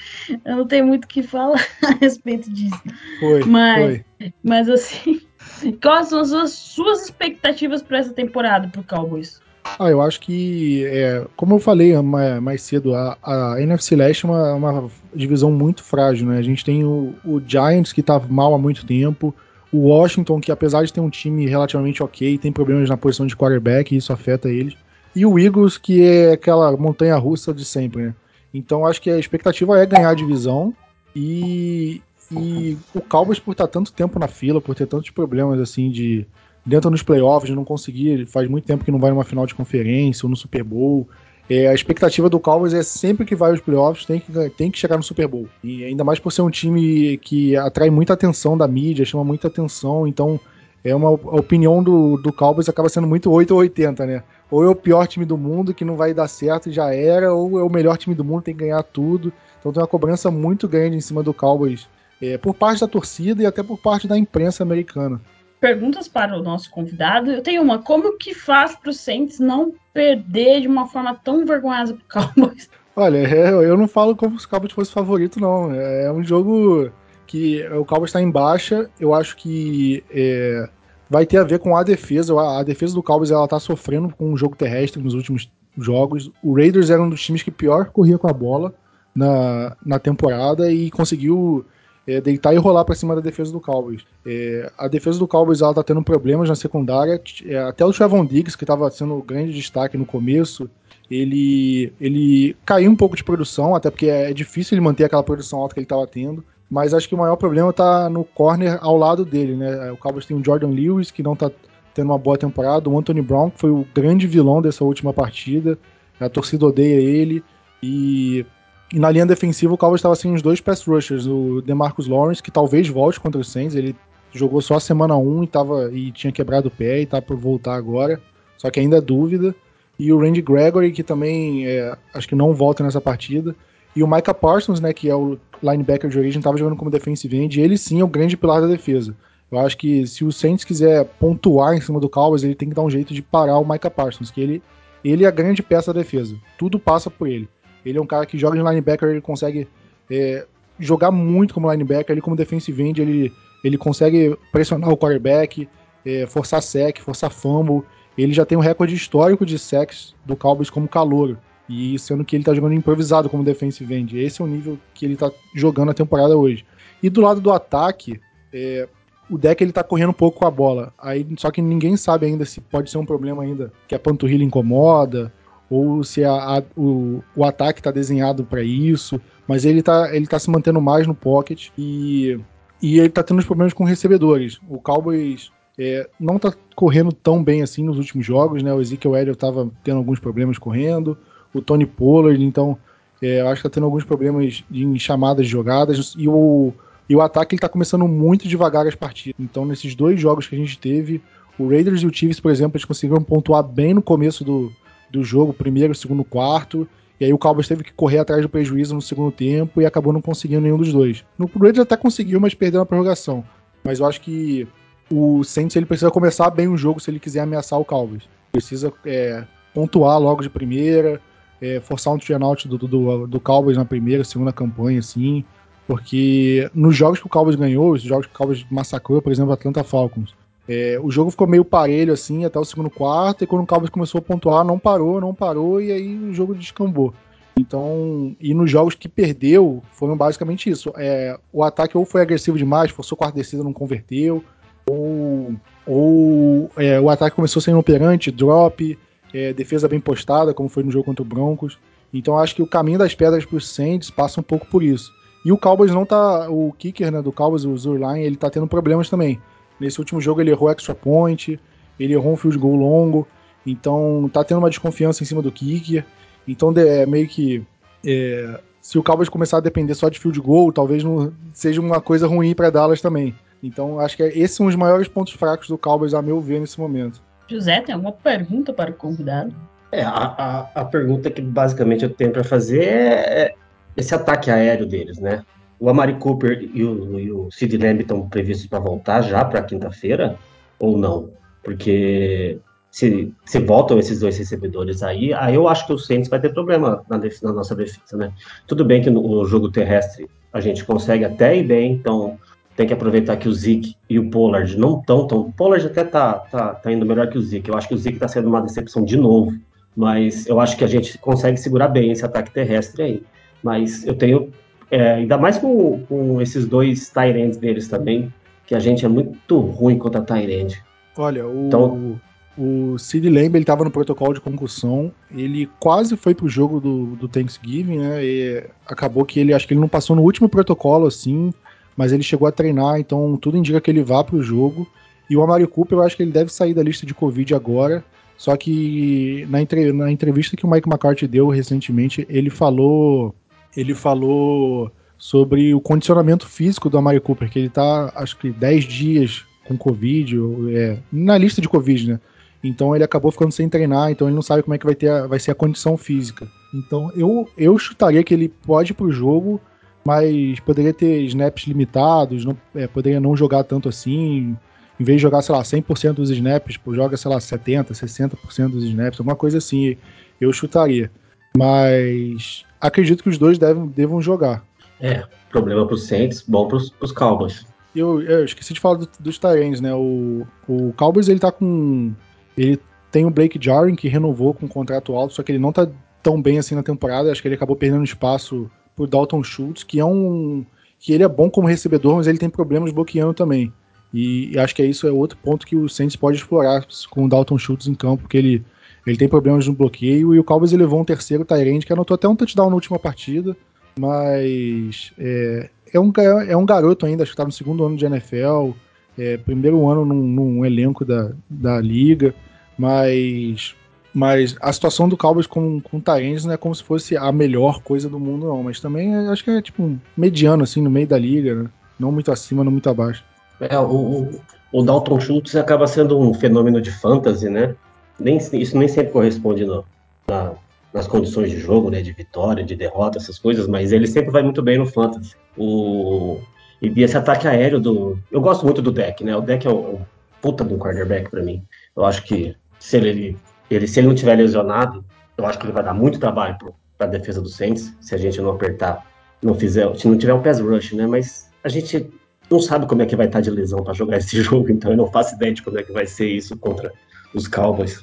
Eu 0.44 0.56
não 0.56 0.66
tenho 0.66 0.86
muito 0.86 1.04
o 1.04 1.08
que 1.08 1.22
falar 1.22 1.66
a 1.82 1.92
respeito 1.98 2.52
disso. 2.52 2.78
Foi, 3.18 3.42
mas, 3.44 4.02
foi. 4.18 4.34
mas 4.42 4.68
assim, 4.68 5.20
quais 5.82 6.08
são 6.08 6.20
as 6.20 6.52
suas 6.52 7.04
expectativas 7.04 7.82
para 7.82 7.98
essa 7.98 8.12
temporada 8.12 8.68
pro 8.68 8.84
Cowboys? 8.84 9.40
Ah, 9.78 9.90
eu 9.90 10.00
acho 10.00 10.20
que, 10.20 10.84
é, 10.86 11.26
como 11.36 11.54
eu 11.54 11.58
falei 11.58 11.94
mais 12.40 12.62
cedo, 12.62 12.94
a, 12.94 13.16
a 13.22 13.60
NFC 13.60 13.94
Leste 13.94 14.24
é 14.24 14.28
uma, 14.28 14.54
uma, 14.54 14.90
divisão 15.14 15.52
muito 15.52 15.84
frágil, 15.84 16.26
né? 16.28 16.38
A 16.38 16.42
gente 16.42 16.64
tem 16.64 16.84
o, 16.84 17.14
o, 17.24 17.40
Giants, 17.46 17.92
que 17.92 18.02
tá 18.02 18.18
mal 18.18 18.54
há 18.54 18.58
muito 18.58 18.86
tempo, 18.86 19.34
o 19.70 19.88
Washington, 19.88 20.40
que 20.40 20.50
apesar 20.50 20.82
de 20.84 20.92
ter 20.92 21.00
um 21.00 21.10
time 21.10 21.46
relativamente 21.46 22.02
ok, 22.02 22.38
tem 22.38 22.50
problemas 22.50 22.88
na 22.88 22.96
posição 22.96 23.26
de 23.26 23.36
quarterback, 23.36 23.94
e 23.94 23.98
isso 23.98 24.12
afeta 24.12 24.48
eles, 24.48 24.74
e 25.14 25.26
o 25.26 25.38
Eagles, 25.38 25.76
que 25.76 26.02
é 26.02 26.32
aquela 26.32 26.76
montanha 26.76 27.16
russa 27.16 27.52
de 27.52 27.64
sempre, 27.64 28.02
né? 28.02 28.14
Então 28.52 28.86
acho 28.86 29.00
que 29.00 29.10
a 29.10 29.18
expectativa 29.18 29.78
é 29.78 29.86
ganhar 29.86 30.10
a 30.10 30.14
divisão 30.14 30.74
e, 31.14 32.02
e 32.30 32.76
o 32.94 33.00
Cowboys 33.00 33.38
por 33.38 33.52
estar 33.52 33.68
tanto 33.68 33.92
tempo 33.92 34.18
na 34.18 34.28
fila, 34.28 34.60
por 34.60 34.74
ter 34.74 34.86
tantos 34.86 35.10
problemas 35.10 35.60
assim 35.60 35.90
de 35.90 36.26
dentro 36.64 36.90
nos 36.90 37.02
playoffs, 37.02 37.54
não 37.54 37.64
conseguir, 37.64 38.26
faz 38.26 38.48
muito 38.48 38.66
tempo 38.66 38.84
que 38.84 38.90
não 38.90 38.98
vai 38.98 39.10
numa 39.10 39.24
final 39.24 39.46
de 39.46 39.54
conferência 39.54 40.26
ou 40.26 40.30
no 40.30 40.36
Super 40.36 40.62
Bowl. 40.62 41.08
É, 41.48 41.66
a 41.66 41.74
expectativa 41.74 42.28
do 42.28 42.38
Cowboys 42.38 42.74
é 42.74 42.82
sempre 42.82 43.24
que 43.24 43.34
vai 43.34 43.50
aos 43.50 43.60
playoffs 43.60 44.06
tem 44.06 44.20
que, 44.20 44.50
tem 44.50 44.70
que 44.70 44.78
chegar 44.78 44.96
no 44.96 45.02
Super 45.02 45.26
Bowl. 45.26 45.48
E 45.64 45.84
ainda 45.84 46.04
mais 46.04 46.18
por 46.18 46.30
ser 46.30 46.42
um 46.42 46.50
time 46.50 47.18
que 47.18 47.56
atrai 47.56 47.90
muita 47.90 48.12
atenção 48.12 48.56
da 48.56 48.68
mídia, 48.68 49.04
chama 49.04 49.24
muita 49.24 49.48
atenção, 49.48 50.06
então 50.06 50.38
é 50.84 50.94
uma 50.94 51.08
a 51.08 51.12
opinião 51.36 51.82
do, 51.82 52.16
do 52.18 52.32
Cowboys 52.32 52.68
acaba 52.68 52.88
sendo 52.88 53.06
muito 53.06 53.30
8 53.30 53.50
ou 53.50 53.60
80, 53.60 54.06
né? 54.06 54.22
Ou 54.50 54.64
é 54.64 54.68
o 54.68 54.74
pior 54.74 55.06
time 55.06 55.24
do 55.24 55.36
mundo 55.36 55.72
que 55.72 55.84
não 55.84 55.96
vai 55.96 56.12
dar 56.12 56.28
certo 56.28 56.68
e 56.68 56.72
já 56.72 56.94
era, 56.94 57.32
ou 57.32 57.58
é 57.58 57.62
o 57.62 57.70
melhor 57.70 57.96
time 57.96 58.14
do 58.14 58.24
mundo, 58.24 58.42
tem 58.42 58.54
que 58.54 58.64
ganhar 58.64 58.82
tudo. 58.82 59.32
Então 59.58 59.72
tem 59.72 59.80
uma 59.80 59.88
cobrança 59.88 60.30
muito 60.30 60.66
grande 60.66 60.96
em 60.96 61.00
cima 61.00 61.22
do 61.22 61.32
Cowboys, 61.34 61.88
é, 62.20 62.36
por 62.36 62.54
parte 62.54 62.80
da 62.80 62.88
torcida 62.88 63.42
e 63.42 63.46
até 63.46 63.62
por 63.62 63.78
parte 63.78 64.08
da 64.08 64.18
imprensa 64.18 64.62
americana 64.62 65.20
perguntas 65.60 66.08
para 66.08 66.36
o 66.36 66.42
nosso 66.42 66.70
convidado. 66.70 67.30
Eu 67.30 67.42
tenho 67.42 67.62
uma. 67.62 67.78
Como 67.78 68.16
que 68.16 68.34
faz 68.34 68.74
para 68.74 68.90
o 68.90 68.94
Saints 68.94 69.38
não 69.38 69.74
perder 69.92 70.62
de 70.62 70.68
uma 70.68 70.88
forma 70.88 71.14
tão 71.22 71.44
vergonhosa 71.44 71.94
para 71.94 72.22
o 72.22 72.34
Cowboys? 72.34 72.68
Olha, 72.96 73.18
é, 73.18 73.50
eu 73.50 73.76
não 73.76 73.86
falo 73.86 74.16
como 74.16 74.38
se 74.38 74.46
o 74.46 74.48
Cowboys 74.48 74.72
fosse 74.72 74.92
favorito, 74.92 75.38
não. 75.38 75.72
É 75.72 76.10
um 76.10 76.24
jogo 76.24 76.90
que 77.26 77.62
o 77.68 77.84
Cowboys 77.84 78.08
está 78.08 78.20
em 78.20 78.30
baixa. 78.30 78.90
Eu 78.98 79.14
acho 79.14 79.36
que 79.36 80.02
é, 80.10 80.68
vai 81.10 81.26
ter 81.26 81.38
a 81.38 81.44
ver 81.44 81.58
com 81.58 81.76
a 81.76 81.82
defesa. 81.82 82.40
A 82.40 82.62
defesa 82.62 82.94
do 82.94 83.02
Cowboys 83.02 83.32
ela 83.32 83.44
está 83.44 83.58
sofrendo 83.58 84.14
com 84.16 84.32
o 84.32 84.36
jogo 84.36 84.56
terrestre 84.56 85.02
nos 85.02 85.12
últimos 85.14 85.50
jogos. 85.76 86.30
O 86.42 86.54
Raiders 86.54 86.88
era 86.88 87.02
um 87.02 87.10
dos 87.10 87.22
times 87.22 87.42
que 87.42 87.50
pior 87.50 87.86
corria 87.86 88.16
com 88.16 88.28
a 88.28 88.32
bola 88.32 88.72
na, 89.14 89.76
na 89.84 89.98
temporada 89.98 90.72
e 90.72 90.90
conseguiu 90.90 91.66
é, 92.06 92.20
deitar 92.20 92.54
e 92.54 92.58
rolar 92.58 92.84
para 92.84 92.94
cima 92.94 93.14
da 93.14 93.20
defesa 93.20 93.52
do 93.52 93.60
Cowboys. 93.60 94.02
É, 94.24 94.70
a 94.78 94.86
defesa 94.86 95.18
do 95.18 95.26
Cowboys 95.26 95.60
ela 95.60 95.74
tá 95.74 95.82
tendo 95.82 96.02
problemas 96.02 96.48
na 96.48 96.54
secundária. 96.54 97.20
É, 97.44 97.58
até 97.58 97.84
o 97.84 97.92
Trevon 97.92 98.24
Diggs, 98.24 98.56
que 98.56 98.64
estava 98.64 98.88
sendo 98.90 99.14
o 99.14 99.22
grande 99.22 99.52
destaque 99.52 99.98
no 99.98 100.06
começo, 100.06 100.70
ele, 101.10 101.92
ele 102.00 102.56
caiu 102.64 102.90
um 102.90 102.96
pouco 102.96 103.16
de 103.16 103.24
produção, 103.24 103.74
até 103.74 103.90
porque 103.90 104.06
é 104.06 104.32
difícil 104.32 104.76
ele 104.76 104.84
manter 104.84 105.04
aquela 105.04 105.24
produção 105.24 105.58
alta 105.58 105.74
que 105.74 105.80
ele 105.80 105.84
estava 105.84 106.06
tendo. 106.06 106.44
Mas 106.70 106.94
acho 106.94 107.08
que 107.08 107.14
o 107.14 107.18
maior 107.18 107.36
problema 107.36 107.70
está 107.70 108.08
no 108.08 108.24
corner 108.24 108.78
ao 108.80 108.96
lado 108.96 109.24
dele, 109.24 109.56
né? 109.56 109.90
O 109.90 109.96
Cowboys 109.96 110.24
tem 110.24 110.36
o 110.36 110.44
Jordan 110.44 110.68
Lewis, 110.68 111.10
que 111.10 111.22
não 111.22 111.32
está 111.32 111.50
tendo 111.92 112.06
uma 112.06 112.18
boa 112.18 112.38
temporada, 112.38 112.88
o 112.88 112.96
Anthony 112.96 113.20
Brown, 113.20 113.50
que 113.50 113.58
foi 113.58 113.70
o 113.70 113.84
grande 113.92 114.26
vilão 114.26 114.62
dessa 114.62 114.84
última 114.84 115.12
partida. 115.12 115.76
A 116.20 116.28
torcida 116.28 116.66
odeia 116.66 117.00
ele. 117.00 117.42
E 117.82 118.46
e 118.92 118.98
na 118.98 119.10
linha 119.10 119.24
defensiva, 119.24 119.72
o 119.72 119.78
Cowboys 119.78 120.00
estava 120.00 120.16
sem 120.16 120.34
os 120.34 120.42
dois 120.42 120.60
pass 120.60 120.84
rushers, 120.84 121.24
o 121.26 121.62
DeMarcus 121.62 122.08
Lawrence, 122.08 122.42
que 122.42 122.50
talvez 122.50 122.88
volte 122.88 123.20
contra 123.20 123.40
o 123.40 123.44
Saints, 123.44 123.76
ele 123.76 123.94
jogou 124.32 124.60
só 124.60 124.74
a 124.74 124.80
semana 124.80 125.16
1 125.16 125.44
e, 125.44 125.48
e 125.92 126.12
tinha 126.12 126.32
quebrado 126.32 126.68
o 126.68 126.70
pé 126.70 127.00
e 127.00 127.06
tá 127.06 127.22
por 127.22 127.36
voltar 127.36 127.76
agora, 127.76 128.20
só 128.58 128.68
que 128.68 128.80
ainda 128.80 128.96
é 128.96 129.00
dúvida. 129.00 129.54
E 129.96 130.12
o 130.12 130.18
Randy 130.18 130.42
Gregory, 130.42 130.90
que 130.92 131.04
também 131.04 131.66
é, 131.66 131.96
acho 132.12 132.26
que 132.26 132.34
não 132.34 132.52
volta 132.52 132.82
nessa 132.82 133.00
partida. 133.00 133.54
E 133.94 134.02
o 134.02 134.08
Micah 134.08 134.34
Parsons, 134.34 134.80
né, 134.80 134.92
que 134.92 135.08
é 135.08 135.14
o 135.14 135.36
linebacker 135.62 136.10
de 136.10 136.18
origem, 136.18 136.38
estava 136.38 136.56
jogando 136.56 136.76
como 136.76 136.90
defensive 136.90 137.36
end, 137.36 137.58
e 137.58 137.62
ele 137.62 137.76
sim 137.76 138.00
é 138.00 138.04
o 138.04 138.08
grande 138.08 138.36
pilar 138.36 138.60
da 138.60 138.66
defesa. 138.66 139.14
Eu 139.50 139.58
acho 139.58 139.76
que 139.76 140.06
se 140.06 140.24
o 140.24 140.30
Saints 140.30 140.64
quiser 140.64 141.04
pontuar 141.18 141.74
em 141.74 141.80
cima 141.80 141.98
do 141.98 142.08
Cowboys, 142.08 142.44
ele 142.44 142.54
tem 142.54 142.68
que 142.68 142.74
dar 142.74 142.82
um 142.82 142.90
jeito 142.90 143.12
de 143.12 143.20
parar 143.20 143.58
o 143.58 143.68
Micah 143.68 143.90
Parsons, 143.90 144.30
que 144.30 144.40
ele, 144.40 144.62
ele 145.04 145.24
é 145.24 145.28
a 145.28 145.32
grande 145.32 145.62
peça 145.62 145.92
da 145.92 146.00
defesa. 146.00 146.36
Tudo 146.56 146.78
passa 146.78 147.10
por 147.10 147.26
ele. 147.26 147.48
Ele 147.84 147.98
é 147.98 148.00
um 148.00 148.06
cara 148.06 148.26
que 148.26 148.38
joga 148.38 148.56
de 148.56 148.62
linebacker, 148.62 149.08
ele 149.08 149.20
consegue 149.20 149.66
é, 150.08 150.46
jogar 150.78 151.10
muito 151.10 151.52
como 151.52 151.70
linebacker, 151.70 152.12
ele 152.12 152.20
como 152.20 152.36
defensive 152.36 152.80
end, 152.82 153.02
ele, 153.02 153.32
ele 153.64 153.76
consegue 153.76 154.36
pressionar 154.52 154.90
o 154.90 154.96
quarterback, 154.96 155.68
é, 156.06 156.26
forçar 156.26 156.62
sec, 156.62 157.00
forçar 157.00 157.30
fumble. 157.30 157.82
Ele 158.16 158.32
já 158.32 158.44
tem 158.44 158.56
um 158.56 158.60
recorde 158.60 158.94
histórico 158.94 159.44
de 159.44 159.58
sacks 159.58 160.14
do 160.24 160.36
Cowboys 160.36 160.70
como 160.70 160.86
calor. 160.86 161.36
E 161.70 161.96
sendo 162.00 162.24
que 162.24 162.34
ele 162.34 162.42
tá 162.42 162.52
jogando 162.52 162.74
improvisado 162.74 163.30
como 163.30 163.44
defensive 163.44 163.94
end. 163.94 164.18
Esse 164.18 164.42
é 164.42 164.44
o 164.44 164.48
nível 164.48 164.76
que 164.92 165.06
ele 165.06 165.14
tá 165.14 165.30
jogando 165.54 165.92
a 165.92 165.94
temporada 165.94 166.36
hoje. 166.36 166.64
E 167.00 167.08
do 167.08 167.20
lado 167.20 167.40
do 167.40 167.52
ataque, 167.52 168.20
é, 168.52 168.88
o 169.30 169.38
deck 169.38 169.62
ele 169.62 169.70
tá 169.72 169.84
correndo 169.84 170.10
um 170.10 170.14
pouco 170.14 170.40
com 170.40 170.46
a 170.46 170.50
bola. 170.50 170.92
Aí, 170.98 171.24
só 171.38 171.50
que 171.52 171.62
ninguém 171.62 171.96
sabe 171.96 172.26
ainda 172.26 172.44
se 172.44 172.60
pode 172.60 172.90
ser 172.90 172.98
um 172.98 173.06
problema 173.06 173.44
ainda 173.44 173.72
que 173.86 173.94
a 173.94 173.98
panturrilha 173.98 174.42
incomoda, 174.42 175.32
ou 175.70 176.02
se 176.02 176.24
a, 176.24 176.32
a, 176.32 176.62
o, 176.76 177.22
o 177.36 177.44
ataque 177.44 177.78
está 177.78 177.92
desenhado 177.92 178.44
para 178.44 178.60
isso, 178.60 179.20
mas 179.46 179.64
ele 179.64 179.78
está 179.78 180.14
ele 180.14 180.26
tá 180.26 180.38
se 180.38 180.50
mantendo 180.50 180.80
mais 180.80 181.06
no 181.06 181.14
pocket 181.14 181.68
e, 181.78 182.40
e 182.82 182.98
ele 182.98 183.06
está 183.06 183.22
tendo 183.22 183.38
uns 183.38 183.46
problemas 183.46 183.72
com 183.72 183.84
recebedores. 183.84 184.58
O 184.68 184.80
Cowboys 184.80 185.52
é, 185.78 186.10
não 186.18 186.38
tá 186.38 186.52
correndo 186.74 187.12
tão 187.12 187.42
bem 187.42 187.62
assim 187.62 187.84
nos 187.84 187.96
últimos 187.96 188.26
jogos, 188.26 188.62
né? 188.64 188.74
O 188.74 188.80
Ezekiel 188.80 189.16
Elliott 189.16 189.38
tava 189.38 189.70
tendo 189.84 189.98
alguns 189.98 190.18
problemas 190.18 190.58
correndo, 190.58 191.16
o 191.52 191.60
Tony 191.60 191.86
Pollard, 191.86 192.42
então 192.42 192.76
é, 193.22 193.40
eu 193.40 193.48
acho 193.48 193.62
que 193.62 193.68
tá 193.68 193.74
tendo 193.74 193.84
alguns 193.84 194.04
problemas 194.04 194.64
em 194.70 194.98
chamadas 194.98 195.46
de 195.46 195.52
jogadas 195.52 196.14
e 196.16 196.28
o, 196.28 196.72
e 197.08 197.14
o 197.14 197.20
ataque 197.20 197.54
ele 197.54 197.60
tá 197.60 197.68
começando 197.68 198.06
muito 198.08 198.48
devagar 198.48 198.86
as 198.86 198.94
partidas. 198.94 199.38
Então 199.38 199.64
nesses 199.64 199.94
dois 199.94 200.20
jogos 200.20 200.46
que 200.46 200.54
a 200.54 200.58
gente 200.58 200.78
teve, 200.78 201.20
o 201.58 201.68
Raiders 201.68 202.02
e 202.02 202.06
o 202.06 202.14
Chiefs, 202.14 202.40
por 202.40 202.50
exemplo, 202.50 202.76
eles 202.76 202.84
conseguiram 202.84 203.22
pontuar 203.22 203.62
bem 203.62 203.92
no 203.92 204.02
começo 204.02 204.42
do, 204.42 204.72
do 205.10 205.22
jogo, 205.22 205.52
primeiro, 205.52 205.94
segundo, 205.94 206.24
quarto, 206.24 206.88
e 207.20 207.24
aí 207.26 207.32
o 207.34 207.38
Cowboys 207.38 207.68
teve 207.68 207.84
que 207.84 207.92
correr 207.92 208.18
atrás 208.18 208.40
do 208.40 208.48
prejuízo 208.48 208.94
no 208.94 209.02
segundo 209.02 209.30
tempo 209.30 209.82
e 209.82 209.84
acabou 209.84 210.10
não 210.10 210.22
conseguindo 210.22 210.62
nenhum 210.62 210.78
dos 210.78 210.90
dois. 210.90 211.22
No 211.38 211.50
Raiders 211.54 211.80
até 211.80 211.96
conseguiu, 211.96 212.40
mas 212.40 212.54
perdeu 212.54 212.80
na 212.80 212.86
prorrogação. 212.86 213.44
Mas 213.84 214.00
eu 214.00 214.06
acho 214.06 214.22
que 214.22 214.66
o 215.10 215.44
Saints 215.44 215.76
ele 215.76 215.84
precisa 215.84 216.10
começar 216.10 216.48
bem 216.48 216.68
o 216.68 216.78
jogo 216.78 216.98
se 216.98 217.10
ele 217.10 217.20
quiser 217.20 217.40
ameaçar 217.40 217.78
o 217.78 217.84
Cowboys. 217.84 218.22
Precisa 218.50 218.90
é, 219.04 219.44
pontuar 219.74 220.18
logo 220.18 220.42
de 220.42 220.48
primeira, 220.48 221.20
é, 221.60 221.80
forçar 221.80 222.12
um 222.12 222.18
turnout 222.18 222.66
do, 222.66 222.78
do, 222.78 223.26
do 223.26 223.40
Cowboys 223.40 223.76
na 223.76 223.84
primeira, 223.84 224.24
segunda 224.24 224.52
campanha, 224.52 224.98
assim. 224.98 225.44
Porque 225.86 226.70
nos 226.74 226.96
jogos 226.96 227.18
que 227.18 227.26
o 227.26 227.30
Cowboys 227.30 227.56
ganhou, 227.56 227.92
os 227.92 228.02
jogos 228.02 228.26
que 228.26 228.34
o 228.34 228.36
Cowboys 228.36 228.64
massacrou, 228.70 229.20
por 229.20 229.32
exemplo, 229.32 229.52
Atlanta 229.52 229.82
Falcons, 229.82 230.34
é, 230.68 231.00
o 231.02 231.10
jogo 231.10 231.32
ficou 231.32 231.48
meio 231.48 231.64
parelho 231.64 232.12
assim 232.12 232.44
até 232.44 232.58
o 232.58 232.64
segundo 232.64 232.88
quarto, 232.88 233.42
e 233.42 233.46
quando 233.46 233.64
o 233.64 233.66
Cowboys 233.66 233.90
começou 233.90 234.20
a 234.20 234.22
pontuar, 234.22 234.64
não 234.64 234.78
parou, 234.78 235.20
não 235.20 235.34
parou, 235.34 235.82
e 235.82 235.90
aí 235.90 236.16
o 236.16 236.32
jogo 236.32 236.54
descambou. 236.54 237.12
Então, 237.58 238.36
e 238.40 238.54
nos 238.54 238.70
jogos 238.70 238.94
que 238.94 239.08
perdeu, 239.08 239.82
foram 239.92 240.16
basicamente 240.16 240.70
isso. 240.70 240.92
É, 240.96 241.36
o 241.52 241.64
ataque 241.64 241.98
ou 241.98 242.04
foi 242.04 242.22
agressivo 242.22 242.56
demais, 242.56 242.90
forçou 242.90 243.18
quarta 243.18 243.36
descida, 243.36 243.64
não 243.64 243.72
converteu, 243.72 244.44
ou, 244.88 245.54
ou 245.84 246.70
é, 246.76 247.00
o 247.00 247.10
ataque 247.10 247.34
começou 247.34 247.60
sem 247.60 247.72
inoperante, 247.72 248.30
drop, 248.30 248.96
é, 249.32 249.52
defesa 249.52 249.88
bem 249.88 250.00
postada, 250.00 250.52
como 250.54 250.68
foi 250.68 250.82
no 250.82 250.90
jogo 250.90 251.04
contra 251.04 251.22
o 251.22 251.26
Broncos. 251.26 251.78
Então 252.12 252.38
acho 252.38 252.54
que 252.54 252.62
o 252.62 252.66
caminho 252.66 252.98
das 252.98 253.14
pedras 253.14 253.44
para 253.44 253.56
os 253.56 253.68
Saints 253.68 254.10
passa 254.10 254.40
um 254.40 254.42
pouco 254.42 254.66
por 254.66 254.82
isso. 254.82 255.12
E 255.44 255.52
o 255.52 255.58
Cowboys 255.58 255.92
não 255.92 256.04
tá. 256.04 256.50
O 256.50 256.72
kicker 256.72 257.10
né, 257.10 257.22
do 257.22 257.32
Cowboys, 257.32 257.64
o 257.64 257.76
Zurline, 257.76 258.22
ele 258.22 258.36
tá 258.36 258.50
tendo 258.50 258.66
problemas 258.66 259.08
também. 259.08 259.40
Nesse 259.78 259.98
último 259.98 260.20
jogo 260.20 260.40
ele 260.40 260.50
errou 260.50 260.70
extra 260.70 260.94
point, 260.94 261.58
ele 261.98 262.12
errou 262.12 262.32
um 262.32 262.36
field 262.36 262.58
goal 262.58 262.76
longo, 262.76 263.26
então 263.66 264.28
tá 264.32 264.44
tendo 264.44 264.58
uma 264.58 264.68
desconfiança 264.68 265.22
em 265.22 265.26
cima 265.26 265.40
do 265.40 265.50
kicker. 265.50 266.04
Então 266.46 266.72
é 266.76 267.06
meio 267.06 267.26
que 267.26 267.64
é, 268.04 268.60
se 268.80 268.98
o 268.98 269.02
Cowboys 269.02 269.28
começar 269.28 269.58
a 269.58 269.60
depender 269.60 269.94
só 269.94 270.08
de 270.08 270.18
field 270.18 270.38
goal, 270.40 270.72
talvez 270.72 271.02
não 271.02 271.32
seja 271.52 271.80
uma 271.80 272.00
coisa 272.00 272.26
ruim 272.26 272.54
para 272.54 272.70
Dallas 272.70 273.00
também. 273.00 273.34
Então 273.62 273.98
acho 274.00 274.16
que 274.16 274.22
esses 274.22 274.56
são 274.56 274.66
os 274.66 274.76
maiores 274.76 275.08
pontos 275.08 275.32
fracos 275.32 275.68
do 275.68 275.78
Cowboys 275.78 276.12
a 276.12 276.20
meu 276.20 276.40
ver 276.40 276.60
nesse 276.60 276.78
momento. 276.78 277.22
José, 277.50 277.80
tem 277.80 277.94
alguma 277.94 278.12
pergunta 278.12 278.72
para 278.72 278.90
o 278.90 278.94
convidado? 278.94 279.54
É, 279.92 280.02
a, 280.02 280.08
a, 280.10 280.80
a 280.80 280.84
pergunta 280.84 281.30
que 281.30 281.40
basicamente 281.40 282.04
eu 282.04 282.10
tenho 282.10 282.30
para 282.30 282.44
fazer 282.44 282.84
é 282.84 283.54
esse 283.96 284.14
ataque 284.14 284.50
aéreo 284.50 284.86
deles, 284.86 285.18
né? 285.18 285.44
O 285.78 285.88
Amari 285.88 286.14
Cooper 286.14 286.70
e 286.74 286.84
o, 286.84 287.18
e 287.18 287.32
o 287.32 287.50
Sid 287.50 287.76
Lamb 287.76 288.02
estão 288.02 288.28
previstos 288.28 288.66
para 288.66 288.78
voltar 288.78 289.22
já 289.22 289.44
para 289.44 289.62
quinta-feira 289.62 290.36
ou 290.78 290.96
não? 290.96 291.30
Porque 291.62 292.60
se, 292.90 293.32
se 293.44 293.58
voltam 293.60 293.98
esses 293.98 294.20
dois 294.20 294.36
recebedores 294.36 295.02
aí, 295.02 295.32
aí 295.32 295.54
eu 295.54 295.68
acho 295.68 295.86
que 295.86 295.92
o 295.92 295.98
Saints 295.98 296.28
vai 296.28 296.40
ter 296.40 296.52
problema 296.52 297.04
na, 297.08 297.18
na 297.18 297.52
nossa 297.52 297.74
defesa, 297.74 298.16
né? 298.16 298.32
Tudo 298.66 298.84
bem 298.84 299.00
que 299.00 299.10
no, 299.10 299.22
no, 299.22 299.44
jogo 299.44 299.70
terrestre 299.70 300.28
a 300.52 300.60
gente 300.60 300.84
consegue 300.84 301.24
até 301.24 301.56
ir 301.56 301.64
bem, 301.64 301.92
então 301.92 302.38
tem 302.76 302.86
que 302.86 302.92
aproveitar 302.92 303.36
que 303.36 303.48
o 303.48 303.52
Zeke 303.52 303.96
e 304.08 304.18
o 304.18 304.30
Pollard 304.30 304.76
não 304.78 305.00
estão 305.00 305.26
tão... 305.26 305.40
O 305.40 305.52
Pollard 305.52 305.86
até 305.86 306.04
tá, 306.04 306.34
tá, 306.34 306.74
tá 306.74 306.92
indo 306.92 307.04
melhor 307.04 307.28
que 307.28 307.38
o 307.38 307.42
Zeke, 307.42 307.70
eu 307.70 307.76
acho 307.76 307.88
que 307.88 307.94
o 307.94 307.98
Zeke 307.98 308.16
está 308.16 308.28
sendo 308.28 308.48
uma 308.48 308.62
decepção 308.62 309.04
de 309.04 309.16
novo, 309.16 309.54
mas 309.96 310.46
eu 310.46 310.60
acho 310.60 310.76
que 310.76 310.84
a 310.84 310.86
gente 310.86 311.18
consegue 311.18 311.56
segurar 311.58 311.88
bem 311.88 312.10
esse 312.10 312.24
ataque 312.24 312.50
terrestre 312.50 313.02
aí. 313.02 313.22
Mas 313.62 314.06
eu 314.06 314.14
tenho 314.14 314.50
é, 314.90 315.12
ainda 315.12 315.36
mais 315.36 315.58
com, 315.58 316.00
com 316.08 316.40
esses 316.40 316.66
dois 316.66 317.08
Tyrands 317.10 317.56
deles 317.56 317.88
também, 317.88 318.32
que 318.66 318.74
a 318.74 318.80
gente 318.80 319.04
é 319.04 319.08
muito 319.08 319.58
ruim 319.58 319.98
contra 319.98 320.22
Tyrand. 320.22 320.74
Olha, 321.16 321.46
o, 321.46 321.66
então, 321.66 322.20
o 322.56 322.98
Sid 322.98 323.28
Lamb 323.28 323.56
ele 323.56 323.62
estava 323.62 323.84
no 323.84 323.90
protocolo 323.90 324.34
de 324.34 324.40
concussão, 324.40 325.12
ele 325.34 325.68
quase 325.78 326.16
foi 326.16 326.34
pro 326.34 326.48
jogo 326.48 326.80
do, 326.80 327.16
do 327.16 327.28
Thanksgiving, 327.28 327.98
né? 327.98 328.24
E 328.24 328.64
acabou 328.86 329.24
que 329.24 329.40
ele, 329.40 329.52
acho 329.52 329.66
que 329.66 329.74
ele 329.74 329.80
não 329.80 329.88
passou 329.88 330.14
no 330.16 330.22
último 330.22 330.48
protocolo 330.48 331.06
assim, 331.06 331.52
mas 332.00 332.14
ele 332.14 332.22
chegou 332.22 332.48
a 332.48 332.50
treinar, 332.50 332.98
então 332.98 333.36
tudo 333.36 333.58
indica 333.58 333.78
que 333.78 333.90
ele 333.90 334.02
vá 334.02 334.24
pro 334.24 334.42
jogo. 334.42 334.88
E 335.28 335.36
o 335.36 335.42
Amari 335.42 335.66
Cooper, 335.66 335.98
eu 335.98 336.02
acho 336.02 336.16
que 336.16 336.22
ele 336.22 336.32
deve 336.32 336.50
sair 336.50 336.72
da 336.72 336.82
lista 336.82 337.04
de 337.04 337.12
Covid 337.12 337.54
agora. 337.54 338.02
Só 338.38 338.56
que 338.56 339.46
na, 339.50 339.60
entre, 339.60 339.92
na 339.92 340.10
entrevista 340.10 340.56
que 340.56 340.64
o 340.64 340.70
Mike 340.70 340.88
McCarthy 340.88 341.28
deu 341.28 341.48
recentemente, 341.48 342.26
ele 342.30 342.48
falou 342.48 343.34
ele 343.76 343.94
falou 343.94 344.90
sobre 345.18 345.74
o 345.74 345.80
condicionamento 345.82 346.48
físico 346.48 346.88
do 346.88 346.96
Amari 346.96 347.20
Cooper, 347.20 347.50
que 347.50 347.58
ele 347.58 347.68
tá, 347.68 348.10
acho 348.16 348.38
que 348.38 348.50
10 348.50 348.84
dias 348.84 349.44
com 349.68 349.76
Covid, 349.76 350.38
é, 350.74 351.00
na 351.12 351.36
lista 351.36 351.60
de 351.60 351.68
Covid, 351.68 352.12
né? 352.12 352.20
Então 352.64 352.94
ele 352.96 353.04
acabou 353.04 353.30
ficando 353.30 353.52
sem 353.52 353.68
treinar, 353.68 354.10
então 354.10 354.26
ele 354.26 354.34
não 354.34 354.42
sabe 354.42 354.62
como 354.62 354.74
é 354.74 354.78
que 354.78 354.86
vai, 354.86 354.94
ter 354.94 355.10
a, 355.10 355.26
vai 355.26 355.38
ser 355.38 355.50
a 355.50 355.54
condição 355.54 355.98
física. 355.98 356.48
Então 356.72 357.12
eu, 357.14 357.46
eu 357.58 357.76
chutaria 357.76 358.24
que 358.24 358.32
ele 358.32 358.48
pode 358.48 358.92
ir 358.92 358.94
pro 358.94 359.12
jogo, 359.12 359.60
mas 360.04 360.58
poderia 360.60 360.92
ter 360.92 361.22
snaps 361.22 361.66
limitados, 361.66 362.44
não, 362.44 362.56
é, 362.74 362.86
poderia 362.86 363.20
não 363.20 363.36
jogar 363.36 363.64
tanto 363.64 363.88
assim. 363.88 364.56
Em 364.98 365.04
vez 365.04 365.16
de 365.16 365.22
jogar, 365.22 365.40
sei 365.42 365.54
lá, 365.54 365.62
100% 365.62 366.14
dos 366.14 366.30
snaps, 366.30 366.74
tipo, 366.74 366.94
joga, 366.94 367.16
sei 367.16 367.30
lá, 367.30 367.38
70%, 367.38 367.86
60% 367.92 368.68
dos 368.68 368.84
snaps, 368.84 369.18
alguma 369.18 369.36
coisa 369.36 369.58
assim, 369.58 369.96
eu 370.40 370.52
chutaria. 370.52 371.10
Mas 371.56 372.64
acredito 372.80 373.22
que 373.22 373.28
os 373.28 373.38
dois 373.38 373.58
devem, 373.58 373.86
devam 373.86 374.20
jogar. 374.20 374.62
É, 375.00 375.24
problema 375.50 375.86
para 375.86 375.94
os 375.94 376.06
Saints, 376.06 376.44
bom 376.46 376.68
para 376.68 376.76
os 376.76 377.12
Cowboys. 377.12 377.66
Eu, 377.94 378.22
eu, 378.22 378.44
esqueci 378.44 378.72
de 378.72 378.80
falar 378.80 378.98
do, 378.98 379.08
dos 379.18 379.38
Tyrants, 379.38 379.80
né? 379.80 379.92
O, 379.94 380.46
o 380.68 380.92
Cowboys 380.96 381.28
ele 381.28 381.40
tá 381.40 381.50
com. 381.50 382.12
Ele 382.56 382.78
tem 383.10 383.26
o 383.26 383.30
Blake 383.30 383.58
Jarring 383.60 383.96
que 383.96 384.08
renovou 384.08 384.54
com 384.54 384.66
um 384.66 384.68
contrato 384.68 385.14
alto, 385.14 385.34
só 385.34 385.42
que 385.42 385.50
ele 385.50 385.58
não 385.58 385.72
tá 385.72 385.88
tão 386.22 386.40
bem 386.40 386.58
assim 386.58 386.74
na 386.74 386.82
temporada. 386.82 387.32
Acho 387.32 387.42
que 387.42 387.48
ele 387.48 387.56
acabou 387.56 387.74
perdendo 387.74 388.04
espaço 388.04 388.70
por 389.00 389.06
Dalton 389.06 389.42
Schultz, 389.42 389.82
que 389.82 389.98
é 389.98 390.04
um. 390.04 390.62
que 390.98 391.14
ele 391.14 391.22
é 391.22 391.28
bom 391.28 391.48
como 391.48 391.66
recebedor, 391.66 392.16
mas 392.16 392.26
ele 392.26 392.36
tem 392.36 392.50
problemas 392.50 392.92
bloqueando 392.92 393.32
também. 393.32 393.72
E, 394.12 394.52
e 394.52 394.58
acho 394.58 394.74
que 394.74 394.82
é 394.82 394.84
isso 394.84 395.08
é 395.08 395.10
outro 395.10 395.38
ponto 395.42 395.66
que 395.66 395.74
o 395.74 395.88
Saints 395.88 396.16
pode 396.16 396.36
explorar 396.36 396.84
com 397.08 397.24
o 397.24 397.28
Dalton 397.28 397.56
Schultz 397.56 397.86
em 397.86 397.94
campo, 397.94 398.24
porque 398.24 398.36
ele 398.36 398.62
ele 399.06 399.16
tem 399.16 399.26
problemas 399.26 399.66
no 399.66 399.72
bloqueio 399.72 400.34
e 400.34 400.38
o 400.38 400.44
Cowboys 400.44 400.72
levou 400.72 401.00
um 401.00 401.04
terceiro 401.04 401.46
Tyrande 401.46 401.86
que 401.86 401.92
anotou 401.94 402.14
até 402.14 402.28
um 402.28 402.36
touchdown 402.36 402.68
na 402.68 402.74
última 402.74 402.98
partida, 402.98 403.56
mas 403.98 405.10
é, 405.18 405.70
é, 405.94 405.98
um, 405.98 406.12
é 406.46 406.54
um 406.54 406.66
garoto 406.66 407.06
ainda, 407.06 407.22
acho 407.22 407.32
que 407.32 407.34
está 407.34 407.46
no 407.46 407.50
segundo 407.50 407.82
ano 407.86 407.96
de 407.96 408.04
NFL, 408.04 408.72
é, 409.16 409.38
primeiro 409.38 409.88
ano 409.88 410.04
num, 410.04 410.22
num, 410.22 410.66
elenco 410.66 411.06
da, 411.06 411.32
da 411.48 411.80
liga, 411.80 412.34
mas, 412.76 413.74
mas 414.12 414.56
a 414.60 414.72
situação 414.72 415.08
do 415.08 415.16
Cowboys 415.16 415.46
com, 415.46 415.80
com 415.80 416.00
Tyrande 416.00 416.46
não 416.46 416.54
é 416.54 416.56
como 416.56 416.74
se 416.74 416.82
fosse 416.82 417.16
a 417.16 417.30
melhor 417.30 417.80
coisa 417.82 418.08
do 418.08 418.18
mundo, 418.18 418.46
não, 418.46 418.62
mas 418.62 418.80
também 418.80 419.14
é, 419.14 419.28
acho 419.28 419.44
que 419.44 419.50
é 419.50 419.62
tipo 419.62 419.96
mediano, 420.16 420.62
assim, 420.62 420.82
no 420.82 420.90
meio 420.90 421.06
da 421.06 421.18
liga, 421.18 421.54
né? 421.54 421.70
não 421.98 422.10
muito 422.10 422.32
acima, 422.32 422.64
não 422.64 422.72
muito 422.72 422.88
abaixo. 422.90 423.24
É, 423.60 423.78
o, 423.78 424.40
o 424.72 424.82
Dalton 424.82 425.20
Schultz 425.20 425.54
acaba 425.54 425.86
sendo 425.86 426.18
um 426.18 426.32
fenômeno 426.34 426.80
de 426.80 426.90
fantasy, 426.90 427.48
né? 427.48 427.74
nem, 428.20 428.36
isso 428.36 428.78
nem 428.78 428.86
sempre 428.86 429.12
corresponde 429.12 429.64
no, 429.64 429.84
na, 430.28 430.52
nas 430.92 431.06
condições 431.06 431.50
de 431.50 431.58
jogo, 431.58 431.90
né, 431.90 432.02
de 432.02 432.12
vitória, 432.12 432.62
de 432.62 432.76
derrota, 432.76 433.18
essas 433.18 433.38
coisas, 433.38 433.66
mas 433.66 433.92
ele 433.92 434.06
sempre 434.06 434.30
vai 434.30 434.42
muito 434.42 434.62
bem 434.62 434.78
no 434.78 434.86
fantasy. 434.86 435.34
O, 435.56 436.38
e 436.82 437.02
esse 437.02 437.16
ataque 437.16 437.48
aéreo 437.48 437.80
do. 437.80 438.18
Eu 438.30 438.40
gosto 438.40 438.64
muito 438.64 438.80
do 438.80 438.92
deck, 438.92 439.24
né? 439.24 439.36
O 439.36 439.40
deck 439.40 439.66
é 439.66 439.70
um, 439.70 439.94
um 439.94 440.00
puta 440.40 440.64
de 440.64 440.72
um 440.72 440.78
quarterback 440.78 441.30
para 441.30 441.42
mim. 441.42 441.62
Eu 441.96 442.04
acho 442.04 442.22
que 442.22 442.54
se 442.78 442.96
ele, 442.96 443.36
ele, 443.70 443.86
se 443.86 444.00
ele 444.00 444.08
não 444.08 444.14
tiver 444.14 444.36
lesionado, 444.36 445.04
eu 445.36 445.46
acho 445.46 445.58
que 445.58 445.64
ele 445.64 445.72
vai 445.72 445.82
dar 445.82 445.94
muito 445.94 446.18
trabalho 446.18 446.56
para 446.98 447.06
a 447.06 447.10
defesa 447.10 447.40
do 447.40 447.48
Saints, 447.48 447.94
se 448.00 448.14
a 448.14 448.18
gente 448.18 448.40
não 448.40 448.50
apertar, 448.50 449.06
não 449.42 449.54
fizer, 449.54 449.94
se 449.96 450.06
não 450.06 450.18
tiver 450.18 450.34
um 450.34 450.42
pass 450.42 450.60
rush, 450.60 450.92
né? 450.92 451.06
Mas 451.06 451.48
a 451.64 451.68
gente 451.68 452.10
não 452.50 452.60
sabe 452.60 452.86
como 452.86 453.00
é 453.02 453.06
que 453.06 453.16
vai 453.16 453.26
estar 453.26 453.40
de 453.40 453.50
lesão 453.50 453.82
para 453.82 453.94
jogar 453.94 454.18
esse 454.18 454.42
jogo, 454.42 454.70
então 454.70 454.90
eu 454.90 454.96
não 454.96 455.10
faço 455.10 455.34
ideia 455.34 455.54
de 455.54 455.62
como 455.62 455.78
é 455.78 455.82
que 455.82 455.92
vai 455.92 456.06
ser 456.06 456.28
isso 456.28 456.56
contra 456.56 456.92
os 457.34 457.46
Cowboys. 457.46 458.02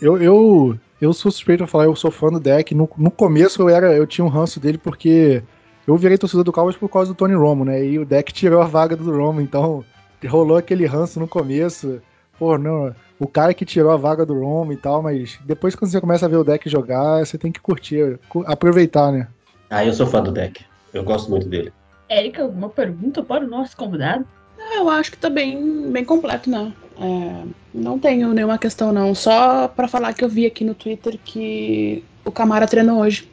Eu, 0.00 0.20
eu, 0.20 0.78
eu 1.00 1.12
sou 1.12 1.30
suspeito 1.30 1.64
a 1.64 1.66
falar, 1.66 1.84
eu 1.84 1.96
sou 1.96 2.10
fã 2.10 2.28
do 2.28 2.40
deck. 2.40 2.74
No, 2.74 2.88
no 2.96 3.10
começo 3.10 3.62
eu 3.62 3.68
era, 3.68 3.92
eu 3.92 4.06
tinha 4.06 4.24
um 4.24 4.28
ranço 4.28 4.58
dele 4.58 4.78
porque 4.78 5.42
eu 5.86 5.96
virei 5.96 6.16
torcedor 6.16 6.44
do 6.44 6.52
Cowboys 6.52 6.76
por 6.76 6.88
causa 6.88 7.12
do 7.12 7.16
Tony 7.16 7.34
Romo, 7.34 7.64
né? 7.64 7.84
E 7.84 7.98
o 7.98 8.04
deck 8.04 8.32
tirou 8.32 8.62
a 8.62 8.66
vaga 8.66 8.96
do 8.96 9.10
Romo, 9.16 9.40
então 9.40 9.84
rolou 10.26 10.56
aquele 10.56 10.86
ranço 10.86 11.20
no 11.20 11.28
começo. 11.28 12.00
Pô, 12.38 12.56
não, 12.56 12.94
o 13.22 13.26
cara 13.28 13.54
que 13.54 13.64
tirou 13.64 13.92
a 13.92 13.96
vaga 13.96 14.26
do 14.26 14.38
Romo 14.40 14.72
e 14.72 14.76
tal, 14.76 15.02
mas 15.02 15.38
depois 15.44 15.74
quando 15.76 15.90
você 15.90 16.00
começa 16.00 16.26
a 16.26 16.28
ver 16.28 16.36
o 16.36 16.44
deck 16.44 16.68
jogar, 16.68 17.24
você 17.24 17.38
tem 17.38 17.52
que 17.52 17.60
curtir, 17.60 18.18
aproveitar, 18.46 19.12
né? 19.12 19.28
Ah, 19.70 19.84
eu 19.84 19.92
sou 19.92 20.06
fã 20.06 20.22
do 20.22 20.32
deck. 20.32 20.64
Eu 20.92 21.04
gosto 21.04 21.30
muito 21.30 21.48
dele. 21.48 21.72
Érica, 22.08 22.42
alguma 22.42 22.68
pergunta 22.68 23.22
para 23.22 23.44
o 23.44 23.48
nosso 23.48 23.76
convidado? 23.76 24.26
Eu 24.74 24.88
acho 24.90 25.10
que 25.12 25.16
tá 25.16 25.30
bem, 25.30 25.90
bem 25.90 26.04
completo, 26.04 26.50
né? 26.50 26.72
É, 27.00 27.44
não 27.72 27.98
tenho 27.98 28.34
nenhuma 28.34 28.58
questão, 28.58 28.92
não. 28.92 29.14
Só 29.14 29.68
pra 29.68 29.88
falar 29.88 30.12
que 30.12 30.22
eu 30.24 30.28
vi 30.28 30.44
aqui 30.46 30.64
no 30.64 30.74
Twitter 30.74 31.18
que 31.24 32.04
o 32.24 32.30
Camara 32.30 32.66
treinou 32.66 33.00
hoje. 33.00 33.30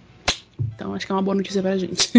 Então 0.76 0.94
acho 0.94 1.06
que 1.06 1.12
é 1.12 1.16
uma 1.16 1.22
boa 1.22 1.36
notícia 1.36 1.62
pra 1.62 1.78
gente. 1.78 2.18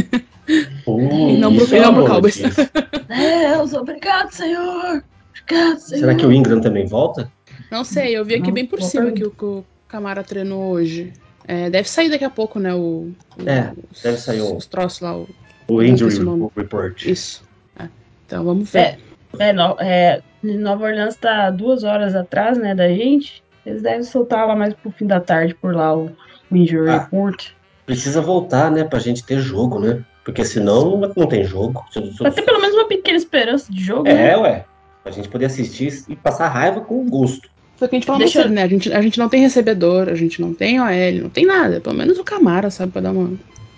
Uh, 0.86 1.00
E 1.30 1.38
não 1.38 1.54
pro- 1.56 1.74
é 1.76 1.80
não 1.80 1.94
pro 1.94 2.06
Cowboys. 2.06 2.36
Deus, 2.38 3.72
obrigado, 3.74 4.30
Senhor. 4.32 5.02
Obrigado, 5.44 5.78
Senhor. 5.78 6.00
Será 6.00 6.14
que 6.14 6.26
o 6.26 6.32
Ingram 6.32 6.60
também 6.60 6.86
volta? 6.86 7.30
Não 7.70 7.84
sei, 7.84 8.16
eu 8.16 8.24
vi 8.24 8.34
aqui 8.34 8.48
Não, 8.48 8.54
bem 8.54 8.66
por 8.66 8.82
cima 8.82 9.10
que 9.12 9.24
o, 9.24 9.30
que 9.30 9.44
o 9.44 9.64
Camara 9.88 10.22
treinou 10.22 10.70
hoje. 10.72 11.12
É, 11.46 11.70
deve 11.70 11.88
sair 11.88 12.10
daqui 12.10 12.24
a 12.24 12.30
pouco, 12.30 12.58
né? 12.58 12.74
O, 12.74 13.12
o- 13.38 13.48
É, 13.48 13.72
os, 13.92 14.02
deve 14.02 14.16
sair 14.18 14.42
um- 14.42 14.56
Os 14.56 14.66
troços 14.66 15.00
lá. 15.00 15.16
o- 15.16 15.28
O 15.68 15.82
Injury 15.82 16.18
o. 16.24 16.52
Report. 16.56 17.04
isso. 17.06 17.42
É. 17.78 17.88
Então 18.26 18.44
vamos 18.44 18.70
ver. 18.70 18.78
É. 18.78 18.98
É, 19.38 19.52
no, 19.52 19.76
é, 19.80 20.20
Nova 20.42 20.84
Orleans 20.86 21.14
tá 21.16 21.50
duas 21.50 21.84
horas 21.84 22.14
atrás, 22.16 22.58
né, 22.58 22.74
da 22.74 22.88
gente. 22.88 23.42
Eles 23.64 23.82
devem 23.82 24.02
soltar 24.02 24.46
lá 24.48 24.56
mais 24.56 24.74
pro 24.74 24.90
fim 24.90 25.06
da 25.06 25.20
tarde 25.20 25.54
por 25.54 25.74
lá 25.74 25.96
o, 25.96 26.10
o 26.50 26.56
Injury 26.56 26.88
Ah. 26.90 26.98
Report. 27.02 27.50
Precisa 27.86 28.20
voltar, 28.20 28.70
né? 28.70 28.84
Pra 28.84 28.98
gente 28.98 29.24
ter 29.24 29.38
jogo, 29.40 29.78
né? 29.78 30.04
Porque 30.24 30.44
senão 30.44 30.96
não 31.16 31.26
tem 31.26 31.44
jogo. 31.44 31.84
Pra 32.18 32.30
ter 32.30 32.42
pelo 32.42 32.60
menos 32.60 32.74
uma 32.76 32.86
pequena 32.86 33.16
esperança 33.16 33.72
de 33.72 33.82
jogo, 33.82 34.04
né? 34.04 34.30
É, 34.32 34.36
ué. 34.36 34.64
Pra 35.02 35.10
gente 35.12 35.28
poder 35.28 35.46
assistir 35.46 36.04
e 36.08 36.14
passar 36.14 36.48
raiva 36.48 36.80
com 36.82 37.08
gosto. 37.08 37.48
O 37.80 37.88
que 37.88 37.96
a 37.96 37.98
gente 37.98 38.06
falou 38.06 38.18
Deixa 38.18 38.38
mais 38.40 38.48
cedo, 38.48 38.54
né? 38.54 38.62
A 38.62 38.68
gente, 38.68 38.92
a 38.92 39.00
gente 39.00 39.18
não 39.18 39.28
tem 39.28 39.40
recebedor, 39.40 40.08
a 40.08 40.14
gente 40.14 40.40
não 40.40 40.52
tem 40.52 40.80
OL, 40.80 41.22
não 41.22 41.30
tem 41.30 41.46
nada. 41.46 41.80
Pelo 41.80 41.96
menos 41.96 42.18
o 42.18 42.24
Camara, 42.24 42.70
sabe? 42.70 42.92
Pra 42.92 43.00
dar 43.00 43.12
uma, 43.12 43.32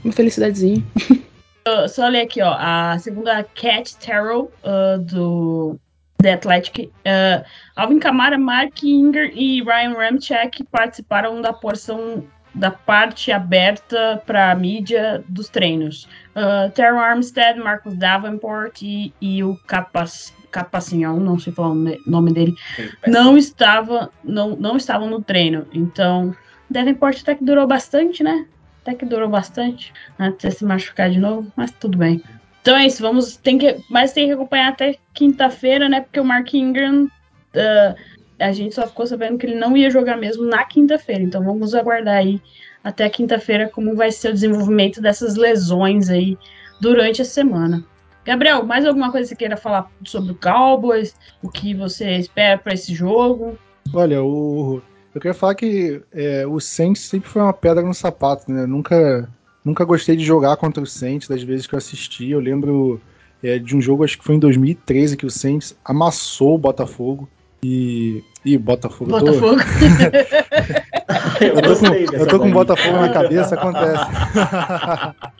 uma 0.04 0.12
felicidadezinha. 0.12 0.82
Uh, 1.68 1.88
Só 1.88 2.08
ler 2.08 2.22
aqui, 2.22 2.42
ó. 2.42 2.56
A 2.58 2.98
segunda 2.98 3.44
Cat 3.44 3.96
Terrell 3.96 4.50
uh, 4.64 4.98
do 4.98 5.78
The 6.20 6.34
Athletic. 6.34 6.90
Uh, 7.06 7.44
Alvin 7.76 7.98
Kamara, 7.98 8.38
Mark 8.38 8.82
Inger 8.82 9.30
e 9.34 9.62
Ryan 9.62 9.94
Ramchek 9.94 10.64
participaram 10.64 11.40
da 11.40 11.52
porção 11.52 12.24
da 12.54 12.70
parte 12.70 13.32
aberta 13.32 14.22
para 14.26 14.54
mídia 14.54 15.24
dos 15.28 15.48
treinos. 15.48 16.08
Uh, 16.36 16.70
Terrell 16.70 16.98
Armstead, 16.98 17.58
Marcus 17.58 17.96
Davenport 17.96 18.82
e, 18.82 19.12
e 19.20 19.42
o 19.42 19.56
Capas, 19.66 20.34
Capacinhão, 20.50 21.18
não 21.18 21.38
sei 21.38 21.52
falar 21.52 21.70
o 21.70 21.98
nome 22.06 22.32
dele, 22.32 22.54
não 23.06 23.36
estava 23.36 24.10
não, 24.22 24.56
não 24.56 24.76
estavam 24.76 25.08
no 25.08 25.22
treino. 25.22 25.66
Então, 25.72 26.34
Davenport 26.70 27.20
até 27.20 27.34
que 27.34 27.44
durou 27.44 27.66
bastante, 27.66 28.22
né? 28.22 28.46
Até 28.82 28.94
que 28.94 29.04
durou 29.04 29.28
bastante 29.28 29.92
até 30.18 30.50
se 30.50 30.64
machucar 30.64 31.10
de 31.10 31.18
novo, 31.18 31.50
mas 31.56 31.70
tudo 31.70 31.96
bem. 31.96 32.22
Então 32.60 32.76
é 32.76 32.86
isso, 32.86 33.02
vamos. 33.02 33.36
Tem 33.36 33.58
que, 33.58 33.78
mas 33.90 34.12
tem 34.12 34.26
que 34.26 34.32
acompanhar 34.32 34.68
até 34.68 34.96
quinta-feira, 35.14 35.88
né? 35.88 36.00
Porque 36.00 36.20
o 36.20 36.24
Mark 36.24 36.52
Ingram. 36.54 37.08
ah, 37.54 37.94
a 38.42 38.52
gente 38.52 38.74
só 38.74 38.86
ficou 38.86 39.06
sabendo 39.06 39.38
que 39.38 39.46
ele 39.46 39.54
não 39.54 39.76
ia 39.76 39.90
jogar 39.90 40.16
mesmo 40.16 40.44
na 40.44 40.64
quinta-feira. 40.64 41.22
Então 41.22 41.42
vamos 41.42 41.74
aguardar 41.74 42.16
aí 42.16 42.40
até 42.82 43.08
quinta-feira 43.08 43.68
como 43.68 43.94
vai 43.94 44.10
ser 44.10 44.30
o 44.30 44.34
desenvolvimento 44.34 45.00
dessas 45.00 45.36
lesões 45.36 46.10
aí 46.10 46.36
durante 46.80 47.22
a 47.22 47.24
semana. 47.24 47.84
Gabriel, 48.24 48.64
mais 48.64 48.84
alguma 48.84 49.10
coisa 49.10 49.28
que 49.28 49.34
você 49.34 49.36
queira 49.36 49.56
falar 49.56 49.90
sobre 50.04 50.32
o 50.32 50.36
Cowboys? 50.36 51.14
O 51.42 51.48
que 51.48 51.74
você 51.74 52.12
espera 52.12 52.58
para 52.58 52.74
esse 52.74 52.94
jogo? 52.94 53.58
Olha, 53.92 54.22
o, 54.22 54.80
eu 55.14 55.20
queria 55.20 55.34
falar 55.34 55.54
que 55.54 56.00
é, 56.12 56.46
o 56.46 56.60
Saints 56.60 57.02
sempre 57.02 57.28
foi 57.28 57.42
uma 57.42 57.52
pedra 57.52 57.82
no 57.82 57.92
sapato, 57.92 58.50
né? 58.50 58.64
Nunca, 58.64 59.28
nunca 59.64 59.84
gostei 59.84 60.16
de 60.16 60.24
jogar 60.24 60.56
contra 60.56 60.82
o 60.82 60.86
Saints, 60.86 61.28
das 61.28 61.42
vezes 61.42 61.66
que 61.66 61.74
eu 61.74 61.78
assisti. 61.78 62.30
Eu 62.30 62.40
lembro 62.40 63.00
é, 63.42 63.58
de 63.58 63.76
um 63.76 63.80
jogo, 63.80 64.04
acho 64.04 64.18
que 64.18 64.24
foi 64.24 64.36
em 64.36 64.40
2013, 64.40 65.16
que 65.16 65.26
o 65.26 65.30
Saints 65.30 65.76
amassou 65.84 66.54
o 66.54 66.58
Botafogo. 66.58 67.28
E. 67.64 68.24
Ih, 68.44 68.58
Botafogo. 68.58 69.10
eu 69.16 69.18
tô- 69.20 69.26
Botafogo. 69.26 69.60
Eu, 71.40 71.62
tô, 71.62 71.76
com, 71.78 71.86
eu 72.16 72.26
tô 72.26 72.38
com. 72.40 72.50
Botafogo 72.50 72.96
na 72.98 73.08
cabeça, 73.08 73.54
acontece. 73.54 74.02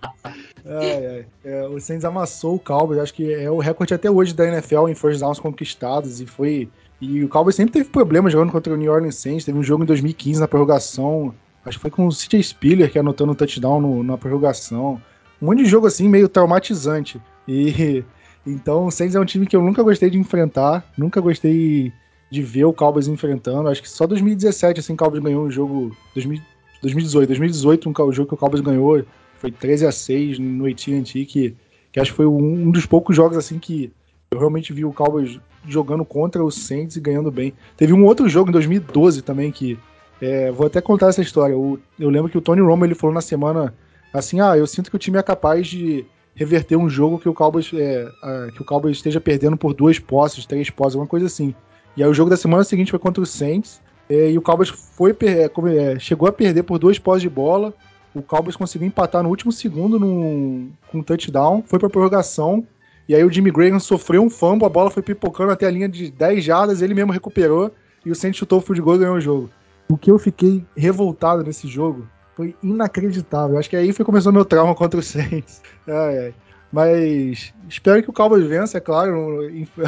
Ai, 0.64 1.06
ai. 1.06 1.26
É, 1.44 1.66
o 1.66 1.80
Saints 1.80 2.04
amassou 2.04 2.54
o 2.54 2.58
Cowboys, 2.58 3.00
acho 3.00 3.12
que 3.12 3.32
é 3.34 3.50
o 3.50 3.58
recorde 3.58 3.94
até 3.94 4.08
hoje 4.08 4.32
da 4.32 4.46
NFL 4.46 4.88
em 4.88 4.94
first 4.94 5.18
downs 5.18 5.40
conquistados 5.40 6.20
e 6.20 6.26
foi 6.26 6.68
e 7.00 7.24
o 7.24 7.28
Cowboys 7.28 7.56
sempre 7.56 7.72
teve 7.72 7.88
problemas 7.88 8.32
jogando 8.32 8.52
contra 8.52 8.72
o 8.72 8.76
New 8.76 8.92
Orleans 8.92 9.16
Saints, 9.16 9.44
teve 9.44 9.58
um 9.58 9.62
jogo 9.64 9.82
em 9.82 9.86
2015 9.86 10.38
na 10.40 10.46
prorrogação, 10.46 11.34
acho 11.66 11.78
que 11.78 11.82
foi 11.82 11.90
com 11.90 12.06
o 12.06 12.12
CJ 12.12 12.40
Spiller 12.44 12.92
que 12.92 12.96
anotou 12.98 13.28
um 13.28 13.34
touchdown 13.34 13.80
no- 13.80 14.04
na 14.04 14.16
prorrogação. 14.16 15.02
Um 15.42 15.46
monte 15.46 15.64
de 15.64 15.68
jogo 15.68 15.88
assim 15.88 16.08
meio 16.08 16.28
traumatizante. 16.28 17.20
E 17.48 18.04
então 18.46 18.86
o 18.86 18.90
Saints 18.92 19.16
é 19.16 19.20
um 19.20 19.24
time 19.24 19.46
que 19.46 19.56
eu 19.56 19.62
nunca 19.62 19.82
gostei 19.82 20.08
de 20.10 20.16
enfrentar, 20.18 20.84
nunca 20.96 21.20
gostei 21.20 21.92
de 22.32 22.40
ver 22.40 22.64
o 22.64 22.72
Cowboys 22.72 23.08
enfrentando. 23.08 23.68
Acho 23.68 23.82
que 23.82 23.90
só 23.90 24.06
2017 24.06 24.80
assim 24.80 24.94
o 24.94 24.96
Cowboys 24.96 25.22
ganhou 25.22 25.44
um 25.44 25.50
jogo 25.50 25.94
2000 26.14 26.40
2018, 26.80 27.28
2018 27.28 27.88
um, 27.88 28.12
jogo 28.12 28.28
que 28.28 28.34
o 28.34 28.36
Cowboys 28.38 28.62
ganhou 28.62 29.04
foi 29.38 29.52
13 29.52 29.86
a 29.86 29.92
6 29.92 30.38
no 30.38 30.66
AT&T 30.66 31.26
que, 31.26 31.54
que 31.92 32.00
acho 32.00 32.10
que 32.10 32.16
foi 32.16 32.26
um, 32.26 32.70
dos 32.70 32.86
poucos 32.86 33.14
jogos 33.14 33.36
assim 33.36 33.58
que 33.58 33.92
eu 34.30 34.38
realmente 34.38 34.72
vi 34.72 34.82
o 34.82 34.92
Cowboys 34.94 35.38
jogando 35.68 36.06
contra 36.06 36.42
o 36.42 36.50
Saints 36.50 36.96
e 36.96 37.00
ganhando 37.00 37.30
bem. 37.30 37.52
Teve 37.76 37.92
um 37.92 38.04
outro 38.06 38.28
jogo 38.30 38.48
em 38.48 38.52
2012 38.52 39.20
também 39.20 39.52
que 39.52 39.78
é, 40.20 40.50
vou 40.50 40.66
até 40.66 40.80
contar 40.80 41.08
essa 41.08 41.20
história. 41.20 41.56
O- 41.56 41.78
eu 42.00 42.08
lembro 42.08 42.30
que 42.30 42.38
o 42.38 42.40
Tony 42.40 42.62
Romo 42.62 42.84
ele 42.86 42.94
falou 42.94 43.12
na 43.14 43.20
semana 43.20 43.74
assim, 44.10 44.40
ah, 44.40 44.56
eu 44.56 44.66
sinto 44.66 44.88
que 44.88 44.96
o 44.96 44.98
time 44.98 45.18
é 45.18 45.22
capaz 45.22 45.68
de 45.68 46.04
reverter 46.34 46.76
um 46.76 46.88
jogo 46.88 47.18
que 47.18 47.28
o 47.28 47.34
Cowboys 47.34 47.70
é, 47.74 48.08
ah, 48.22 48.48
que 48.54 48.62
o 48.62 48.64
Cowboys 48.64 48.96
esteja 48.96 49.20
perdendo 49.20 49.56
por 49.56 49.74
duas 49.74 49.98
posses, 49.98 50.46
três 50.46 50.70
posses, 50.70 50.94
alguma 50.94 51.08
coisa 51.08 51.26
assim. 51.26 51.54
E 51.96 52.02
aí 52.02 52.08
o 52.08 52.14
jogo 52.14 52.30
da 52.30 52.36
semana 52.36 52.64
seguinte 52.64 52.90
foi 52.90 52.98
contra 52.98 53.22
o 53.22 53.26
Saints 53.26 53.80
é, 54.08 54.30
e 54.30 54.38
o 54.38 54.42
Cowboys 54.42 54.68
foi 54.68 55.16
é, 55.22 55.50
é, 55.76 55.98
chegou 55.98 56.28
a 56.28 56.32
perder 56.32 56.62
por 56.62 56.78
duas 56.78 56.98
posses 56.98 57.22
de 57.22 57.28
bola. 57.28 57.72
O 58.14 58.22
Cowboys 58.22 58.56
conseguiu 58.56 58.86
empatar 58.86 59.22
no 59.22 59.28
último 59.28 59.50
segundo 59.50 59.98
num, 59.98 60.70
com 60.90 60.98
um 60.98 61.02
touchdown, 61.02 61.62
foi 61.66 61.78
pra 61.78 61.88
prorrogação. 61.88 62.66
E 63.08 63.14
aí 63.14 63.24
o 63.24 63.32
Jimmy 63.32 63.50
Graham 63.50 63.78
sofreu 63.78 64.22
um 64.22 64.30
fumble, 64.30 64.66
a 64.66 64.68
bola 64.68 64.90
foi 64.90 65.02
pipocando 65.02 65.50
até 65.50 65.66
a 65.66 65.70
linha 65.70 65.88
de 65.88 66.10
10 66.10 66.44
jardas, 66.44 66.82
ele 66.82 66.94
mesmo 66.94 67.12
recuperou 67.12 67.70
e 68.04 68.10
o 68.10 68.14
Saints 68.14 68.38
chutou 68.38 68.58
o 68.58 68.62
field 68.62 68.80
goal 68.80 68.96
e 68.96 68.98
ganhou 69.00 69.16
o 69.16 69.20
jogo. 69.20 69.50
O 69.88 69.96
que 69.96 70.10
eu 70.10 70.18
fiquei 70.18 70.64
revoltado 70.76 71.42
nesse 71.42 71.66
jogo 71.66 72.06
foi 72.36 72.54
inacreditável. 72.62 73.58
Acho 73.58 73.70
que 73.70 73.76
aí 73.76 73.92
foi 73.92 74.04
começou 74.04 74.32
meu 74.32 74.44
trauma 74.44 74.74
contra 74.74 75.00
o 75.00 75.02
Saints. 75.02 75.62
Ai, 75.86 76.18
ai. 76.18 76.34
Mas 76.72 77.52
espero 77.68 78.02
que 78.02 78.08
o 78.08 78.12
Cowboys 78.12 78.46
vença, 78.46 78.78
é 78.78 78.80
claro. 78.80 79.40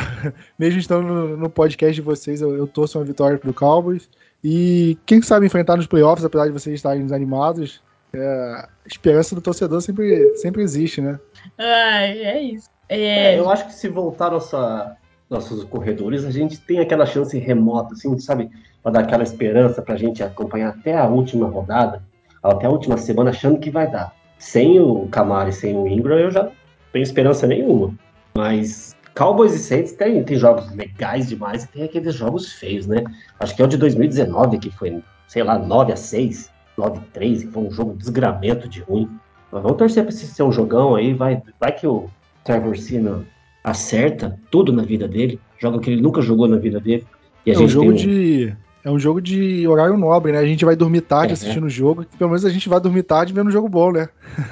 Mesmo 0.59 0.79
estando 0.79 1.37
no, 1.37 1.49
podcast 1.49 1.95
de 1.95 2.03
vocês, 2.03 2.43
eu, 2.43 2.55
eu 2.55 2.67
torço 2.67 2.99
uma 2.99 3.05
vitória 3.05 3.39
pro 3.39 3.55
Cowboys. 3.55 4.09
E 4.43 4.99
quem 5.07 5.23
sabe 5.23 5.47
enfrentar 5.47 5.77
nos 5.77 5.87
playoffs, 5.87 6.25
apesar 6.25 6.47
de 6.47 6.53
vocês 6.53 6.75
estarem 6.75 7.03
desanimados, 7.03 7.83
é, 8.13 8.21
a 8.21 8.69
esperança 8.87 9.35
do 9.35 9.41
torcedor 9.41 9.81
sempre, 9.81 10.37
sempre 10.37 10.63
existe, 10.63 11.01
né? 11.01 11.19
Ai, 11.59 12.19
é 12.19 12.43
isso. 12.43 12.69
É, 12.87 13.35
É, 13.35 13.39
eu 13.39 13.49
acho 13.49 13.67
que 13.67 13.73
se 13.73 13.89
voltar 13.89 14.31
nossa, 14.31 14.95
nossos 15.31 15.65
corredores, 15.65 16.27
a 16.27 16.31
gente 16.31 16.59
tem 16.61 16.81
aquela 16.81 17.07
chance 17.07 17.39
remota, 17.39 17.95
assim, 17.95 18.19
sabe? 18.19 18.51
Pra 18.83 18.93
dar 18.93 19.01
aquela 19.01 19.23
esperança 19.23 19.81
pra 19.81 19.97
gente 19.97 20.23
acompanhar 20.23 20.69
até 20.69 20.95
a 20.95 21.07
última 21.07 21.49
rodada, 21.49 22.03
até 22.43 22.67
a 22.67 22.71
última 22.71 22.99
semana, 22.99 23.31
achando 23.31 23.59
que 23.59 23.71
vai 23.71 23.91
dar. 23.91 24.15
Sem 24.39 24.79
o 24.79 25.09
Camara 25.09 25.49
e 25.49 25.53
sem 25.53 25.75
o 25.75 25.89
Ingram, 25.89 26.19
eu 26.19 26.31
já 26.31 26.43
não 26.43 26.53
tenho 26.95 27.03
esperança 27.03 27.45
nenhuma. 27.47 27.93
Mas 28.37 28.95
Cowboys 29.17 29.53
e 29.53 29.59
Saints 29.59 29.93
tem, 29.93 30.23
tem 30.23 30.37
jogos 30.39 30.71
legais 30.75 31.29
demais 31.29 31.65
e 31.65 31.69
tem 31.69 31.83
aqueles 31.83 32.15
jogos 32.15 32.53
feios, 32.53 32.87
né? 32.87 33.03
Acho 33.41 33.55
que 33.55 33.61
é 33.61 33.65
o 33.65 33.69
de 33.69 33.77
2019, 33.77 34.59
que 34.59 34.71
foi, 34.71 35.03
sei 35.29 35.43
lá, 35.43 35.59
9 35.59 35.93
a 35.93 35.97
6 35.97 36.51
9 36.79 36.99
a 36.99 37.03
3 37.13 37.45
que 37.45 37.51
foi 37.51 37.63
um 37.65 37.71
jogo 37.71 37.95
desgramento 37.97 38.69
de 38.69 38.81
ruim. 38.81 39.09
Mas 39.53 39.63
vamos 39.63 39.77
torcer 39.77 40.05
pra 40.05 40.13
esse 40.13 40.27
ser 40.27 40.43
um 40.45 40.53
jogão 40.53 40.95
aí, 40.95 41.13
vai, 41.13 41.43
vai 41.61 41.73
que 41.73 41.87
o 41.87 42.09
Trevor 42.45 42.77
Simeon 42.77 43.23
acerta 43.63 44.39
tudo 44.51 44.73
na 44.73 44.83
vida 44.83 45.07
dele, 45.09 45.41
joga 45.59 45.77
o 45.77 45.81
que 45.81 45.91
ele 45.91 46.01
nunca 46.03 46.21
jogou 46.23 46.47
na 46.49 46.57
vida 46.57 46.79
dele. 46.81 47.05
E 47.47 47.51
É 47.53 47.59
um 47.59 47.69
jogo 47.69 47.91
um- 47.91 47.95
de. 47.95 48.55
É 48.85 48.91
um 48.91 48.99
jogo 48.99 49.19
de 49.21 49.67
horário 49.67 49.97
nobre, 49.97 50.31
né? 50.33 50.39
A 50.39 50.47
gente 50.47 50.63
vai 50.63 50.77
dormir 50.77 51.01
tarde 51.01 51.31
É, 51.31 51.33
assistindo 51.33 51.65
o 51.65 51.71
jogo. 51.71 52.05
Pelo 52.19 52.29
menos 52.29 52.45
a 52.45 52.51
gente 52.51 52.69
vai 52.69 52.79
dormir 52.79 53.03
tarde 53.05 53.33
vendo 53.33 53.49
um 53.49 53.51
jogo 53.51 53.67
bom, 53.67 53.91
né? 53.91 54.09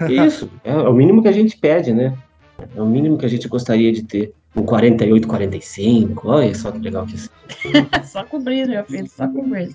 Isso, 0.09 0.49
é 0.65 0.75
o 0.75 0.93
mínimo 0.95 1.21
que 1.21 1.29
a 1.29 1.33
gente 1.33 1.55
pede, 1.59 1.93
né? 1.93 2.15
É 2.77 2.81
o 2.81 2.87
mínimo 2.87 3.19
que 3.19 3.27
a 3.27 3.29
gente 3.29 3.49
gostaria 3.49 3.93
de 3.93 4.03
ter. 4.03 4.33
Um 4.55 4.65
48, 4.65 5.27
45, 5.27 6.29
olha 6.29 6.55
só 6.55 6.71
que 6.71 6.79
legal 6.79 7.07
que 7.07 7.15
isso. 7.15 7.31
só 8.05 8.23
com 8.23 8.37
o 8.37 8.41
Breeze, 8.41 8.71
meu 8.71 8.85
filho, 8.85 9.09
só 9.09 9.27
com 9.27 9.41
o 9.41 9.49
Breeze. 9.49 9.75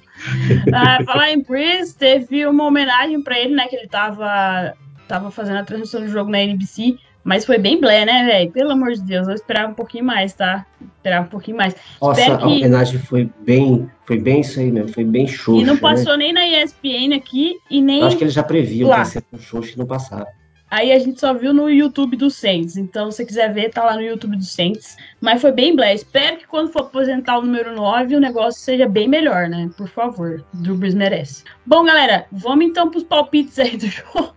Ah, 0.71 1.03
falar 1.03 1.31
em 1.31 1.41
Breeze, 1.41 1.95
teve 1.95 2.45
uma 2.45 2.63
homenagem 2.65 3.19
pra 3.23 3.39
ele, 3.39 3.55
né? 3.55 3.67
Que 3.67 3.75
ele 3.75 3.87
tava, 3.87 4.75
tava 5.07 5.31
fazendo 5.31 5.57
a 5.57 5.63
transmissão 5.63 6.01
do 6.01 6.07
jogo 6.07 6.29
na 6.29 6.43
NBC, 6.43 6.95
mas 7.23 7.43
foi 7.43 7.57
bem 7.57 7.81
blé, 7.81 8.05
né, 8.05 8.23
velho? 8.23 8.51
Pelo 8.51 8.71
amor 8.71 8.93
de 8.93 9.01
Deus, 9.01 9.27
eu 9.27 9.33
esperava 9.33 9.71
um 9.71 9.73
pouquinho 9.73 10.05
mais, 10.05 10.33
tá? 10.33 10.63
Esperava 10.97 11.25
um 11.25 11.29
pouquinho 11.29 11.57
mais. 11.57 11.75
Nossa, 11.99 12.21
Espero 12.21 12.35
a 12.35 12.37
que- 12.37 12.45
homenagem 12.45 12.99
foi 12.99 13.29
bem, 13.43 13.89
foi 14.05 14.19
bem 14.19 14.41
isso 14.41 14.59
aí 14.59 14.71
mesmo, 14.71 14.93
foi 14.93 15.03
bem 15.03 15.27
xoxo, 15.27 15.59
e 15.59 15.65
não 15.65 15.73
né? 15.73 15.79
passou 15.79 16.15
nem 16.15 16.31
na 16.31 16.45
ESPN 16.45 17.15
aqui 17.15 17.55
e 17.71 17.81
nem. 17.81 18.01
Eu 18.01 18.05
acho 18.05 18.17
que 18.17 18.23
eles 18.23 18.33
já 18.35 18.43
previam 18.43 18.89
Lá. 18.89 18.97
que 18.97 19.01
ia 19.01 19.05
ser 19.05 19.23
um 19.33 19.39
xoxo 19.39 19.73
e 19.73 19.77
não 19.79 19.87
passaram. 19.87 20.27
Aí 20.69 20.91
a 20.91 20.99
gente 20.99 21.19
só 21.19 21.33
viu 21.33 21.53
no 21.53 21.69
YouTube 21.69 22.17
do 22.17 22.29
Saints. 22.29 22.75
Então, 22.75 23.09
se 23.09 23.17
você 23.17 23.25
quiser 23.25 23.53
ver, 23.53 23.69
tá 23.69 23.85
lá 23.85 23.95
no 23.95 24.01
YouTube 24.01 24.35
do 24.35 24.43
Saints. 24.43 24.97
Mas 25.21 25.41
foi 25.41 25.51
bem 25.51 25.73
blé. 25.73 25.93
Espero 25.93 26.37
que 26.37 26.45
quando 26.45 26.71
for 26.71 26.81
aposentar 26.81 27.39
o 27.39 27.41
número 27.41 27.73
9, 27.73 28.15
o 28.15 28.19
negócio 28.19 28.59
seja 28.59 28.87
bem 28.87 29.07
melhor, 29.07 29.47
né? 29.47 29.69
Por 29.77 29.87
favor. 29.87 30.43
Drew 30.53 30.75
Brees 30.75 30.93
merece. 30.93 31.43
Bom, 31.65 31.85
galera, 31.85 32.25
vamos 32.31 32.65
então 32.65 32.89
pros 32.89 33.03
palpites 33.03 33.57
aí 33.57 33.77
do 33.77 33.87
jogo. 33.87 34.33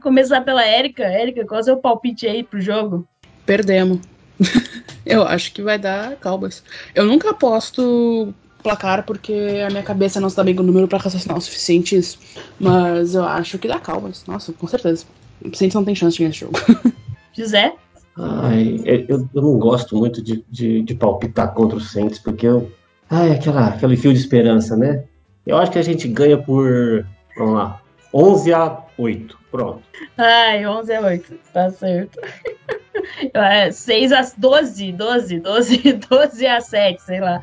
Começar 0.00 0.40
pela 0.40 0.64
Érica. 0.64 1.04
Érica, 1.04 1.44
qual 1.44 1.58
é 1.58 1.62
o 1.62 1.64
seu 1.64 1.76
palpite 1.76 2.26
aí 2.26 2.42
pro 2.42 2.60
jogo? 2.60 3.06
Perdemos. 3.44 4.00
eu 5.04 5.22
acho 5.24 5.52
que 5.52 5.60
vai 5.60 5.78
dar 5.78 6.16
Cowboys. 6.16 6.62
Eu 6.94 7.04
nunca 7.04 7.30
aposto 7.30 8.34
placar 8.62 9.04
porque 9.04 9.62
a 9.64 9.70
minha 9.70 9.82
cabeça 9.82 10.20
não 10.20 10.28
está 10.28 10.42
bem 10.42 10.56
com 10.56 10.62
o 10.62 10.66
número 10.66 10.88
para 10.88 10.98
raciocinar 10.98 11.36
o 11.36 11.40
suficiente 11.40 11.96
isso. 11.96 12.18
Mas 12.58 13.14
eu 13.14 13.24
acho 13.24 13.58
que 13.58 13.68
dá 13.68 13.78
Cowboys. 13.78 14.24
Nossa, 14.26 14.54
com 14.54 14.66
certeza. 14.66 15.04
O 15.44 15.54
Saints 15.54 15.74
não 15.74 15.84
tem 15.84 15.94
chance 15.94 16.16
de 16.16 16.22
ganhar 16.22 16.30
esse 16.30 16.40
jogo. 16.40 16.58
José? 17.32 17.74
Ai, 18.18 18.80
eu, 18.84 19.28
eu 19.34 19.42
não 19.42 19.58
gosto 19.58 19.96
muito 19.96 20.22
de, 20.22 20.42
de, 20.50 20.82
de 20.82 20.94
palpitar 20.94 21.52
contra 21.52 21.76
o 21.76 21.80
Saints, 21.80 22.18
porque 22.18 22.46
eu. 22.46 22.70
Ai, 23.10 23.32
aquela, 23.32 23.68
aquele 23.68 23.96
fio 23.96 24.12
de 24.12 24.18
esperança, 24.18 24.76
né? 24.76 25.04
Eu 25.46 25.58
acho 25.58 25.70
que 25.70 25.78
a 25.78 25.82
gente 25.82 26.08
ganha 26.08 26.38
por. 26.38 27.06
Vamos 27.36 27.54
lá. 27.54 27.80
11 28.12 28.54
a 28.54 28.82
8. 28.96 29.38
Pronto. 29.50 29.82
Ai, 30.16 30.66
11 30.66 30.94
a 30.94 31.00
8. 31.02 31.34
Tá 31.52 31.70
certo. 31.70 32.18
É, 33.34 33.70
6 33.70 34.10
a 34.10 34.22
12, 34.36 34.90
12, 34.92 35.40
12, 35.40 35.92
12 36.08 36.46
a 36.46 36.60
7, 36.60 37.02
sei 37.02 37.20
lá. 37.20 37.40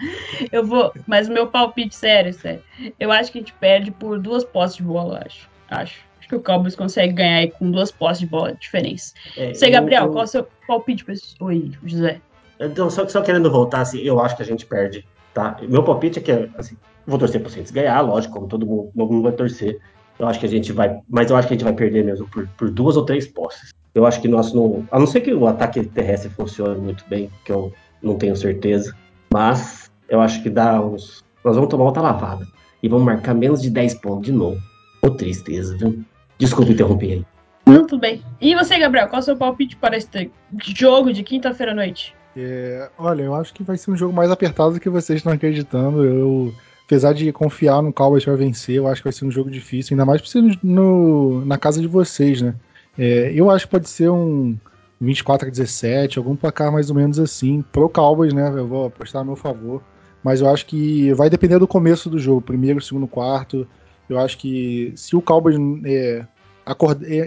Eu 0.52 0.66
vou. 0.66 0.92
Mas 1.08 1.30
o 1.30 1.32
meu 1.32 1.48
palpite, 1.48 1.96
sério, 1.96 2.34
sério. 2.34 2.62
Eu 3.00 3.12
acho 3.12 3.32
que 3.32 3.38
a 3.38 3.42
gente 3.42 3.54
perde 3.54 3.92
por 3.92 4.20
duas 4.20 4.44
posses 4.44 4.78
de 4.78 4.84
bola, 4.84 5.20
eu 5.20 5.26
acho. 5.26 5.50
Acho. 5.70 6.00
Acho 6.24 6.30
que 6.30 6.36
o 6.36 6.42
Cowboys 6.42 6.74
consegue 6.74 7.12
ganhar 7.12 7.38
aí 7.40 7.52
com 7.52 7.70
duas 7.70 7.92
posses 7.92 8.20
de 8.20 8.28
bola 8.28 8.54
de 8.54 8.60
diferença. 8.60 9.12
É, 9.36 9.54
Você, 9.54 9.70
Gabriel, 9.70 10.06
eu- 10.06 10.12
qual 10.12 10.22
é 10.22 10.26
o 10.26 10.28
seu 10.28 10.48
palpite 10.66 11.04
pra 11.04 11.14
esse... 11.14 11.36
Oi, 11.42 11.70
José. 11.84 12.22
Então, 12.62 12.90
só, 12.90 13.06
só 13.10 13.22
querendo 13.22 13.52
voltar, 13.52 13.82
assim, 13.82 14.00
eu 14.00 14.22
acho 14.22 14.38
que 14.38 14.42
a 14.42 14.46
gente 14.46 14.66
perde, 14.66 15.04
tá? 15.34 15.58
Meu 15.68 15.84
palpite 15.84 16.20
é 16.20 16.22
que, 16.22 16.32
assim, 16.58 16.78
vou 17.06 17.20
torcer 17.20 17.42
pro 17.42 17.50
Saints 17.50 17.72
ganhar, 17.72 18.00
lógico, 18.00 18.36
como 18.36 18.48
todo 18.48 18.66
mundo, 18.66 18.90
todo 18.96 19.12
mundo 19.12 19.24
vai 19.24 19.34
torcer. 19.34 19.78
Eu 20.18 20.28
acho 20.28 20.40
que 20.40 20.46
a 20.46 20.50
gente 20.50 20.72
vai, 20.72 20.98
mas 21.10 21.30
eu 21.30 21.36
acho 21.36 21.48
que 21.50 21.56
a 21.56 21.58
gente 21.58 21.66
vai 21.66 21.74
perder 21.74 22.06
mesmo 22.06 22.26
por, 22.30 22.48
por 22.58 22.72
duas 22.72 22.96
ou 22.96 23.04
três 23.04 23.28
posses. 23.28 23.72
Eu 23.94 24.06
acho 24.06 24.22
que 24.22 24.30
nós 24.30 24.54
não, 24.54 24.88
a 24.92 24.98
não 25.00 25.06
ser 25.08 25.20
que 25.20 25.34
o 25.34 25.46
ataque 25.46 25.84
terrestre 25.88 26.30
funcione 26.30 26.80
muito 26.80 27.04
bem, 27.10 27.30
que 27.44 27.52
eu 27.52 27.74
não 28.02 28.16
tenho 28.18 28.36
certeza, 28.38 28.96
mas 29.34 29.90
eu 30.08 30.22
acho 30.22 30.42
que 30.42 30.50
dá 30.50 30.80
uns, 30.80 31.22
nós 31.44 31.56
vamos 31.56 31.70
tomar 31.70 31.84
outra 31.84 32.02
lavada 32.02 32.48
e 32.82 32.88
vamos 32.88 33.04
marcar 33.06 33.34
menos 33.34 33.62
de 33.62 33.70
10 33.70 33.96
pontos 33.96 34.28
de 34.28 34.32
novo. 34.32 34.58
Ô 35.02 35.10
tristeza, 35.10 35.76
viu? 35.78 36.02
Desculpa 36.44 36.72
interromper 36.72 37.12
aí. 37.14 37.26
Não, 37.66 37.88
tudo 37.88 38.02
bem. 38.02 38.22
E 38.42 38.54
você, 38.56 38.78
Gabriel, 38.78 39.08
qual 39.08 39.20
é 39.20 39.22
o 39.22 39.26
seu 39.26 39.38
palpite 39.38 39.76
para 39.78 39.96
este 39.96 40.30
jogo 40.76 41.14
de 41.14 41.24
quinta-feira 41.24 41.72
à 41.72 41.76
noite? 41.76 42.14
É, 42.36 42.90
olha, 42.98 43.22
eu 43.24 43.36
acho 43.36 43.54
que 43.54 43.64
vai 43.64 43.78
ser 43.78 43.92
um 43.92 43.96
jogo 43.98 44.14
mais 44.14 44.30
apertado 44.30 44.74
do 44.74 44.80
que 44.80 44.90
vocês 44.90 45.18
estão 45.20 45.32
acreditando. 45.32 46.04
Eu, 46.04 46.54
apesar 46.86 47.14
de 47.14 47.32
confiar 47.32 47.82
no 47.82 47.94
Cowboys 47.94 48.26
para 48.26 48.36
vencer, 48.36 48.76
eu 48.76 48.88
acho 48.88 49.02
que 49.02 49.06
vai 49.06 49.14
ser 49.14 49.26
um 49.26 49.32
jogo 49.32 49.50
difícil, 49.50 49.94
ainda 49.94 50.06
mais 50.06 50.20
por 50.22 50.28
ser 50.28 50.42
no, 50.42 50.58
no- 50.64 51.46
na 51.46 51.58
casa 51.58 51.80
de 51.80 51.88
vocês, 51.88 52.42
né? 52.42 52.54
É, 52.98 53.32
eu 53.34 53.50
acho 53.50 53.66
que 53.66 53.72
pode 53.72 53.88
ser 53.90 54.10
um 54.10 54.58
24 55.00 55.48
a 55.48 55.52
17, 55.52 56.18
algum 56.18 56.36
placar 56.36 56.72
mais 56.72 56.90
ou 56.90 56.96
menos 56.96 57.20
assim, 57.20 57.64
pro 57.72 57.88
Cowboys, 57.88 58.34
né? 58.34 58.50
Eu 58.56 58.68
vou 58.68 58.86
apostar 58.88 59.22
a 59.22 59.26
meu 59.26 59.36
favor. 59.36 59.82
Mas 60.24 60.42
eu 60.42 60.50
acho 60.50 60.66
que 60.66 61.14
vai 61.14 61.30
depender 61.30 61.60
do 61.60 61.68
começo 61.68 62.10
do 62.10 62.18
jogo, 62.20 62.42
primeiro, 62.42 62.82
segundo, 62.82 63.08
quarto. 63.08 63.68
Eu 64.10 64.18
acho 64.20 64.38
que 64.38 64.92
se 64.96 65.16
o 65.16 65.22
Cowboys 65.22 65.58
é, 65.86 66.26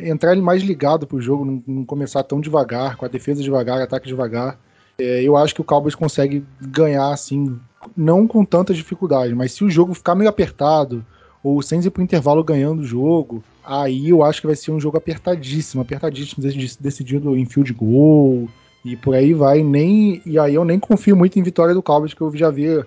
entrar 0.09 0.33
ele 0.33 0.41
mais 0.41 0.63
ligado 0.63 1.07
pro 1.07 1.21
jogo, 1.21 1.45
não, 1.45 1.63
não 1.67 1.85
começar 1.85 2.23
tão 2.23 2.41
devagar, 2.41 2.97
com 2.97 3.05
a 3.05 3.09
defesa 3.09 3.43
devagar, 3.43 3.83
ataque 3.83 4.07
devagar, 4.07 4.59
é, 4.99 5.23
eu 5.23 5.37
acho 5.37 5.55
que 5.55 5.61
o 5.61 5.65
Cowboys 5.65 5.95
consegue 5.95 6.45
ganhar, 6.61 7.13
assim, 7.13 7.59
não 7.97 8.27
com 8.27 8.45
tanta 8.45 8.73
dificuldade, 8.73 9.35
mas 9.35 9.53
se 9.53 9.63
o 9.63 9.71
jogo 9.71 9.93
ficar 9.95 10.15
meio 10.15 10.31
apertado, 10.31 11.05
ou 11.43 11.61
sem 11.63 11.81
ir 11.81 11.91
pro 11.91 12.03
intervalo 12.03 12.43
ganhando 12.43 12.81
o 12.81 12.85
jogo, 12.85 13.45
aí 13.65 14.09
eu 14.09 14.23
acho 14.23 14.41
que 14.41 14.47
vai 14.47 14.57
ser 14.57 14.73
um 14.73 14.81
jogo 14.81 14.97
apertadíssimo, 14.97 15.83
apertadíssimo, 15.83 16.43
dec- 16.43 16.77
decidido 16.81 17.37
em 17.37 17.45
field 17.45 17.73
goal, 17.75 18.49
e 18.85 18.97
por 18.97 19.15
aí 19.15 19.35
vai, 19.35 19.63
nem, 19.63 20.23
e 20.25 20.39
aí 20.39 20.55
eu 20.55 20.65
nem 20.65 20.79
confio 20.79 21.15
muito 21.17 21.39
em 21.39 21.43
vitória 21.43 21.75
do 21.75 21.83
Cowboys, 21.83 22.15
que 22.15 22.21
eu 22.21 22.35
já 22.35 22.51
vi, 22.51 22.69
o 22.79 22.85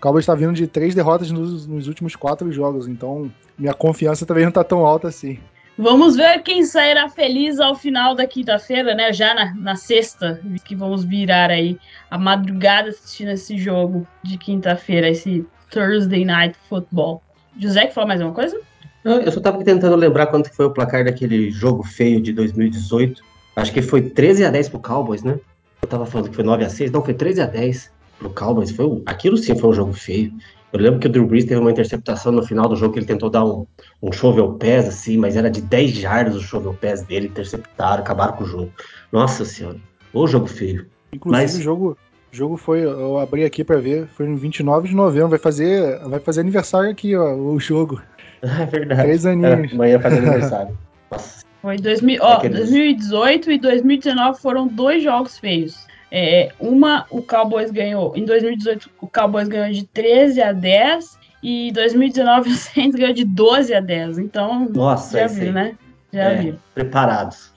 Cowboys 0.00 0.26
tá 0.26 0.34
vindo 0.34 0.52
de 0.52 0.66
três 0.66 0.94
derrotas 0.94 1.30
nos, 1.30 1.66
nos 1.66 1.88
últimos 1.88 2.14
quatro 2.14 2.52
jogos, 2.52 2.86
então 2.86 3.32
minha 3.58 3.72
confiança 3.72 4.26
também 4.26 4.44
não 4.44 4.52
tá 4.52 4.62
tão 4.62 4.84
alta 4.84 5.08
assim. 5.08 5.38
Vamos 5.76 6.14
ver 6.14 6.40
quem 6.42 6.64
sairá 6.64 7.08
feliz 7.08 7.58
ao 7.58 7.74
final 7.74 8.14
da 8.14 8.26
quinta-feira, 8.26 8.94
né? 8.94 9.12
Já 9.12 9.34
na, 9.34 9.54
na 9.54 9.76
sexta, 9.76 10.40
que 10.64 10.74
vamos 10.74 11.04
virar 11.04 11.50
aí 11.50 11.76
a 12.10 12.16
madrugada 12.16 12.90
assistindo 12.90 13.30
esse 13.30 13.58
jogo 13.58 14.06
de 14.22 14.38
quinta-feira, 14.38 15.08
esse 15.08 15.44
Thursday 15.70 16.24
Night 16.24 16.56
Football. 16.68 17.20
José, 17.58 17.86
que 17.86 17.94
falou 17.94 18.08
mais 18.08 18.20
uma 18.20 18.32
coisa? 18.32 18.60
Eu 19.04 19.30
só 19.32 19.40
tava 19.40 19.62
tentando 19.64 19.96
lembrar 19.96 20.28
quanto 20.28 20.48
foi 20.50 20.66
o 20.66 20.70
placar 20.70 21.04
daquele 21.04 21.50
jogo 21.50 21.82
feio 21.82 22.20
de 22.20 22.32
2018. 22.32 23.22
Acho 23.56 23.72
que 23.72 23.82
foi 23.82 24.00
13 24.00 24.44
a 24.44 24.50
10 24.50 24.68
pro 24.68 24.78
Cowboys, 24.78 25.22
né? 25.22 25.38
Eu 25.82 25.88
tava 25.88 26.06
falando 26.06 26.30
que 26.30 26.36
foi 26.36 26.44
9 26.44 26.64
a 26.64 26.70
6, 26.70 26.90
não, 26.90 27.04
foi 27.04 27.14
13 27.14 27.42
a 27.42 27.46
10 27.46 27.90
pro 28.18 28.30
Cowboys. 28.30 28.70
Foi 28.70 29.02
aquilo 29.04 29.36
sim 29.36 29.58
foi 29.58 29.70
um 29.70 29.74
jogo 29.74 29.92
feio. 29.92 30.32
Eu 30.74 30.80
lembro 30.80 30.98
que 30.98 31.06
o 31.06 31.10
Drew 31.10 31.24
Brees 31.24 31.44
teve 31.44 31.60
uma 31.60 31.70
interceptação 31.70 32.32
no 32.32 32.42
final 32.42 32.68
do 32.68 32.74
jogo 32.74 32.92
que 32.94 32.98
ele 32.98 33.06
tentou 33.06 33.30
dar 33.30 33.44
um, 33.44 33.64
um 34.02 34.10
shovel 34.10 34.54
pass, 34.54 34.88
assim, 34.88 35.16
mas 35.16 35.36
era 35.36 35.48
de 35.48 35.60
10 35.62 35.92
jardas 35.92 36.34
o 36.34 36.40
shovel 36.40 36.74
pass 36.74 37.00
dele, 37.02 37.28
interceptaram, 37.28 38.02
acabaram 38.02 38.32
com 38.32 38.42
o 38.42 38.46
jogo. 38.46 38.72
Nossa 39.12 39.44
senhora, 39.44 39.76
o 40.12 40.26
jogo 40.26 40.48
feio. 40.48 40.86
Inclusive 41.12 41.42
Mas- 41.44 41.56
o 41.56 41.62
jogo, 41.62 41.96
o 42.32 42.36
jogo 42.36 42.56
foi, 42.56 42.80
eu 42.80 43.20
abri 43.20 43.44
aqui 43.44 43.62
pra 43.62 43.76
ver, 43.78 44.08
foi 44.16 44.26
no 44.26 44.36
29 44.36 44.88
de 44.88 44.96
novembro, 44.96 45.28
vai 45.28 45.38
fazer, 45.38 45.96
vai 46.08 46.18
fazer 46.18 46.40
aniversário 46.40 46.90
aqui, 46.90 47.14
ó, 47.14 47.34
o 47.34 47.58
jogo. 47.60 48.02
É 48.42 48.66
verdade. 48.66 49.02
Três 49.04 49.24
É, 49.24 49.30
aninhos. 49.30 49.72
amanhã 49.72 49.98
faz 50.00 50.18
aniversário. 50.18 50.76
Nossa, 51.10 51.44
Foi 51.62 51.76
2000, 51.78 52.20
ó, 52.20 52.32
Aqueles- 52.34 52.58
2018 52.58 53.50
e 53.52 53.58
2019 53.58 54.38
foram 54.40 54.66
dois 54.68 55.02
jogos 55.02 55.38
feios. 55.38 55.86
É, 56.16 56.52
uma, 56.60 57.06
o 57.10 57.20
Cowboys 57.20 57.72
ganhou. 57.72 58.12
Em 58.16 58.24
2018, 58.24 58.88
o 59.00 59.08
Cowboys 59.08 59.48
ganhou 59.48 59.72
de 59.72 59.84
13 59.84 60.40
a 60.40 60.52
10. 60.52 61.18
E 61.42 61.68
em 61.70 61.72
2019, 61.72 62.50
o 62.50 62.54
Saints 62.54 62.94
ganhou 62.96 63.12
de 63.12 63.24
12 63.24 63.74
a 63.74 63.80
10. 63.80 64.18
Então, 64.18 64.68
nossa, 64.72 65.18
já 65.18 65.26
viu, 65.26 65.46
aí. 65.48 65.52
né? 65.52 65.74
Já 66.12 66.22
É, 66.30 66.34
viu. 66.36 66.54
preparados. 66.72 67.52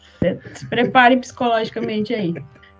Se 0.55 0.65
preparem 0.65 1.19
psicologicamente 1.19 2.15
aí. 2.15 2.33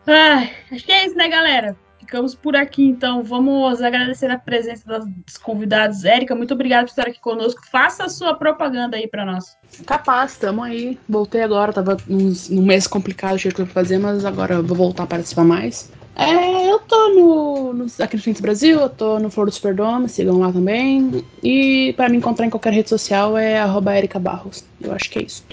Ai, 0.08 0.52
acho 0.72 0.84
que 0.84 0.92
é 0.92 1.06
isso, 1.06 1.16
né, 1.16 1.28
galera? 1.30 1.76
Ficamos 2.08 2.34
por 2.34 2.56
aqui, 2.56 2.86
então. 2.86 3.22
Vamos 3.22 3.82
agradecer 3.82 4.32
a 4.32 4.40
presença 4.40 4.98
dos 4.98 5.38
convidados. 5.38 6.06
Érica, 6.06 6.34
muito 6.34 6.54
obrigada 6.54 6.86
por 6.86 6.92
estar 6.92 7.06
aqui 7.06 7.20
conosco. 7.20 7.62
Faça 7.70 8.06
a 8.06 8.10
sua 8.10 8.34
propaganda 8.34 8.96
aí 8.96 9.10
para 9.10 9.26
nós. 9.26 9.58
Capaz, 9.86 10.38
tamo 10.38 10.64
aí. 10.64 10.98
Voltei 11.10 11.44
agora, 11.44 11.74
tava 11.74 11.98
num 12.08 12.62
mês 12.62 12.88
complicado, 12.88 13.38
cheio 13.38 13.52
de 13.52 13.58
coisa 13.58 13.70
pra 13.70 13.84
fazer, 13.84 13.98
mas 13.98 14.24
agora 14.24 14.54
eu 14.54 14.64
vou 14.64 14.78
voltar 14.78 15.04
a 15.04 15.08
participar 15.08 15.44
mais. 15.44 15.92
É, 16.16 16.72
eu 16.72 16.80
tô 16.80 17.10
no, 17.10 17.74
no 17.74 17.86
aqui 18.00 18.16
no 18.16 18.22
Saints 18.22 18.42
Brasil, 18.42 18.80
eu 18.80 18.90
tô 18.90 19.20
no 19.20 19.30
Flor 19.30 19.48
do 19.48 19.52
Superdome, 19.52 20.08
sigam 20.08 20.40
lá 20.40 20.50
também. 20.50 21.26
E 21.44 21.94
pra 21.98 22.08
me 22.08 22.16
encontrar 22.16 22.46
em 22.46 22.50
qualquer 22.50 22.72
rede 22.72 22.88
social 22.88 23.38
é 23.38 23.60
arroba 23.60 23.98
Erika 23.98 24.18
Barros. 24.18 24.64
Eu 24.80 24.94
acho 24.94 25.10
que 25.10 25.20
é 25.20 25.24
isso. 25.24 25.46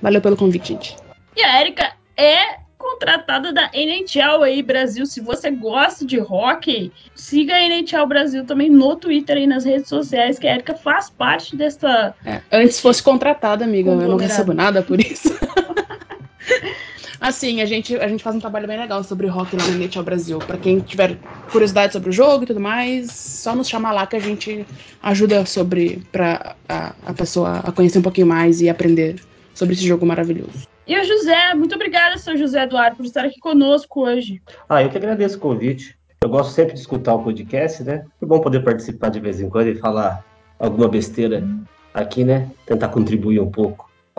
Valeu 0.00 0.20
pelo 0.20 0.36
convite, 0.36 0.68
gente. 0.68 0.96
E 1.36 1.42
a 1.42 1.58
Érica 1.58 1.92
é 2.16 2.59
contratada 2.90 3.52
da 3.52 3.70
NHL 3.72 4.42
aí, 4.42 4.62
Brasil. 4.62 5.06
Se 5.06 5.20
você 5.20 5.50
gosta 5.50 6.04
de 6.04 6.18
hockey, 6.18 6.92
siga 7.14 7.54
a 7.54 7.62
NHL 7.62 8.06
Brasil 8.06 8.44
também 8.44 8.70
no 8.70 8.96
Twitter 8.96 9.38
e 9.38 9.46
nas 9.46 9.64
redes 9.64 9.88
sociais, 9.88 10.38
que 10.38 10.46
a 10.46 10.52
Érica 10.52 10.74
faz 10.74 11.10
parte 11.10 11.56
dessa. 11.56 12.14
É, 12.24 12.40
antes 12.52 12.80
fosse 12.80 13.02
contratada, 13.02 13.64
amiga, 13.64 13.90
eu 13.90 13.96
não 13.96 14.16
recebo 14.16 14.52
nada 14.52 14.82
por 14.82 15.00
isso. 15.00 15.30
Assim, 17.20 17.60
a 17.60 17.66
gente, 17.66 17.94
a 17.96 18.08
gente 18.08 18.24
faz 18.24 18.34
um 18.34 18.40
trabalho 18.40 18.66
bem 18.66 18.78
legal 18.78 19.04
sobre 19.04 19.28
hockey 19.28 19.54
lá 19.54 19.66
no 19.66 19.74
NHL 19.74 20.02
Brasil. 20.02 20.38
Pra 20.38 20.56
quem 20.56 20.80
tiver 20.80 21.18
curiosidade 21.52 21.92
sobre 21.92 22.08
o 22.08 22.12
jogo 22.12 22.44
e 22.44 22.46
tudo 22.46 22.60
mais, 22.60 23.12
só 23.12 23.54
nos 23.54 23.68
chamar 23.68 23.92
lá 23.92 24.06
que 24.06 24.16
a 24.16 24.20
gente 24.20 24.64
ajuda 25.02 25.44
sobre 25.44 26.02
pra 26.10 26.56
a, 26.66 26.94
a 27.04 27.12
pessoa 27.12 27.58
a 27.58 27.70
conhecer 27.70 27.98
um 27.98 28.02
pouquinho 28.02 28.26
mais 28.26 28.62
e 28.62 28.70
aprender 28.70 29.20
sobre 29.52 29.74
esse 29.74 29.86
jogo 29.86 30.06
maravilhoso. 30.06 30.66
E 30.90 30.98
o 30.98 31.04
José, 31.04 31.54
muito 31.54 31.76
obrigada, 31.76 32.18
seu 32.18 32.36
José 32.36 32.64
Eduardo, 32.64 32.96
por 32.96 33.06
estar 33.06 33.24
aqui 33.24 33.38
conosco 33.38 34.00
hoje. 34.00 34.42
Ah, 34.68 34.82
eu 34.82 34.90
que 34.90 34.96
agradeço 34.96 35.36
o 35.36 35.40
convite. 35.40 35.96
Eu 36.20 36.28
gosto 36.28 36.50
sempre 36.50 36.74
de 36.74 36.80
escutar 36.80 37.14
o 37.14 37.22
podcast, 37.22 37.84
né? 37.84 38.04
É 38.20 38.26
bom 38.26 38.40
poder 38.40 38.64
participar 38.64 39.08
de 39.10 39.20
vez 39.20 39.40
em 39.40 39.48
quando 39.48 39.68
e 39.68 39.76
falar 39.76 40.24
alguma 40.58 40.88
besteira 40.88 41.46
aqui, 41.94 42.24
né? 42.24 42.50
Tentar 42.66 42.88
contribuir 42.88 43.38
um 43.38 43.48
pouco 43.48 43.88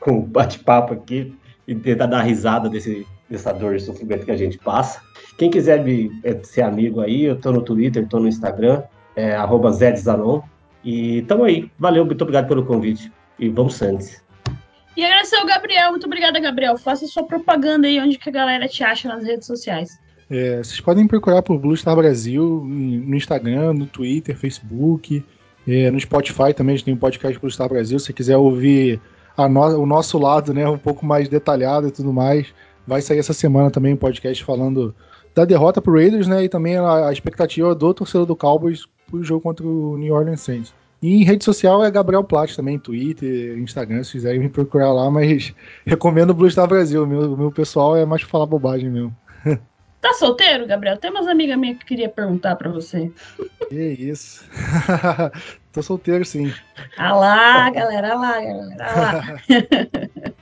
com, 0.00 0.18
o 0.18 0.22
bate-papo 0.22 0.92
aqui 0.92 1.38
e 1.68 1.74
tentar 1.76 2.06
dar 2.06 2.22
risada 2.22 2.68
desse, 2.68 3.06
dessa 3.30 3.52
dor 3.52 3.76
e 3.76 3.78
sofrimento 3.78 4.24
que 4.24 4.32
a 4.32 4.36
gente 4.36 4.58
passa. 4.58 5.00
Quem 5.38 5.52
quiser 5.52 5.84
me 5.84 6.10
é, 6.24 6.36
ser 6.42 6.62
amigo 6.62 7.00
aí, 7.00 7.22
eu 7.26 7.36
tô 7.36 7.52
no 7.52 7.62
Twitter, 7.62 8.08
tô 8.08 8.18
no 8.18 8.26
Instagram, 8.26 8.82
é 9.14 9.36
arroba 9.36 9.70
Zé. 9.70 9.94
E 10.84 11.22
tamo 11.22 11.44
aí. 11.44 11.70
Valeu, 11.78 12.04
muito 12.04 12.22
obrigado 12.22 12.48
pelo 12.48 12.66
convite. 12.66 13.12
E 13.38 13.48
vamos 13.48 13.76
Santos. 13.76 14.21
E 14.96 15.04
agradecer 15.04 15.36
ao 15.36 15.46
Gabriel. 15.46 15.90
Muito 15.90 16.06
obrigada, 16.06 16.38
Gabriel. 16.38 16.76
Faça 16.76 17.06
sua 17.06 17.24
propaganda 17.24 17.86
aí 17.86 17.98
onde 18.00 18.18
que 18.18 18.28
a 18.28 18.32
galera 18.32 18.68
te 18.68 18.84
acha 18.84 19.08
nas 19.08 19.24
redes 19.24 19.46
sociais. 19.46 19.98
É, 20.30 20.58
vocês 20.58 20.80
podem 20.80 21.06
procurar 21.06 21.42
por 21.42 21.58
Blue 21.58 21.76
Star 21.76 21.96
Brasil 21.96 22.62
no 22.64 23.14
Instagram, 23.16 23.74
no 23.74 23.86
Twitter, 23.86 24.36
Facebook, 24.36 25.24
é, 25.66 25.90
no 25.90 26.00
Spotify 26.00 26.52
também 26.54 26.74
a 26.74 26.76
gente 26.76 26.86
tem 26.86 26.94
um 26.94 26.98
podcast 26.98 27.38
Blue 27.38 27.50
Star 27.50 27.68
Brasil. 27.68 27.98
Se 27.98 28.12
quiser 28.12 28.36
ouvir 28.36 29.00
no, 29.38 29.78
o 29.78 29.86
nosso 29.86 30.18
lado, 30.18 30.52
né, 30.52 30.68
um 30.68 30.78
pouco 30.78 31.04
mais 31.06 31.28
detalhado 31.28 31.88
e 31.88 31.90
tudo 31.90 32.12
mais, 32.12 32.52
vai 32.86 33.00
sair 33.00 33.18
essa 33.18 33.32
semana 33.32 33.70
também 33.70 33.94
um 33.94 33.96
podcast 33.96 34.42
falando 34.44 34.94
da 35.34 35.44
derrota 35.44 35.80
pro 35.80 35.94
Raiders, 35.94 36.26
né, 36.26 36.44
e 36.44 36.48
também 36.48 36.76
a, 36.76 37.08
a 37.08 37.12
expectativa 37.12 37.74
do 37.74 37.94
torcedor 37.94 38.26
do 38.26 38.36
Cowboys 38.36 38.86
pro 39.08 39.22
jogo 39.22 39.42
contra 39.42 39.66
o 39.66 39.96
New 39.96 40.14
Orleans 40.14 40.40
Saints. 40.40 40.74
E 41.02 41.20
em 41.20 41.24
rede 41.24 41.44
social 41.44 41.84
é 41.84 41.90
Gabriel 41.90 42.22
Plat 42.22 42.54
também, 42.54 42.78
Twitter, 42.78 43.58
Instagram, 43.58 44.04
se 44.04 44.12
quiserem 44.12 44.38
me 44.38 44.48
procurar 44.48 44.92
lá, 44.92 45.10
mas 45.10 45.52
recomendo 45.84 46.30
o 46.30 46.34
Blue 46.34 46.48
Star 46.48 46.68
Brasil. 46.68 47.04
Meu, 47.06 47.36
meu 47.36 47.50
pessoal 47.50 47.96
é 47.96 48.06
mais 48.06 48.22
pra 48.22 48.30
falar 48.30 48.46
bobagem 48.46 48.88
mesmo. 48.88 49.14
Tá 50.00 50.12
solteiro, 50.14 50.66
Gabriel? 50.66 50.96
Tem 50.96 51.12
umas 51.12 51.28
amigas 51.28 51.56
minhas 51.56 51.78
que 51.78 51.84
queria 51.84 52.08
perguntar 52.08 52.56
para 52.56 52.68
você. 52.68 53.10
Que 53.68 53.82
isso. 53.82 54.44
Tô 55.72 55.80
solteiro, 55.80 56.24
sim. 56.24 56.52
Ah 56.98 57.14
lá, 57.14 57.70
galera, 57.70 58.12
ah 58.12 58.16
lá, 58.16 58.32
galera, 58.32 58.76
ah 58.80 59.00
lá. 59.00 59.22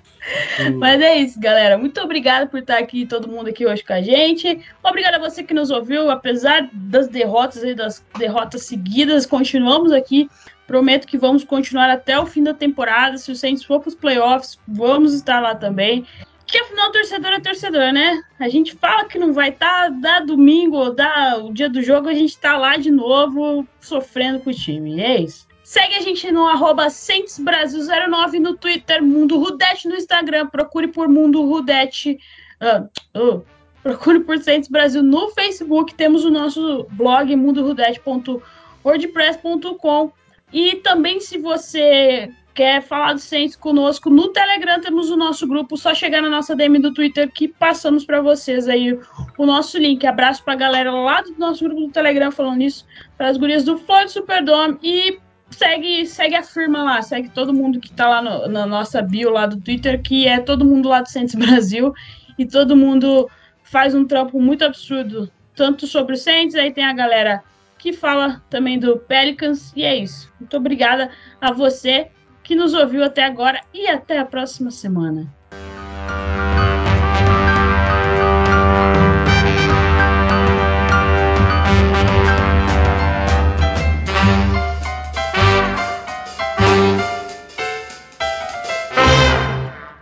Mas 0.77 1.01
é 1.01 1.17
isso, 1.17 1.39
galera. 1.41 1.77
Muito 1.77 2.01
obrigado 2.01 2.49
por 2.49 2.61
estar 2.61 2.79
aqui, 2.79 3.07
todo 3.07 3.29
mundo 3.29 3.49
aqui 3.49 3.67
hoje 3.67 3.85
com 3.85 3.93
a 3.93 4.01
gente. 4.01 4.61
Obrigado 4.83 5.15
a 5.15 5.19
você 5.19 5.43
que 5.43 5.55
nos 5.55 5.71
ouviu, 5.71 6.11
apesar 6.11 6.69
das 6.73 7.09
derrotas 7.09 7.63
e 7.63 7.75
das 7.75 8.05
derrotas 8.19 8.65
seguidas, 8.65 9.27
continuamos 9.27 9.93
aqui. 9.93 10.29
Prometo 10.71 11.09
que 11.09 11.19
vamos 11.19 11.43
continuar 11.43 11.91
até 11.91 12.17
o 12.17 12.25
fim 12.25 12.45
da 12.45 12.55
temporada. 12.55 13.19
Se 13.19 13.33
o 13.33 13.35
Saints 13.35 13.65
for 13.65 13.81
para 13.81 13.89
os 13.89 13.95
playoffs, 13.97 14.57
vamos 14.69 15.13
estar 15.13 15.41
lá 15.41 15.53
também. 15.53 16.07
Que 16.47 16.59
afinal, 16.59 16.93
torcedor 16.93 17.33
é 17.33 17.41
torcedor, 17.41 17.93
né? 17.93 18.23
A 18.39 18.49
gente 18.49 18.77
fala 18.77 19.05
que 19.05 19.19
não 19.19 19.33
vai 19.33 19.49
estar, 19.49 19.91
tá, 19.91 19.93
dá 20.01 20.21
domingo, 20.21 20.91
dá 20.91 21.41
o 21.43 21.53
dia 21.53 21.69
do 21.69 21.83
jogo, 21.83 22.09
a 22.09 22.15
gente 22.15 22.39
tá 22.39 22.57
lá 22.57 22.77
de 22.77 22.89
novo, 22.89 23.67
sofrendo 23.81 24.39
com 24.39 24.51
o 24.51 24.55
time. 24.55 25.01
É 25.01 25.23
isso. 25.23 25.49
Segue 25.65 25.97
a 25.97 26.03
gente 26.03 26.31
no 26.31 26.47
arroba 26.47 26.87
Brasil09 26.87 28.39
no 28.39 28.55
Twitter, 28.55 29.03
Mundo 29.03 29.41
Rudete 29.41 29.89
no 29.89 29.97
Instagram, 29.97 30.47
procure 30.47 30.87
por 30.87 31.09
Mundo 31.09 31.45
Rudete. 31.45 32.17
Uh, 32.63 32.89
uh, 33.21 33.45
procure 33.83 34.21
por 34.21 34.39
Saints 34.39 34.69
Brasil 34.69 35.03
no 35.03 35.31
Facebook, 35.31 35.97
temos 35.97 36.25
o 36.25 36.31
nosso 36.31 36.87
blog 36.93 37.35
mundorudete.wordpress.com 37.35 40.20
e 40.53 40.77
também 40.77 41.21
se 41.21 41.39
você 41.39 42.31
quer 42.55 42.83
falar 42.83 43.15
do 43.15 43.21
Saints 43.21 43.57
conosco 43.57 44.11
no 44.11 44.29
Telegram, 44.29 44.81
temos 44.81 45.11
o 45.11 45.17
nosso 45.17 45.47
grupo, 45.47 45.77
só 45.77 45.95
chegar 45.95 46.21
na 46.21 46.29
nossa 46.29 46.55
DM 46.55 46.79
do 46.79 46.93
Twitter 46.93 47.31
que 47.33 47.49
passamos 47.49 48.05
para 48.05 48.21
vocês 48.21 48.69
aí 48.69 48.99
o 49.39 49.47
nosso 49.47 49.79
link. 49.79 50.07
Abraço 50.07 50.43
para 50.45 50.55
a 50.55 50.57
galera 50.57 50.91
lá 50.93 51.23
do 51.23 51.35
nosso 51.39 51.65
grupo 51.65 51.81
do 51.83 51.91
Telegram 51.91 52.31
falando 52.31 52.63
isso, 52.63 52.85
para 53.17 53.29
as 53.29 53.37
gurias 53.37 53.65
do 53.65 53.79
Flow 53.79 54.09
Superdome. 54.09 54.79
E 54.83 55.19
segue, 55.51 56.05
segue 56.07 56.35
a 56.35 56.43
firma 56.43 56.83
lá, 56.83 57.03
segue 57.03 57.31
todo 57.31 57.55
mundo 57.55 57.81
que 57.81 57.93
tá 57.93 58.09
lá 58.09 58.23
no, 58.23 58.49
na 58.49 58.67
nossa 58.67 59.01
bio 59.01 59.31
lá 59.31 59.47
do 59.47 59.61
Twitter, 59.61 60.03
que 60.03 60.27
é 60.27 60.41
todo 60.41 60.65
mundo 60.65 60.89
lá 60.89 61.01
do 61.01 61.09
Saints 61.09 61.35
Brasil. 61.37 61.95
E 62.39 62.45
todo 62.45 62.77
mundo 62.77 63.29
faz 63.63 63.95
um 63.95 64.05
trampo 64.05 64.41
muito 64.41 64.65
absurdo, 64.65 65.31
tanto 65.55 65.87
sobre 65.87 66.15
o 66.15 66.19
Saints, 66.19 66.57
aí 66.57 66.73
tem 66.73 66.85
a 66.85 66.93
galera 66.93 67.43
que 67.81 67.95
fala 67.95 68.43
também 68.51 68.79
do 68.79 68.99
Pelicans, 68.99 69.73
e 69.75 69.85
é 69.85 69.97
isso. 69.97 70.31
Muito 70.39 70.55
obrigada 70.57 71.11
a 71.41 71.51
você 71.51 72.11
que 72.43 72.55
nos 72.55 72.75
ouviu 72.75 73.03
até 73.03 73.25
agora 73.25 73.61
e 73.73 73.89
até 73.89 74.19
a 74.19 74.25
próxima 74.25 74.71
semana. 74.71 75.40